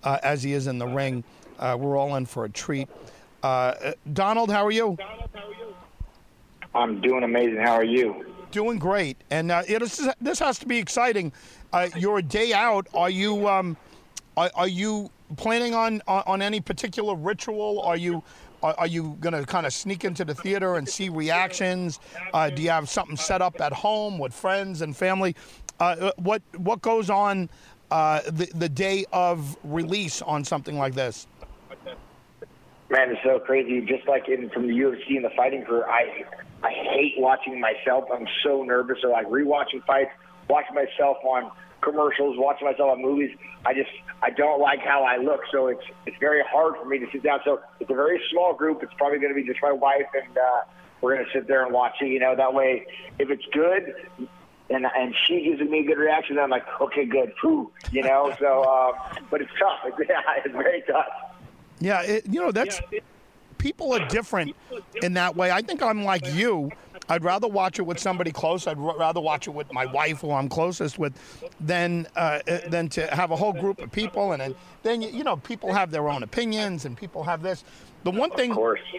as 0.04 0.44
he 0.44 0.52
is 0.52 0.68
in 0.68 0.78
the 0.78 0.88
ring, 0.88 1.24
uh, 1.62 1.78
we're 1.80 1.96
all 1.96 2.16
in 2.16 2.26
for 2.26 2.46
a 2.46 2.50
treat. 2.50 2.90
Uh, 3.44 3.94
Donald, 4.14 4.52
how 4.52 4.66
are 4.66 4.72
you? 4.72 4.98
I'm 6.74 7.00
doing 7.02 7.24
amazing. 7.24 7.58
How 7.58 7.74
are 7.74 7.84
you? 7.84 8.26
Doing 8.52 8.80
great. 8.80 9.18
And 9.30 9.52
uh, 9.52 9.64
it 9.68 9.82
is, 9.82 10.10
this 10.20 10.40
has 10.40 10.60
to 10.60 10.66
be 10.66 10.78
exciting. 10.78 11.32
Uh, 11.72 11.88
you're 11.96 12.18
a 12.18 12.24
day 12.24 12.54
out. 12.54 12.88
Are 12.94 13.10
you 13.10 13.48
um, 13.48 13.78
are, 14.36 14.52
are, 14.56 14.68
you 14.68 15.10
planning 15.38 15.74
on, 15.74 16.02
on, 16.08 16.24
on 16.26 16.42
any 16.42 16.60
particular 16.60 17.16
ritual? 17.16 17.82
Are 17.82 17.96
you 17.98 18.24
are, 18.64 18.76
are 18.78 18.88
you 18.88 19.18
going 19.20 19.34
to 19.34 19.46
kind 19.46 19.66
of 19.66 19.74
sneak 19.74 20.04
into 20.04 20.26
the 20.26 20.36
theater 20.36 20.76
and 20.76 20.88
see 20.88 21.10
reactions? 21.10 22.00
Uh, 22.34 22.50
do 22.50 22.62
you 22.62 22.70
have 22.70 22.90
something 22.90 23.18
set 23.18 23.42
up 23.42 23.60
at 23.62 23.74
home 23.74 24.20
with 24.20 24.34
friends 24.34 24.82
and 24.82 24.96
family? 24.96 25.36
Uh, 25.80 26.12
what 26.18 26.42
what 26.58 26.82
goes 26.82 27.10
on 27.10 27.50
the 27.90 28.50
the 28.56 28.70
day 28.70 29.06
of 29.14 29.58
release 29.64 30.22
on 30.22 30.44
something 30.44 30.78
like 30.78 30.94
this? 30.94 31.28
Man, 32.90 33.12
it's 33.12 33.24
so 33.24 33.40
crazy. 33.40 33.80
Just 33.86 34.08
like 34.08 34.28
in 34.28 34.50
from 34.50 34.68
the 34.68 34.74
UFC 34.74 35.16
and 35.16 35.24
the 35.24 35.30
fighting 35.36 35.64
career, 35.64 35.86
I 35.88 36.26
I 36.62 36.72
hate 36.72 37.16
watching 37.18 37.60
myself. 37.60 38.06
I'm 38.14 38.28
so 38.44 38.64
nervous. 38.64 38.98
So 39.02 39.10
like 39.10 39.28
rewatching 39.28 39.86
fights, 39.88 40.12
watching 40.50 40.76
myself 40.76 41.18
on 41.24 41.52
commercials, 41.82 42.38
watching 42.38 42.68
myself 42.68 42.92
on 42.92 43.02
movies. 43.02 43.32
I 43.66 43.74
just 43.74 43.90
I 44.22 44.30
don't 44.30 44.60
like 44.60 44.80
how 44.82 45.04
I 45.04 45.18
look. 45.18 45.42
So 45.52 45.68
it's 45.68 45.84
it's 46.06 46.18
very 46.20 46.44
hard 46.46 46.76
for 46.76 46.86
me 46.86 47.00
to 47.00 47.06
sit 47.12 47.24
down. 47.24 47.40
So 47.46 47.62
it's 47.80 47.90
a 47.90 47.96
very 47.96 48.22
small 48.30 48.54
group. 48.54 48.84
It's 48.84 48.94
probably 48.98 49.20
going 49.20 49.34
to 49.34 49.42
be 49.42 49.48
just 49.48 49.62
my 49.62 49.72
wife 49.72 50.08
and 50.14 50.38
uh, 50.38 50.62
we're 51.02 51.16
going 51.16 51.26
to 51.26 51.32
sit 51.32 51.48
there 51.48 51.64
and 51.64 51.74
watch 51.74 51.96
it. 52.02 52.08
You 52.08 52.20
know, 52.20 52.36
that 52.36 52.54
way 52.54 52.86
if 53.20 53.30
it's 53.30 53.46
good. 53.54 53.94
And, 54.70 54.86
and 54.86 55.14
she 55.28 55.42
gives 55.44 55.70
me 55.70 55.80
a 55.80 55.84
good 55.84 55.98
reaction. 55.98 56.40
I'm 56.40 56.50
like, 56.50 56.64
okay, 56.80 57.04
good, 57.04 57.34
Phew. 57.42 57.72
you 57.92 58.04
know. 58.04 58.34
So, 58.40 58.64
um, 58.64 58.94
but 59.30 59.42
it's 59.42 59.52
tough. 59.60 59.80
It's, 59.86 59.98
yeah, 60.10 60.22
it's 60.46 60.56
very 60.56 60.82
tough. 60.90 61.08
Yeah, 61.82 62.04
it, 62.04 62.28
you 62.28 62.40
know 62.40 62.52
that's 62.52 62.80
people 63.58 63.94
are 63.94 64.08
different 64.08 64.56
in 65.02 65.14
that 65.14 65.36
way. 65.36 65.52
I 65.52 65.62
think 65.62 65.82
I'm 65.82 66.04
like 66.04 66.26
you. 66.34 66.72
I'd 67.10 67.24
rather 67.24 67.48
watch 67.48 67.80
it 67.80 67.82
with 67.82 68.00
somebody 68.00 68.32
close. 68.32 68.68
I'd 68.68 68.78
rather 68.78 69.20
watch 69.20 69.48
it 69.48 69.52
with 69.52 69.74
my 69.74 69.86
wife, 69.86 70.22
who 70.22 70.32
I'm 70.32 70.48
closest 70.48 70.98
with, 70.98 71.14
than 71.60 72.08
uh, 72.16 72.40
uh, 72.48 72.70
than 72.70 72.88
to 72.90 73.08
have 73.08 73.32
a 73.32 73.36
whole 73.36 73.52
group 73.52 73.82
of 73.82 73.92
people. 73.92 74.32
And 74.32 74.42
then, 74.42 74.56
then 74.84 75.02
you 75.02 75.24
know, 75.24 75.38
people 75.38 75.74
have 75.74 75.92
their 75.92 76.08
own 76.08 76.24
opinions, 76.24 76.86
and 76.86 76.96
people 76.96 77.24
have 77.24 77.42
this. 77.42 77.64
The 78.04 78.12
one 78.12 78.32
thing, 78.32 78.52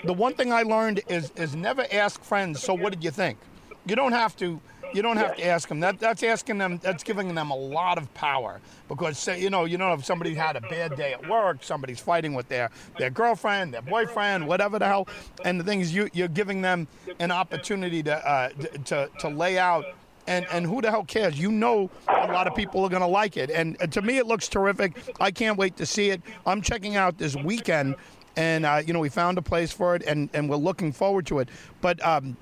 the 0.05 0.13
one 0.13 0.35
thing 0.35 0.53
I 0.53 0.63
learned 0.63 1.01
is 1.09 1.33
is 1.37 1.55
never 1.57 1.87
ask 1.93 2.23
friends. 2.23 2.63
So 2.63 2.75
what 2.75 2.93
did 2.93 3.03
you 3.03 3.11
think? 3.11 3.39
You 3.87 3.97
don't 3.97 4.13
have 4.13 4.37
to 4.37 4.61
you 4.95 5.03
don't 5.03 5.17
have 5.17 5.37
to 5.37 5.47
ask 5.47 5.69
them. 5.69 5.81
That 5.81 5.99
that's 5.99 6.23
asking 6.23 6.59
them. 6.59 6.79
That's 6.83 7.03
giving 7.03 7.35
them 7.35 7.51
a 7.51 7.57
lot 7.57 7.99
of 7.99 8.13
power 8.15 8.61
because 8.89 9.19
say 9.19 9.41
you 9.41 9.51
know 9.51 9.65
you 9.65 9.79
know 9.79 9.93
if 9.93 10.05
somebody 10.05 10.35
had 10.35 10.57
a 10.57 10.61
bad 10.61 10.97
day 10.97 11.13
at 11.13 11.29
work, 11.29 11.63
somebody's 11.63 12.01
fighting 12.01 12.35
with 12.35 12.49
their 12.49 12.71
their 12.99 13.11
girlfriend, 13.11 13.75
their 13.75 13.83
boyfriend, 13.83 14.47
whatever 14.47 14.79
the 14.79 14.87
hell, 14.87 15.09
and 15.45 15.59
the 15.59 15.65
thing 15.65 15.81
is 15.81 15.95
you 15.95 16.09
you're 16.13 16.29
giving 16.29 16.63
them 16.63 16.87
an 17.19 17.31
opportunity 17.31 18.03
to 18.03 18.29
uh, 18.29 18.49
to 18.85 19.11
to 19.21 19.29
lay 19.29 19.59
out 19.59 19.85
and 20.27 20.47
and 20.53 20.67
who 20.67 20.81
the 20.81 20.91
hell 20.91 21.05
cares? 21.05 21.39
You 21.39 21.51
know, 21.51 21.91
a 22.09 22.29
lot 22.29 22.47
of 22.47 22.55
people 22.55 22.85
are 22.85 22.89
going 22.89 23.03
to 23.03 23.09
like 23.09 23.37
it, 23.37 23.51
and, 23.51 23.77
and, 23.81 23.93
to 23.93 24.03
me, 24.03 24.19
it 24.19 24.27
looks 24.27 24.49
terrific. 24.49 24.97
I 25.21 25.31
can't 25.31 25.59
wait 25.59 25.77
to 25.77 25.87
see 25.87 26.11
it. 26.11 26.23
I'm 26.47 26.63
checking 26.63 26.97
out 26.97 27.19
this 27.19 27.37
weekend, 27.37 27.97
and 28.37 28.65
uh, 28.65 28.83
you 28.85 28.93
know, 28.93 29.01
we 29.01 29.09
found 29.09 29.39
a 29.39 29.43
place 29.43 29.73
for 29.73 29.97
it, 29.97 30.03
and 30.03 30.31
and 30.33 30.49
we're 30.49 30.57
looking 30.57 30.93
forward 30.93 31.27
to 31.27 31.41
it. 31.41 31.49
But 31.81 32.05
um, 32.07 32.37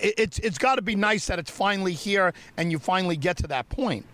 it's 0.00 0.38
it's 0.38 0.58
got 0.58 0.76
to 0.76 0.82
be 0.82 0.94
nice 0.94 1.26
that 1.26 1.38
it's 1.38 1.50
finally 1.50 1.92
here 1.92 2.32
and 2.56 2.70
you 2.70 2.78
finally 2.78 3.16
get 3.16 3.36
to 3.38 3.46
that 3.48 3.68
point. 3.68 4.06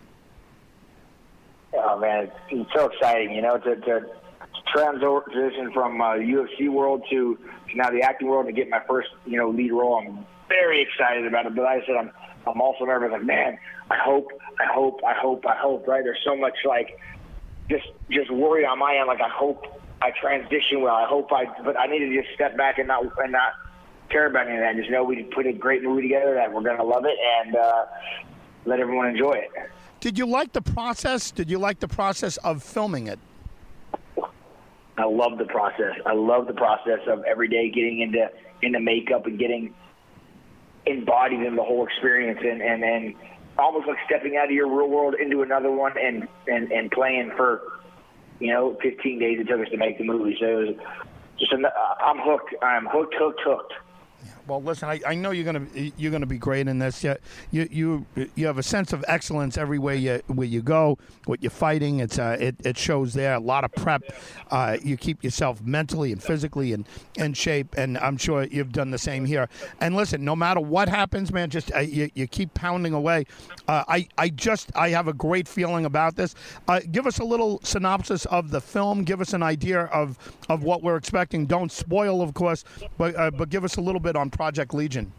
Oh 1.74 1.98
man, 1.98 2.24
it's, 2.24 2.34
it's 2.50 2.70
so 2.74 2.86
exciting! 2.86 3.34
You 3.34 3.42
know, 3.42 3.58
to, 3.58 3.76
to 3.76 4.06
transition 4.72 5.72
from 5.72 6.00
uh, 6.00 6.14
UFC 6.14 6.70
world 6.70 7.02
to, 7.10 7.36
to 7.70 7.76
now 7.76 7.90
the 7.90 8.02
acting 8.02 8.28
world 8.28 8.46
to 8.46 8.52
get 8.52 8.68
my 8.68 8.80
first 8.88 9.08
you 9.26 9.36
know 9.36 9.50
lead 9.50 9.72
role. 9.72 9.98
I'm 9.98 10.26
very 10.48 10.82
excited 10.82 11.26
about 11.26 11.46
it. 11.46 11.54
But 11.54 11.62
like 11.64 11.82
I 11.82 11.86
said, 11.86 11.96
I'm 11.96 12.10
I'm 12.46 12.60
also 12.60 12.84
nervous. 12.84 13.10
Like 13.12 13.24
man, 13.24 13.58
I 13.90 13.98
hope, 13.98 14.28
I 14.58 14.72
hope, 14.72 15.00
I 15.06 15.14
hope, 15.14 15.46
I 15.46 15.56
hope. 15.56 15.86
Right? 15.86 16.02
There's 16.02 16.22
so 16.24 16.36
much 16.36 16.54
like 16.64 16.98
just 17.70 17.86
just 18.10 18.30
worry 18.30 18.64
on 18.64 18.78
my 18.78 18.96
end. 18.96 19.06
Like 19.06 19.20
I 19.20 19.28
hope 19.28 19.66
I 20.00 20.12
transition 20.18 20.80
well. 20.80 20.94
I 20.94 21.06
hope 21.06 21.32
I, 21.32 21.46
but 21.62 21.78
I 21.78 21.86
need 21.86 22.00
to 22.00 22.22
just 22.22 22.34
step 22.34 22.56
back 22.56 22.78
and 22.78 22.88
not 22.88 23.04
and 23.18 23.32
not 23.32 23.52
care 24.10 24.26
about 24.26 24.46
any 24.46 24.56
of 24.56 24.62
that. 24.62 24.76
Just 24.76 24.90
know 24.90 25.04
we 25.04 25.22
put 25.22 25.46
a 25.46 25.52
great 25.52 25.82
movie 25.82 26.02
together 26.02 26.34
that 26.34 26.52
we're 26.52 26.62
going 26.62 26.76
to 26.76 26.84
love 26.84 27.04
it 27.04 27.16
and 27.40 27.56
uh, 27.56 27.86
let 28.64 28.80
everyone 28.80 29.06
enjoy 29.08 29.32
it. 29.32 29.50
Did 30.00 30.18
you 30.18 30.26
like 30.26 30.52
the 30.52 30.62
process? 30.62 31.30
Did 31.30 31.50
you 31.50 31.58
like 31.58 31.80
the 31.80 31.88
process 31.88 32.36
of 32.38 32.62
filming 32.62 33.08
it? 33.08 33.18
I 34.96 35.04
love 35.04 35.38
the 35.38 35.44
process. 35.44 35.94
I 36.06 36.12
love 36.12 36.46
the 36.46 36.54
process 36.54 37.00
of 37.06 37.22
every 37.24 37.48
day 37.48 37.70
getting 37.70 38.00
into 38.00 38.30
into 38.62 38.80
makeup 38.80 39.26
and 39.26 39.38
getting 39.38 39.72
embodied 40.86 41.40
in 41.40 41.54
the 41.54 41.62
whole 41.62 41.86
experience 41.86 42.40
and 42.42 42.60
and, 42.60 42.82
and 42.82 43.14
almost 43.58 43.86
like 43.86 43.98
stepping 44.06 44.36
out 44.36 44.46
of 44.46 44.50
your 44.50 44.68
real 44.68 44.88
world 44.88 45.14
into 45.14 45.42
another 45.42 45.70
one 45.70 45.92
and 45.98 46.26
and 46.48 46.72
and 46.72 46.90
playing 46.90 47.30
for 47.36 47.62
you 48.40 48.52
know 48.52 48.76
15 48.82 49.18
days 49.18 49.38
it 49.40 49.48
took 49.48 49.60
us 49.60 49.68
to 49.70 49.76
make 49.76 49.98
the 49.98 50.04
movie. 50.04 50.36
So 50.40 50.46
it 50.46 50.54
was 50.54 50.76
just 51.38 51.52
an, 51.52 51.66
I'm 52.00 52.18
hooked. 52.18 52.54
I'm 52.62 52.86
hooked, 52.86 53.14
hooked, 53.16 53.40
hooked. 53.44 53.72
Well, 54.48 54.62
listen, 54.62 54.88
I, 54.88 54.98
I 55.06 55.14
know 55.14 55.30
you're 55.30 55.44
gonna 55.44 55.66
you're 55.74 56.10
gonna 56.10 56.24
be 56.24 56.38
great 56.38 56.68
in 56.68 56.78
this. 56.78 57.04
You, 57.04 57.16
you 57.50 58.06
you 58.34 58.46
have 58.46 58.56
a 58.56 58.62
sense 58.62 58.94
of 58.94 59.04
excellence 59.06 59.58
everywhere 59.58 59.94
you 59.94 60.22
where 60.28 60.46
you 60.46 60.62
go. 60.62 60.96
What 61.26 61.42
you're 61.42 61.50
fighting, 61.50 62.00
it's 62.00 62.18
uh, 62.18 62.38
it, 62.40 62.56
it 62.64 62.78
shows 62.78 63.12
there. 63.12 63.34
A 63.34 63.40
lot 63.40 63.64
of 63.64 63.72
prep. 63.72 64.02
Uh, 64.50 64.78
you 64.82 64.96
keep 64.96 65.22
yourself 65.22 65.60
mentally 65.60 66.12
and 66.12 66.22
physically 66.22 66.72
in, 66.72 66.86
in 67.16 67.34
shape, 67.34 67.74
and 67.76 67.98
I'm 67.98 68.16
sure 68.16 68.44
you've 68.44 68.72
done 68.72 68.90
the 68.90 68.96
same 68.96 69.26
here. 69.26 69.50
And 69.82 69.94
listen, 69.94 70.24
no 70.24 70.34
matter 70.34 70.60
what 70.60 70.88
happens, 70.88 71.30
man, 71.30 71.50
just 71.50 71.70
uh, 71.74 71.80
you, 71.80 72.08
you 72.14 72.26
keep 72.26 72.54
pounding 72.54 72.94
away. 72.94 73.26
Uh, 73.66 73.84
I 73.86 74.08
I 74.16 74.30
just 74.30 74.72
I 74.74 74.88
have 74.88 75.08
a 75.08 75.12
great 75.12 75.46
feeling 75.46 75.84
about 75.84 76.16
this. 76.16 76.34
Uh, 76.66 76.80
give 76.90 77.06
us 77.06 77.18
a 77.18 77.24
little 77.24 77.60
synopsis 77.62 78.24
of 78.26 78.50
the 78.50 78.62
film. 78.62 79.04
Give 79.04 79.20
us 79.20 79.34
an 79.34 79.42
idea 79.42 79.82
of 79.82 80.18
of 80.48 80.62
what 80.62 80.82
we're 80.82 80.96
expecting. 80.96 81.44
Don't 81.44 81.70
spoil, 81.70 82.22
of 82.22 82.32
course, 82.32 82.64
but 82.96 83.14
uh, 83.14 83.30
but 83.30 83.50
give 83.50 83.62
us 83.62 83.76
a 83.76 83.82
little 83.82 84.00
bit 84.00 84.16
on 84.16 84.30
Project 84.38 84.72
Legion? 84.72 85.12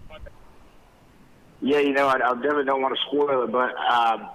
Yeah, 1.60 1.80
you 1.80 1.92
know, 1.92 2.08
I, 2.08 2.14
I 2.14 2.34
definitely 2.36 2.64
don't 2.64 2.82
want 2.82 2.96
to 2.96 3.02
spoil 3.08 3.44
it, 3.44 3.52
but 3.52 3.76
um, 3.76 4.30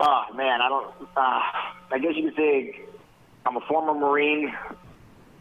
oh 0.00 0.24
man, 0.34 0.60
I 0.60 0.68
don't. 0.68 0.88
Uh, 1.16 1.40
I 1.94 1.98
guess 2.02 2.10
you 2.16 2.24
could 2.24 2.36
say 2.36 2.80
I'm 3.46 3.56
a 3.56 3.60
former 3.68 3.94
Marine, 3.94 4.52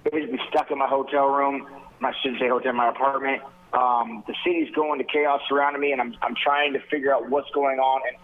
basically 0.04 0.40
stuck 0.50 0.70
in 0.70 0.78
my 0.78 0.86
hotel 0.86 1.30
room. 1.30 1.68
I 2.00 2.12
shouldn't 2.22 2.40
say 2.40 2.48
hotel, 2.48 2.74
my 2.74 2.90
apartment. 2.90 3.42
Um, 3.74 4.24
the 4.28 4.36
city's 4.46 4.70
going 4.76 5.00
to 5.00 5.06
chaos 5.12 5.42
surrounding 5.50 5.82
me, 5.82 5.92
and 5.94 6.00
I'm 6.00 6.14
I'm 6.22 6.36
trying 6.36 6.74
to 6.74 6.80
figure 6.92 7.12
out 7.12 7.28
what's 7.32 7.50
going 7.56 7.80
on 7.80 8.02
and 8.08 8.18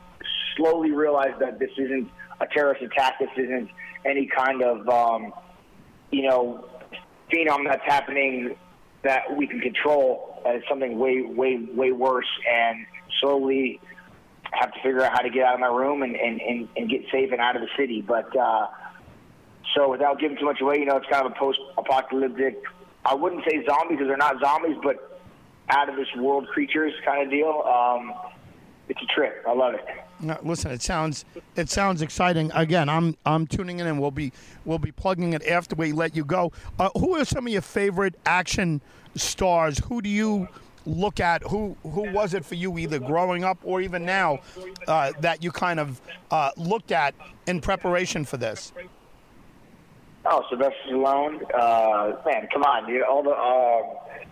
slowly 0.56 0.92
realize 0.92 1.34
that 1.40 1.58
this 1.58 1.72
isn't 1.76 2.08
a 2.40 2.46
terrorist 2.54 2.84
attack. 2.84 3.18
This 3.20 3.32
isn't 3.36 3.68
any 4.06 4.28
kind 4.28 4.62
of 4.62 4.88
um, 4.88 5.34
you 6.12 6.30
know 6.30 6.70
phenom 7.34 7.66
that's 7.68 7.84
happening 7.84 8.56
that 9.04 9.36
we 9.36 9.48
can 9.48 9.60
control 9.60 10.42
as 10.46 10.62
something 10.68 10.98
way, 10.98 11.22
way, 11.22 11.58
way 11.74 11.92
worse, 11.92 12.30
and 12.50 12.86
slowly 13.22 13.80
have 14.52 14.72
to 14.74 14.80
figure 14.82 15.04
out 15.04 15.12
how 15.12 15.22
to 15.22 15.30
get 15.30 15.46
out 15.46 15.56
of 15.56 15.60
my 15.60 15.68
room 15.68 16.04
and, 16.04 16.16
and, 16.16 16.40
and, 16.42 16.70
and 16.78 16.90
get 16.90 17.02
safe 17.12 17.32
and 17.32 17.42
out 17.42 17.56
of 17.56 17.62
the 17.62 17.70
city. 17.78 18.02
But 18.02 18.36
uh, 18.38 18.68
so 19.76 19.90
without 19.90 20.20
giving 20.20 20.38
too 20.38 20.46
much 20.46 20.62
away, 20.62 20.78
you 20.78 20.86
know, 20.86 20.98
it's 20.98 21.08
kind 21.10 21.26
of 21.26 21.32
a 21.32 21.36
post-apocalyptic. 21.36 22.62
I 23.06 23.14
wouldn't 23.16 23.44
say 23.50 23.66
zombies 23.66 23.98
because 23.98 24.08
they're 24.08 24.18
not 24.18 24.40
zombies, 24.40 24.78
but 24.84 25.22
out 25.70 25.90
of 25.90 25.96
this 25.96 26.08
world 26.18 26.48
creatures 26.48 26.94
kind 27.06 27.24
of 27.24 27.32
deal. 27.32 27.64
Um, 27.66 28.14
it's 28.90 29.02
a 29.02 29.14
trip. 29.14 29.44
I 29.48 29.54
love 29.54 29.74
it. 29.74 29.86
Listen, 30.44 30.72
it 30.72 30.82
sounds 30.82 31.26
it 31.56 31.70
sounds 31.70 32.02
exciting. 32.02 32.52
Again, 32.54 32.90
I'm 32.90 33.16
I'm 33.26 33.48
tuning 33.48 33.80
in, 33.80 33.88
and 33.88 34.00
we'll 34.00 34.12
be 34.12 34.32
we'll 34.66 34.80
be 34.80 34.92
plugging 34.92 35.34
it 35.34 35.46
after 35.48 35.76
we 35.76 35.92
let 35.92 36.16
you 36.16 36.24
go. 36.24 36.52
Uh, 36.80 36.90
who 36.98 37.16
are 37.16 37.26
some 37.26 37.48
of 37.48 37.54
your 37.54 37.62
favorite 37.62 38.16
action 38.26 38.82
stars? 39.16 39.80
Who 39.80 40.02
do 40.02 40.10
you 40.10 40.48
look 40.86 41.20
at? 41.20 41.44
Who 41.44 41.76
who 41.84 42.12
was 42.12 42.34
it 42.34 42.46
for 42.46 42.56
you, 42.56 42.78
either 42.78 43.00
growing 43.00 43.44
up 43.44 43.58
or 43.64 43.82
even 43.82 44.06
now, 44.06 44.40
uh, 44.88 45.12
that 45.20 45.44
you 45.44 45.52
kind 45.52 45.80
of 45.80 46.02
uh, 46.32 46.52
looked 46.58 46.92
at 46.92 47.16
in 47.48 47.62
preparation 47.62 48.26
for 48.26 48.38
this? 48.38 48.74
Oh, 50.26 50.44
Sylvester 50.50 50.78
Stallone. 50.90 51.42
Uh, 51.54 52.16
man, 52.26 52.48
come 52.52 52.64
on, 52.64 52.88
dude. 52.88 53.02
All 53.04 53.24
the 53.24 53.32
uh, 53.32 54.26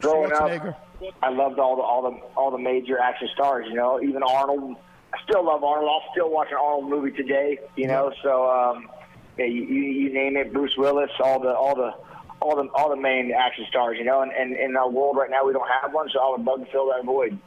growing 0.00 0.32
up, 0.32 0.78
I 1.22 1.30
loved 1.30 1.58
all 1.58 1.76
the 1.76 1.82
all 1.82 2.02
the 2.02 2.18
all 2.36 2.50
the 2.50 2.58
major 2.58 2.98
action 2.98 3.28
stars. 3.34 3.66
You 3.68 3.74
know, 3.74 4.00
even 4.02 4.22
Arnold. 4.22 4.76
I 5.12 5.18
still 5.28 5.44
love 5.44 5.64
Arnold. 5.64 5.88
I'll 5.90 6.12
still 6.12 6.30
watch 6.30 6.48
an 6.50 6.58
Arnold 6.60 6.88
movie 6.88 7.10
today. 7.10 7.58
You 7.76 7.86
know, 7.86 8.12
so 8.22 8.50
um, 8.50 8.88
yeah, 9.38 9.46
you, 9.46 9.62
you 9.62 10.12
name 10.12 10.36
it, 10.36 10.52
Bruce 10.52 10.74
Willis, 10.76 11.10
all 11.22 11.40
the 11.40 11.54
all 11.54 11.74
the 11.74 11.94
all 12.40 12.56
the 12.56 12.68
all 12.74 12.90
the 12.90 13.00
main 13.00 13.32
action 13.32 13.64
stars. 13.68 13.96
You 13.98 14.04
know, 14.04 14.22
and, 14.22 14.32
and 14.32 14.56
in 14.56 14.76
our 14.76 14.90
world 14.90 15.16
right 15.16 15.30
now 15.30 15.44
we 15.44 15.52
don't 15.52 15.68
have 15.82 15.92
one, 15.92 16.08
so 16.12 16.20
I 16.20 16.30
would 16.36 16.44
love 16.44 16.60
to 16.64 16.70
fill 16.70 16.88
that 16.88 17.04
void. 17.04 17.38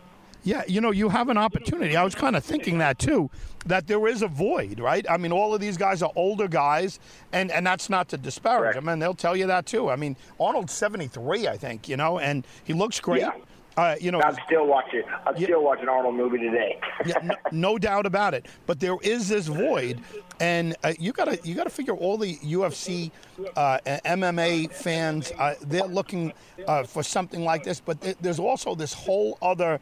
Yeah, 0.44 0.64
you 0.68 0.82
know, 0.82 0.92
you 0.92 1.10
have 1.10 1.30
an 1.30 1.38
opportunity. 1.38 1.96
I 1.96 2.04
was 2.04 2.16
kind 2.16 2.36
of 2.36 2.44
thinking 2.44 2.80
that 2.80 2.98
too, 2.98 3.30
that 3.68 3.86
there 3.86 4.08
is 4.08 4.24
a 4.24 4.28
void, 4.28 4.80
right? 4.80 5.06
I 5.08 5.18
mean, 5.18 5.32
all 5.32 5.54
of 5.54 5.62
these 5.62 5.78
guys 5.78 6.02
are 6.02 6.12
older 6.16 6.48
guys, 6.48 7.00
and, 7.32 7.52
and 7.52 7.66
that's 7.66 7.92
not 7.92 8.10
to 8.10 8.18
disparage 8.18 8.74
them, 8.74 8.88
and 8.90 9.00
they'll 9.00 9.14
tell 9.14 9.36
you 9.36 9.46
that 9.48 9.68
too. 9.68 9.90
I 9.90 9.96
mean, 9.96 10.18
Arnold's 10.40 10.74
73, 10.74 11.48
I 11.48 11.58
think, 11.58 11.88
you 11.88 11.96
know, 11.96 12.18
and 12.18 12.46
he 12.64 12.74
looks 12.74 13.00
great. 13.00 13.22
Yeah. 13.22 13.34
Uh, 13.78 13.96
you 14.02 14.12
know, 14.12 14.22
I'd 14.24 14.38
still 14.46 14.68
watch 14.68 14.94
it. 14.94 15.06
I'd 15.26 15.38
still 15.38 15.64
watch 15.64 15.80
an 15.82 15.88
Arnold 15.90 16.16
movie 16.16 16.40
today. 16.40 16.80
yeah, 17.06 17.20
no, 17.24 17.36
no 17.52 17.78
doubt 17.78 18.06
about 18.06 18.34
it. 18.34 18.48
But 18.66 18.80
there 18.80 18.98
is 19.02 19.30
this 19.30 19.48
void, 19.48 20.02
and 20.40 20.76
uh, 20.84 20.94
you 21.00 21.14
gotta 21.14 21.40
you 21.44 21.56
gotta 21.56 21.70
figure 21.70 21.94
all 21.96 22.18
the 22.18 22.36
UFC, 22.38 23.12
uh, 23.56 23.80
MMA 23.86 24.74
fans 24.74 25.32
uh, 25.40 25.56
they're 25.62 25.84
looking 25.86 26.34
uh, 26.68 26.84
for 26.84 27.02
something 27.02 27.44
like 27.46 27.64
this. 27.64 27.80
But 27.80 28.02
th- 28.02 28.18
there's 28.20 28.40
also 28.40 28.76
this 28.76 28.94
whole 28.94 29.38
other 29.42 29.80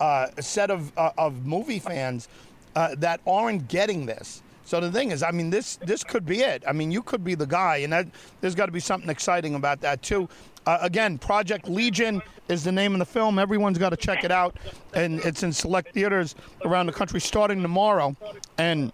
uh, 0.00 0.28
set 0.40 0.70
of 0.70 0.92
uh, 0.98 1.12
of 1.16 1.46
movie 1.46 1.78
fans 1.78 2.28
uh, 2.74 2.96
that 2.98 3.20
aren't 3.26 3.68
getting 3.68 4.06
this. 4.06 4.42
So 4.68 4.80
the 4.80 4.92
thing 4.92 5.12
is, 5.12 5.22
I 5.22 5.30
mean, 5.30 5.48
this 5.48 5.76
this 5.76 6.04
could 6.04 6.26
be 6.26 6.40
it. 6.40 6.62
I 6.68 6.72
mean, 6.72 6.90
you 6.90 7.00
could 7.02 7.24
be 7.24 7.34
the 7.34 7.46
guy, 7.46 7.78
and 7.78 7.92
that, 7.94 8.06
there's 8.42 8.54
got 8.54 8.66
to 8.66 8.72
be 8.72 8.80
something 8.80 9.08
exciting 9.08 9.54
about 9.54 9.80
that 9.80 10.02
too. 10.02 10.28
Uh, 10.66 10.76
again, 10.82 11.16
Project 11.16 11.70
Legion 11.70 12.20
is 12.48 12.64
the 12.64 12.72
name 12.72 12.92
of 12.92 12.98
the 12.98 13.06
film. 13.06 13.38
Everyone's 13.38 13.78
got 13.78 13.90
to 13.90 13.96
check 13.96 14.24
it 14.24 14.30
out, 14.30 14.58
and 14.92 15.20
it's 15.20 15.42
in 15.42 15.54
select 15.54 15.94
theaters 15.94 16.34
around 16.66 16.84
the 16.84 16.92
country 16.92 17.18
starting 17.18 17.62
tomorrow. 17.62 18.14
And 18.58 18.92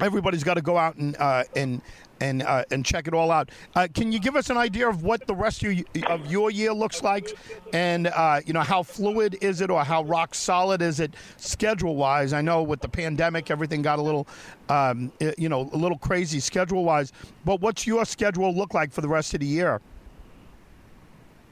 everybody's 0.00 0.44
got 0.44 0.54
to 0.54 0.62
go 0.62 0.78
out 0.78 0.96
and 0.96 1.14
uh, 1.18 1.44
and 1.54 1.82
and 2.22 2.42
uh, 2.42 2.64
and 2.70 2.86
check 2.86 3.08
it 3.08 3.14
all 3.14 3.30
out. 3.30 3.50
Uh, 3.74 3.88
can 3.92 4.12
you 4.12 4.20
give 4.20 4.36
us 4.36 4.48
an 4.48 4.56
idea 4.56 4.88
of 4.88 5.02
what 5.02 5.26
the 5.26 5.34
rest 5.34 5.62
of, 5.64 5.72
you, 5.72 5.84
of 6.06 6.30
your 6.30 6.50
year 6.50 6.72
looks 6.72 7.02
like, 7.02 7.36
and 7.72 8.06
uh, 8.06 8.40
you 8.46 8.52
know 8.52 8.60
how 8.60 8.82
fluid 8.82 9.36
is 9.40 9.60
it, 9.60 9.70
or 9.70 9.84
how 9.84 10.04
rock 10.04 10.34
solid 10.34 10.80
is 10.80 11.00
it 11.00 11.14
schedule 11.36 11.96
wise? 11.96 12.32
I 12.32 12.40
know 12.40 12.62
with 12.62 12.80
the 12.80 12.88
pandemic, 12.88 13.50
everything 13.50 13.82
got 13.82 13.98
a 13.98 14.02
little, 14.02 14.26
um, 14.68 15.12
you 15.36 15.48
know, 15.48 15.68
a 15.72 15.76
little 15.76 15.98
crazy 15.98 16.38
schedule 16.40 16.84
wise. 16.84 17.12
But 17.44 17.60
what's 17.60 17.86
your 17.86 18.04
schedule 18.04 18.54
look 18.54 18.72
like 18.72 18.92
for 18.92 19.00
the 19.00 19.08
rest 19.08 19.34
of 19.34 19.40
the 19.40 19.46
year? 19.46 19.80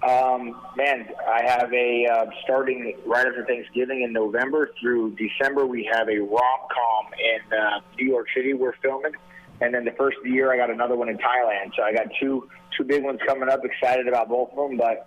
Um, 0.02 0.56
man, 0.76 1.08
I 1.28 1.42
have 1.44 1.70
a 1.74 2.06
uh, 2.06 2.26
starting 2.44 2.96
right 3.04 3.26
after 3.26 3.44
Thanksgiving 3.44 4.00
in 4.02 4.14
November 4.14 4.70
through 4.80 5.16
December. 5.16 5.66
We 5.66 5.86
have 5.92 6.08
a 6.08 6.18
rom 6.20 6.60
com 6.72 7.12
in 7.18 7.58
uh, 7.58 7.80
New 7.98 8.06
York 8.06 8.28
City. 8.34 8.54
We're 8.54 8.76
filming, 8.80 9.12
and 9.60 9.74
then 9.74 9.84
the 9.84 9.92
first 9.92 10.16
year 10.24 10.52
I 10.52 10.56
got 10.56 10.70
another 10.70 10.96
one 10.96 11.08
in 11.08 11.18
Thailand. 11.18 11.72
So 11.76 11.82
I 11.82 11.92
got 11.92 12.06
two 12.20 12.48
two 12.76 12.84
big 12.84 13.04
ones 13.04 13.20
coming 13.26 13.48
up. 13.48 13.60
Excited 13.64 14.08
about 14.08 14.28
both 14.28 14.50
of 14.52 14.56
them, 14.56 14.76
but 14.76 15.06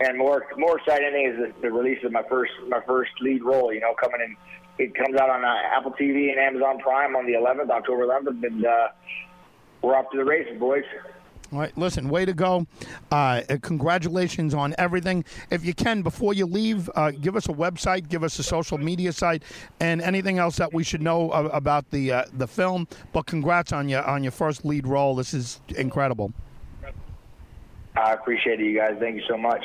and 0.00 0.18
more 0.18 0.46
more 0.56 0.78
exciting 0.78 1.32
is 1.32 1.54
the, 1.54 1.62
the 1.62 1.72
release 1.72 2.02
of 2.04 2.12
my 2.12 2.22
first 2.28 2.52
my 2.68 2.80
first 2.86 3.12
lead 3.20 3.42
role. 3.42 3.72
You 3.72 3.80
know, 3.80 3.94
coming 3.94 4.20
in. 4.20 4.36
It 4.76 4.92
comes 4.96 5.16
out 5.16 5.30
on 5.30 5.44
uh, 5.44 5.54
Apple 5.72 5.92
TV 5.92 6.30
and 6.30 6.38
Amazon 6.40 6.80
Prime 6.80 7.14
on 7.14 7.26
the 7.26 7.34
11th, 7.34 7.70
October 7.70 8.06
11th, 8.06 8.44
and 8.44 8.66
uh, 8.66 8.88
we're 9.82 9.94
off 9.94 10.10
to 10.10 10.18
the 10.18 10.24
races, 10.24 10.58
boys. 10.58 10.82
Right, 11.54 11.76
listen, 11.78 12.08
way 12.08 12.24
to 12.24 12.32
go. 12.32 12.66
Uh, 13.12 13.42
uh, 13.48 13.58
congratulations 13.62 14.54
on 14.54 14.74
everything. 14.76 15.24
If 15.50 15.64
you 15.64 15.72
can, 15.72 16.02
before 16.02 16.34
you 16.34 16.46
leave, 16.46 16.90
uh, 16.96 17.12
give 17.12 17.36
us 17.36 17.46
a 17.46 17.52
website, 17.52 18.08
give 18.08 18.24
us 18.24 18.36
a 18.40 18.42
social 18.42 18.76
media 18.76 19.12
site, 19.12 19.44
and 19.78 20.02
anything 20.02 20.38
else 20.38 20.56
that 20.56 20.74
we 20.74 20.82
should 20.82 21.00
know 21.00 21.30
about 21.30 21.88
the 21.92 22.12
uh, 22.12 22.24
the 22.38 22.48
film. 22.48 22.88
But 23.12 23.26
congrats 23.26 23.72
on 23.72 23.88
your 23.88 24.02
on 24.02 24.24
your 24.24 24.32
first 24.32 24.64
lead 24.64 24.84
role. 24.84 25.14
This 25.14 25.32
is 25.32 25.60
incredible. 25.76 26.32
I 27.94 28.14
appreciate 28.14 28.60
it, 28.60 28.66
you 28.66 28.76
guys. 28.76 28.96
Thank 28.98 29.14
you 29.14 29.22
so 29.28 29.38
much. 29.38 29.64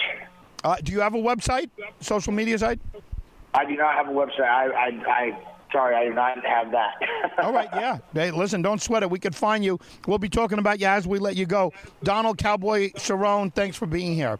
Uh, 0.63 0.75
do 0.83 0.91
you 0.91 0.99
have 0.99 1.15
a 1.15 1.17
website, 1.17 1.71
social 2.01 2.33
media 2.33 2.59
site? 2.59 2.79
I 3.55 3.65
do 3.65 3.75
not 3.75 3.95
have 3.95 4.09
a 4.09 4.11
website. 4.11 4.41
I, 4.41 4.67
I, 4.67 5.11
I 5.11 5.37
sorry, 5.71 5.95
I 5.95 6.05
do 6.05 6.13
not 6.13 6.45
have 6.45 6.71
that. 6.71 6.95
All 7.43 7.53
right, 7.53 7.69
yeah. 7.73 7.99
Hey, 8.13 8.31
listen, 8.31 8.61
don't 8.61 8.81
sweat 8.81 9.03
it. 9.03 9.09
We 9.09 9.19
could 9.19 9.35
find 9.35 9.63
you. 9.63 9.79
We'll 10.07 10.17
be 10.17 10.29
talking 10.29 10.59
about 10.59 10.79
you 10.79 10.87
as 10.87 11.07
we 11.07 11.19
let 11.19 11.35
you 11.35 11.45
go. 11.45 11.73
Donald 12.03 12.37
Cowboy 12.37 12.91
Cerrone, 12.91 13.53
thanks 13.53 13.77
for 13.77 13.85
being 13.85 14.15
here. 14.15 14.39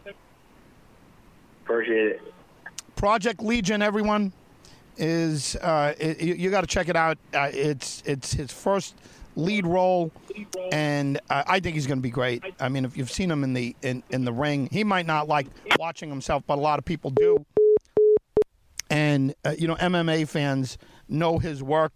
Appreciate 1.64 2.08
it. 2.08 2.34
Project 2.96 3.42
Legion, 3.42 3.82
everyone, 3.82 4.34
is 4.98 5.56
uh, 5.58 5.94
it, 5.98 6.22
you, 6.22 6.34
you 6.34 6.50
got 6.50 6.62
to 6.62 6.68
check 6.68 6.90
it 6.90 6.96
out. 6.96 7.18
Uh, 7.34 7.50
it's 7.54 8.04
it's 8.06 8.34
his 8.34 8.52
first 8.52 8.96
lead 9.36 9.66
role, 9.66 10.12
and 10.72 11.18
uh, 11.30 11.44
I 11.48 11.60
think 11.60 11.76
he's 11.76 11.88
going 11.88 12.00
to 12.00 12.04
be 12.04 12.10
great. 12.10 12.44
I 12.60 12.68
mean, 12.68 12.84
if 12.84 12.98
you've 12.98 13.12
seen 13.12 13.32
him 13.32 13.44
in 13.44 13.54
the 13.54 13.76
in, 13.82 14.04
in 14.10 14.26
the 14.26 14.34
ring, 14.34 14.68
he 14.72 14.84
might 14.84 15.06
not 15.06 15.28
like 15.28 15.48
watching 15.78 16.10
himself, 16.10 16.44
but 16.46 16.58
a 16.58 16.62
lot 16.62 16.80
of 16.80 16.86
people 16.86 17.12
do. 17.12 17.46
And 18.90 19.34
uh, 19.46 19.56
you 19.58 19.68
know, 19.68 19.76
MMA 19.76 20.28
fans 20.28 20.78
know 21.08 21.40
his 21.40 21.62
work. 21.62 21.94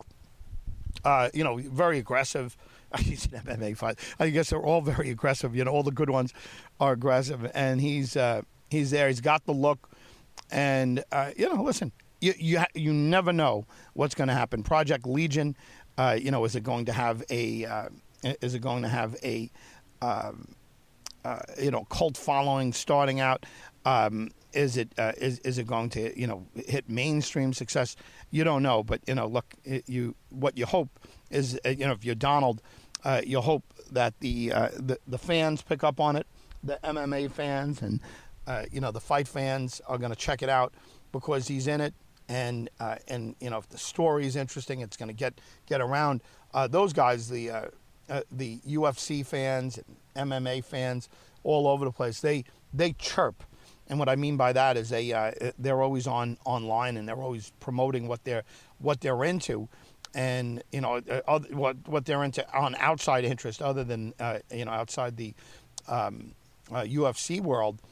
Uh, 1.04 1.30
you 1.34 1.44
know, 1.44 1.58
very 1.58 1.98
aggressive. 1.98 2.56
He's 3.00 3.26
an 3.26 3.42
MMA 3.42 3.76
fight. 3.76 3.98
I 4.20 4.30
guess 4.30 4.52
they're 4.52 4.62
all 4.62 4.82
very 4.82 5.10
aggressive. 5.10 5.56
You 5.56 5.66
know, 5.66 5.72
all 5.72 5.84
the 5.84 5.92
good 5.92 6.10
ones 6.10 6.34
are 6.80 6.94
aggressive, 6.94 7.50
and 7.56 7.82
he's 7.82 8.16
uh, 8.16 8.44
he's 8.70 8.92
there. 8.92 9.08
He's 9.08 9.22
got 9.22 9.46
the 9.46 9.52
look, 9.52 9.90
and 10.52 11.04
uh, 11.12 11.32
you 11.36 11.50
know, 11.50 11.64
listen, 11.64 11.92
you 12.22 12.34
you 12.38 12.62
you 12.76 12.94
never 12.94 13.34
know 13.34 13.66
what's 13.94 14.14
going 14.14 14.28
to 14.28 14.36
happen. 14.36 14.62
Project 14.62 15.08
Legion, 15.08 15.58
uh, 15.98 16.18
you 16.20 16.30
know, 16.30 16.46
is 16.46 16.56
it 16.56 16.64
going 16.64 16.86
to 16.86 16.94
have 16.94 17.24
a 17.32 17.66
uh, 17.66 17.90
is 18.42 18.54
it 18.54 18.60
going 18.60 18.84
to 18.84 18.90
have 18.90 19.16
a 19.24 19.50
um, 20.02 20.54
you 21.60 21.72
know 21.72 21.86
cult 21.86 22.16
following 22.16 22.74
starting 22.74 23.20
out? 23.20 23.46
Um, 23.86 24.30
is 24.54 24.78
it 24.78 24.94
uh, 24.98 25.14
is 25.18 25.40
is 25.40 25.58
it 25.58 25.68
going 25.68 25.90
to 25.90 26.20
you 26.20 26.28
know 26.28 26.46
hit 26.56 26.90
mainstream 26.90 27.54
success? 27.54 27.96
You 28.32 28.44
don't 28.44 28.64
know, 28.64 28.84
but 28.84 29.02
you 29.08 29.16
know, 29.16 29.28
look, 29.28 29.54
you 29.64 30.16
what 30.30 30.58
you 30.58 30.66
hope 30.66 30.90
is 31.30 31.60
uh, 31.66 31.70
you 31.70 31.86
know 31.86 31.92
if 31.92 32.06
you're 32.06 32.16
Donald, 32.16 32.62
uh, 33.04 33.22
you 33.26 33.42
hope 33.42 33.64
that 33.92 34.20
the, 34.20 34.52
uh, 34.52 34.70
the 34.76 34.98
the 35.08 35.18
fans 35.18 35.62
pick 35.62 35.84
up 35.84 36.00
on 36.00 36.16
it, 36.16 36.28
the 36.64 36.80
MMA 36.84 37.32
fans 37.32 37.82
and 37.82 38.00
uh, 38.48 38.66
you 38.72 38.80
know 38.80 38.92
the 38.92 39.02
fight 39.02 39.28
fans 39.28 39.82
are 39.88 39.98
going 39.98 40.12
to 40.12 40.18
check 40.18 40.42
it 40.42 40.50
out 40.50 40.74
because 41.12 41.48
he's 41.48 41.68
in 41.68 41.82
it, 41.82 41.94
and 42.30 42.70
uh, 42.80 42.96
and 43.08 43.36
you 43.40 43.50
know 43.50 43.58
if 43.58 43.70
the 43.70 43.78
story 43.78 44.26
is 44.26 44.36
interesting, 44.36 44.82
it's 44.82 44.98
going 44.98 45.10
to 45.10 45.16
get 45.16 45.40
get 45.68 45.82
around. 45.82 46.22
Those 46.70 46.94
guys, 46.94 47.30
the 47.30 47.72
the 48.32 48.60
UFC 48.60 49.26
fans 49.26 49.80
MMA 50.16 50.64
fans, 50.64 51.10
all 51.44 51.68
over 51.68 51.86
the 51.86 51.92
place, 51.92 52.20
they 52.20 52.44
they 52.74 52.94
chirp. 52.94 53.44
And 53.94 54.00
what 54.00 54.10
I 54.10 54.16
mean 54.16 54.38
by 54.38 54.54
that 54.54 54.76
is 54.76 54.90
they 54.90 55.14
uh, 55.14 55.52
they're 55.60 55.84
always 55.84 56.08
on 56.08 56.40
online 56.46 56.98
and 56.98 57.08
they're 57.08 57.22
always 57.22 57.52
promoting 57.60 58.08
what 58.08 58.24
they're 58.24 58.42
what 58.80 59.02
they're 59.02 59.24
into, 59.24 59.70
and 60.16 60.64
you 60.72 60.82
know 60.82 61.00
uh, 61.28 61.40
what 61.52 61.78
what 61.88 62.04
they're 62.06 62.24
into 62.24 62.44
on 62.58 62.74
outside 62.80 63.24
interest 63.24 63.62
other 63.62 63.84
than 63.84 64.16
uh, 64.20 64.40
you 64.52 64.66
know 64.66 64.72
outside 64.72 65.16
the 65.16 65.36
um, 65.88 66.34
uh, 66.72 66.82
UFC 66.82 67.40
world. 67.40 67.84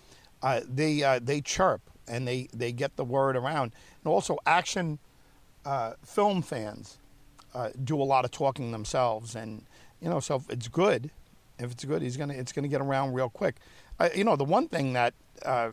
Uh, 0.42 0.62
they 0.68 1.04
uh, 1.04 1.20
they 1.22 1.40
chirp 1.40 1.82
and 2.08 2.28
they, 2.28 2.50
they 2.52 2.72
get 2.72 2.96
the 2.96 3.06
word 3.06 3.36
around, 3.38 3.72
and 4.04 4.12
also 4.12 4.40
action 4.48 4.98
uh, 5.66 5.94
film 6.04 6.42
fans 6.42 6.98
uh, 7.54 7.70
do 7.84 8.02
a 8.02 8.04
lot 8.04 8.26
of 8.26 8.32
talking 8.32 8.72
themselves, 8.72 9.36
and 9.36 9.66
you 10.02 10.10
know 10.10 10.20
so 10.20 10.38
if 10.38 10.50
it's 10.50 10.68
good, 10.68 11.12
if 11.60 11.70
it's 11.72 11.86
good, 11.86 12.02
he's 12.02 12.18
gonna 12.18 12.34
it's 12.34 12.54
gonna 12.54 12.68
get 12.68 12.82
around 12.82 13.14
real 13.14 13.30
quick. 13.30 13.58
I, 14.00 14.10
you 14.14 14.24
know 14.24 14.36
the 14.36 14.46
one 14.46 14.68
thing 14.68 14.94
that 14.94 15.14
uh, 15.46 15.70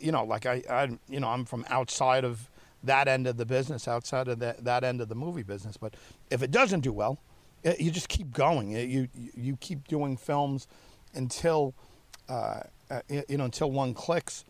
you 0.00 0.12
know 0.12 0.24
like 0.24 0.46
I, 0.46 0.62
I 0.68 0.98
you 1.08 1.20
know 1.20 1.28
I'm 1.28 1.44
from 1.44 1.64
outside 1.68 2.24
of 2.24 2.50
that 2.82 3.08
end 3.08 3.26
of 3.26 3.36
the 3.36 3.46
business, 3.46 3.88
outside 3.88 4.28
of 4.28 4.38
that 4.40 4.64
that 4.64 4.84
end 4.84 5.00
of 5.00 5.08
the 5.08 5.14
movie 5.14 5.42
business, 5.42 5.76
but 5.76 5.94
if 6.30 6.42
it 6.42 6.50
doesn't 6.50 6.80
do 6.80 6.92
well, 6.92 7.18
eh, 7.64 7.74
you 7.78 7.90
just 7.90 8.08
keep 8.08 8.32
going. 8.32 8.70
You 8.70 9.08
you, 9.14 9.30
you 9.36 9.56
keep 9.56 9.86
doing 9.88 10.16
films 10.16 10.66
until 11.14 11.74
uh, 12.28 12.60
uh, 12.90 13.00
you 13.08 13.36
know 13.36 13.44
until 13.44 13.70
one 13.70 13.94
clicks, 13.94 14.44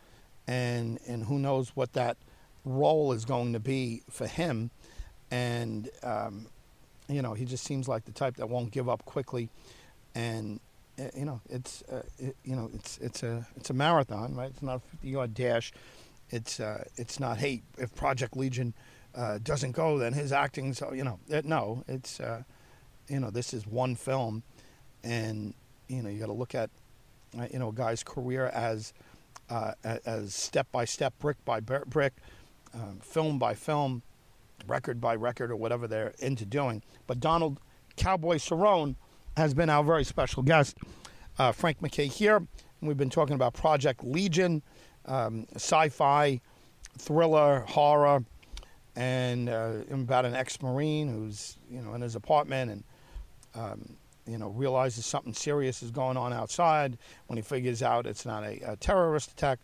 and 0.47 0.99
and 1.07 1.25
who 1.25 1.39
knows 1.39 1.71
what 1.75 1.93
that 1.95 2.17
role 2.65 3.13
is 3.13 3.25
going 3.25 3.53
to 3.53 3.61
be 3.61 4.03
for 4.11 4.27
him, 4.27 4.71
and 5.31 5.89
um, 6.03 6.47
you 7.09 7.23
know 7.23 7.35
he 7.35 7.45
just 7.45 7.65
seems 7.65 7.89
like 7.89 8.05
the 8.05 8.13
type 8.13 8.37
that 8.37 8.49
won't 8.49 8.71
give 8.71 8.89
up 8.89 9.05
quickly, 9.05 9.49
and 10.15 10.61
you 11.15 11.25
know 11.25 11.41
it's 11.49 11.83
uh, 11.91 12.03
it, 12.19 12.37
you 12.45 12.57
know 12.57 12.71
it's 12.75 12.99
it's 12.99 13.23
a 13.23 13.47
it's 13.57 13.71
a 13.71 13.75
marathon, 13.75 14.35
right? 14.35 14.51
It's 14.51 14.63
not 14.63 14.77
a 14.77 14.81
fifty 14.81 15.09
yard 15.11 15.35
dash. 15.35 15.73
It's 16.31 16.61
uh, 16.61 16.85
it's 16.97 17.21
not 17.21 17.39
hey 17.39 17.63
if 17.79 17.95
Project 17.95 18.37
Legion 18.37 18.75
uh, 19.15 19.39
doesn't 19.43 19.73
go 19.73 19.99
then 19.99 20.13
his 20.13 20.33
acting. 20.33 20.71
acting's 20.71 20.97
you 20.97 21.05
know 21.05 21.19
uh, 21.33 21.43
no 21.45 21.85
it's 21.89 22.21
you 23.09 23.21
know 23.21 23.31
this 23.31 23.55
is 23.55 23.67
one 23.67 23.95
film, 23.95 24.43
and 25.05 25.55
you 25.89 26.03
know, 26.03 26.09
you 26.09 26.19
got 26.19 26.27
to 26.27 26.33
look 26.33 26.55
at, 26.55 26.71
you 27.53 27.59
know, 27.59 27.69
a 27.69 27.73
guy's 27.73 28.03
career 28.03 28.47
as 28.47 28.93
as 29.49 30.35
step 30.35 30.67
by 30.73 30.85
step, 30.85 31.17
brick 31.21 31.37
by 31.45 31.61
brick, 31.61 32.15
um, 32.75 32.99
film 33.01 33.39
by 33.39 33.55
film, 33.55 34.03
record 34.67 35.01
by 35.01 35.15
record, 35.15 35.51
or 35.51 35.57
whatever 35.57 35.87
they're 35.87 36.15
into 36.19 36.45
doing. 36.45 36.83
But 37.07 37.21
Donald 37.21 37.61
Cowboy 37.97 38.37
Cerrone 38.37 38.97
has 39.37 39.53
been 39.55 39.69
our 39.69 39.85
very 39.85 40.05
special 40.05 40.43
guest. 40.43 40.79
Uh, 41.39 41.53
Frank 41.53 41.81
McKay 41.81 42.07
here. 42.11 42.47
We've 42.81 42.97
been 42.97 43.11
talking 43.11 43.35
about 43.35 43.55
Project 43.55 44.05
Legion, 44.05 44.63
um, 45.07 45.47
sci-fi, 45.55 46.41
thriller, 46.99 47.61
horror, 47.67 48.25
and 48.95 49.49
uh, 49.49 49.73
about 49.91 50.25
an 50.25 50.35
ex-marine 50.35 51.09
who's 51.09 51.59
you 51.71 51.83
know 51.83 51.95
in 51.95 52.01
his 52.01 52.15
apartment 52.15 52.71
and 52.71 52.85
um, 53.55 53.97
you 54.27 54.39
know 54.39 54.49
realizes 54.49 55.05
something 55.05 55.35
serious 55.35 55.83
is 55.83 55.91
going 55.91 56.17
on 56.17 56.33
outside. 56.33 56.97
When 57.27 57.37
he 57.37 57.43
figures 57.43 57.83
out 57.83 58.07
it's 58.07 58.25
not 58.25 58.45
a, 58.45 58.73
a 58.73 58.77
terrorist 58.77 59.33
attack, 59.33 59.59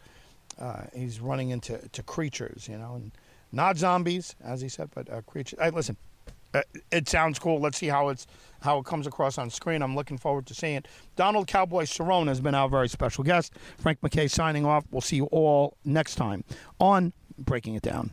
uh, 0.60 0.82
he's 0.94 1.20
running 1.20 1.50
into 1.50 1.78
to 1.88 2.02
creatures, 2.02 2.68
you 2.68 2.76
know, 2.76 2.94
and 2.96 3.12
not 3.52 3.76
zombies, 3.78 4.34
as 4.44 4.60
he 4.60 4.68
said, 4.68 4.90
but 4.94 5.10
uh, 5.10 5.22
creatures. 5.22 5.58
Hey, 5.60 5.70
listen, 5.70 5.96
Uh, 6.54 6.62
it 6.90 7.08
sounds 7.08 7.38
cool. 7.38 7.60
Let's 7.60 7.78
see 7.78 7.88
how 7.88 8.08
it's 8.08 8.26
how 8.60 8.78
it 8.78 8.84
comes 8.84 9.06
across 9.06 9.38
on 9.38 9.50
screen. 9.50 9.82
I'm 9.82 9.96
looking 9.96 10.18
forward 10.18 10.46
to 10.46 10.54
seeing 10.54 10.76
it. 10.76 10.88
Donald 11.16 11.46
Cowboy 11.46 11.84
Cerrone 11.84 12.28
has 12.28 12.40
been 12.40 12.54
our 12.54 12.68
very 12.68 12.88
special 12.88 13.24
guest. 13.24 13.54
Frank 13.78 14.00
McKay 14.00 14.30
signing 14.30 14.64
off. 14.64 14.84
We'll 14.90 15.00
see 15.00 15.16
you 15.16 15.24
all 15.26 15.76
next 15.84 16.14
time 16.14 16.44
on 16.78 17.12
Breaking 17.38 17.74
It 17.74 17.82
Down. 17.82 18.10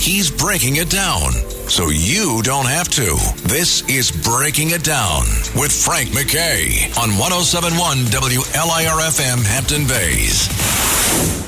He's 0.00 0.30
breaking 0.30 0.76
it 0.76 0.90
down 0.90 1.32
so 1.68 1.88
you 1.88 2.40
don't 2.42 2.66
have 2.66 2.88
to. 2.90 3.16
This 3.48 3.86
is 3.88 4.10
Breaking 4.10 4.70
It 4.70 4.84
Down 4.84 5.22
with 5.54 5.72
Frank 5.72 6.10
McKay 6.10 6.86
on 6.96 7.10
1071 7.18 7.98
WLIRFM 8.06 9.44
Hampton 9.44 9.86
Bays. 9.86 11.47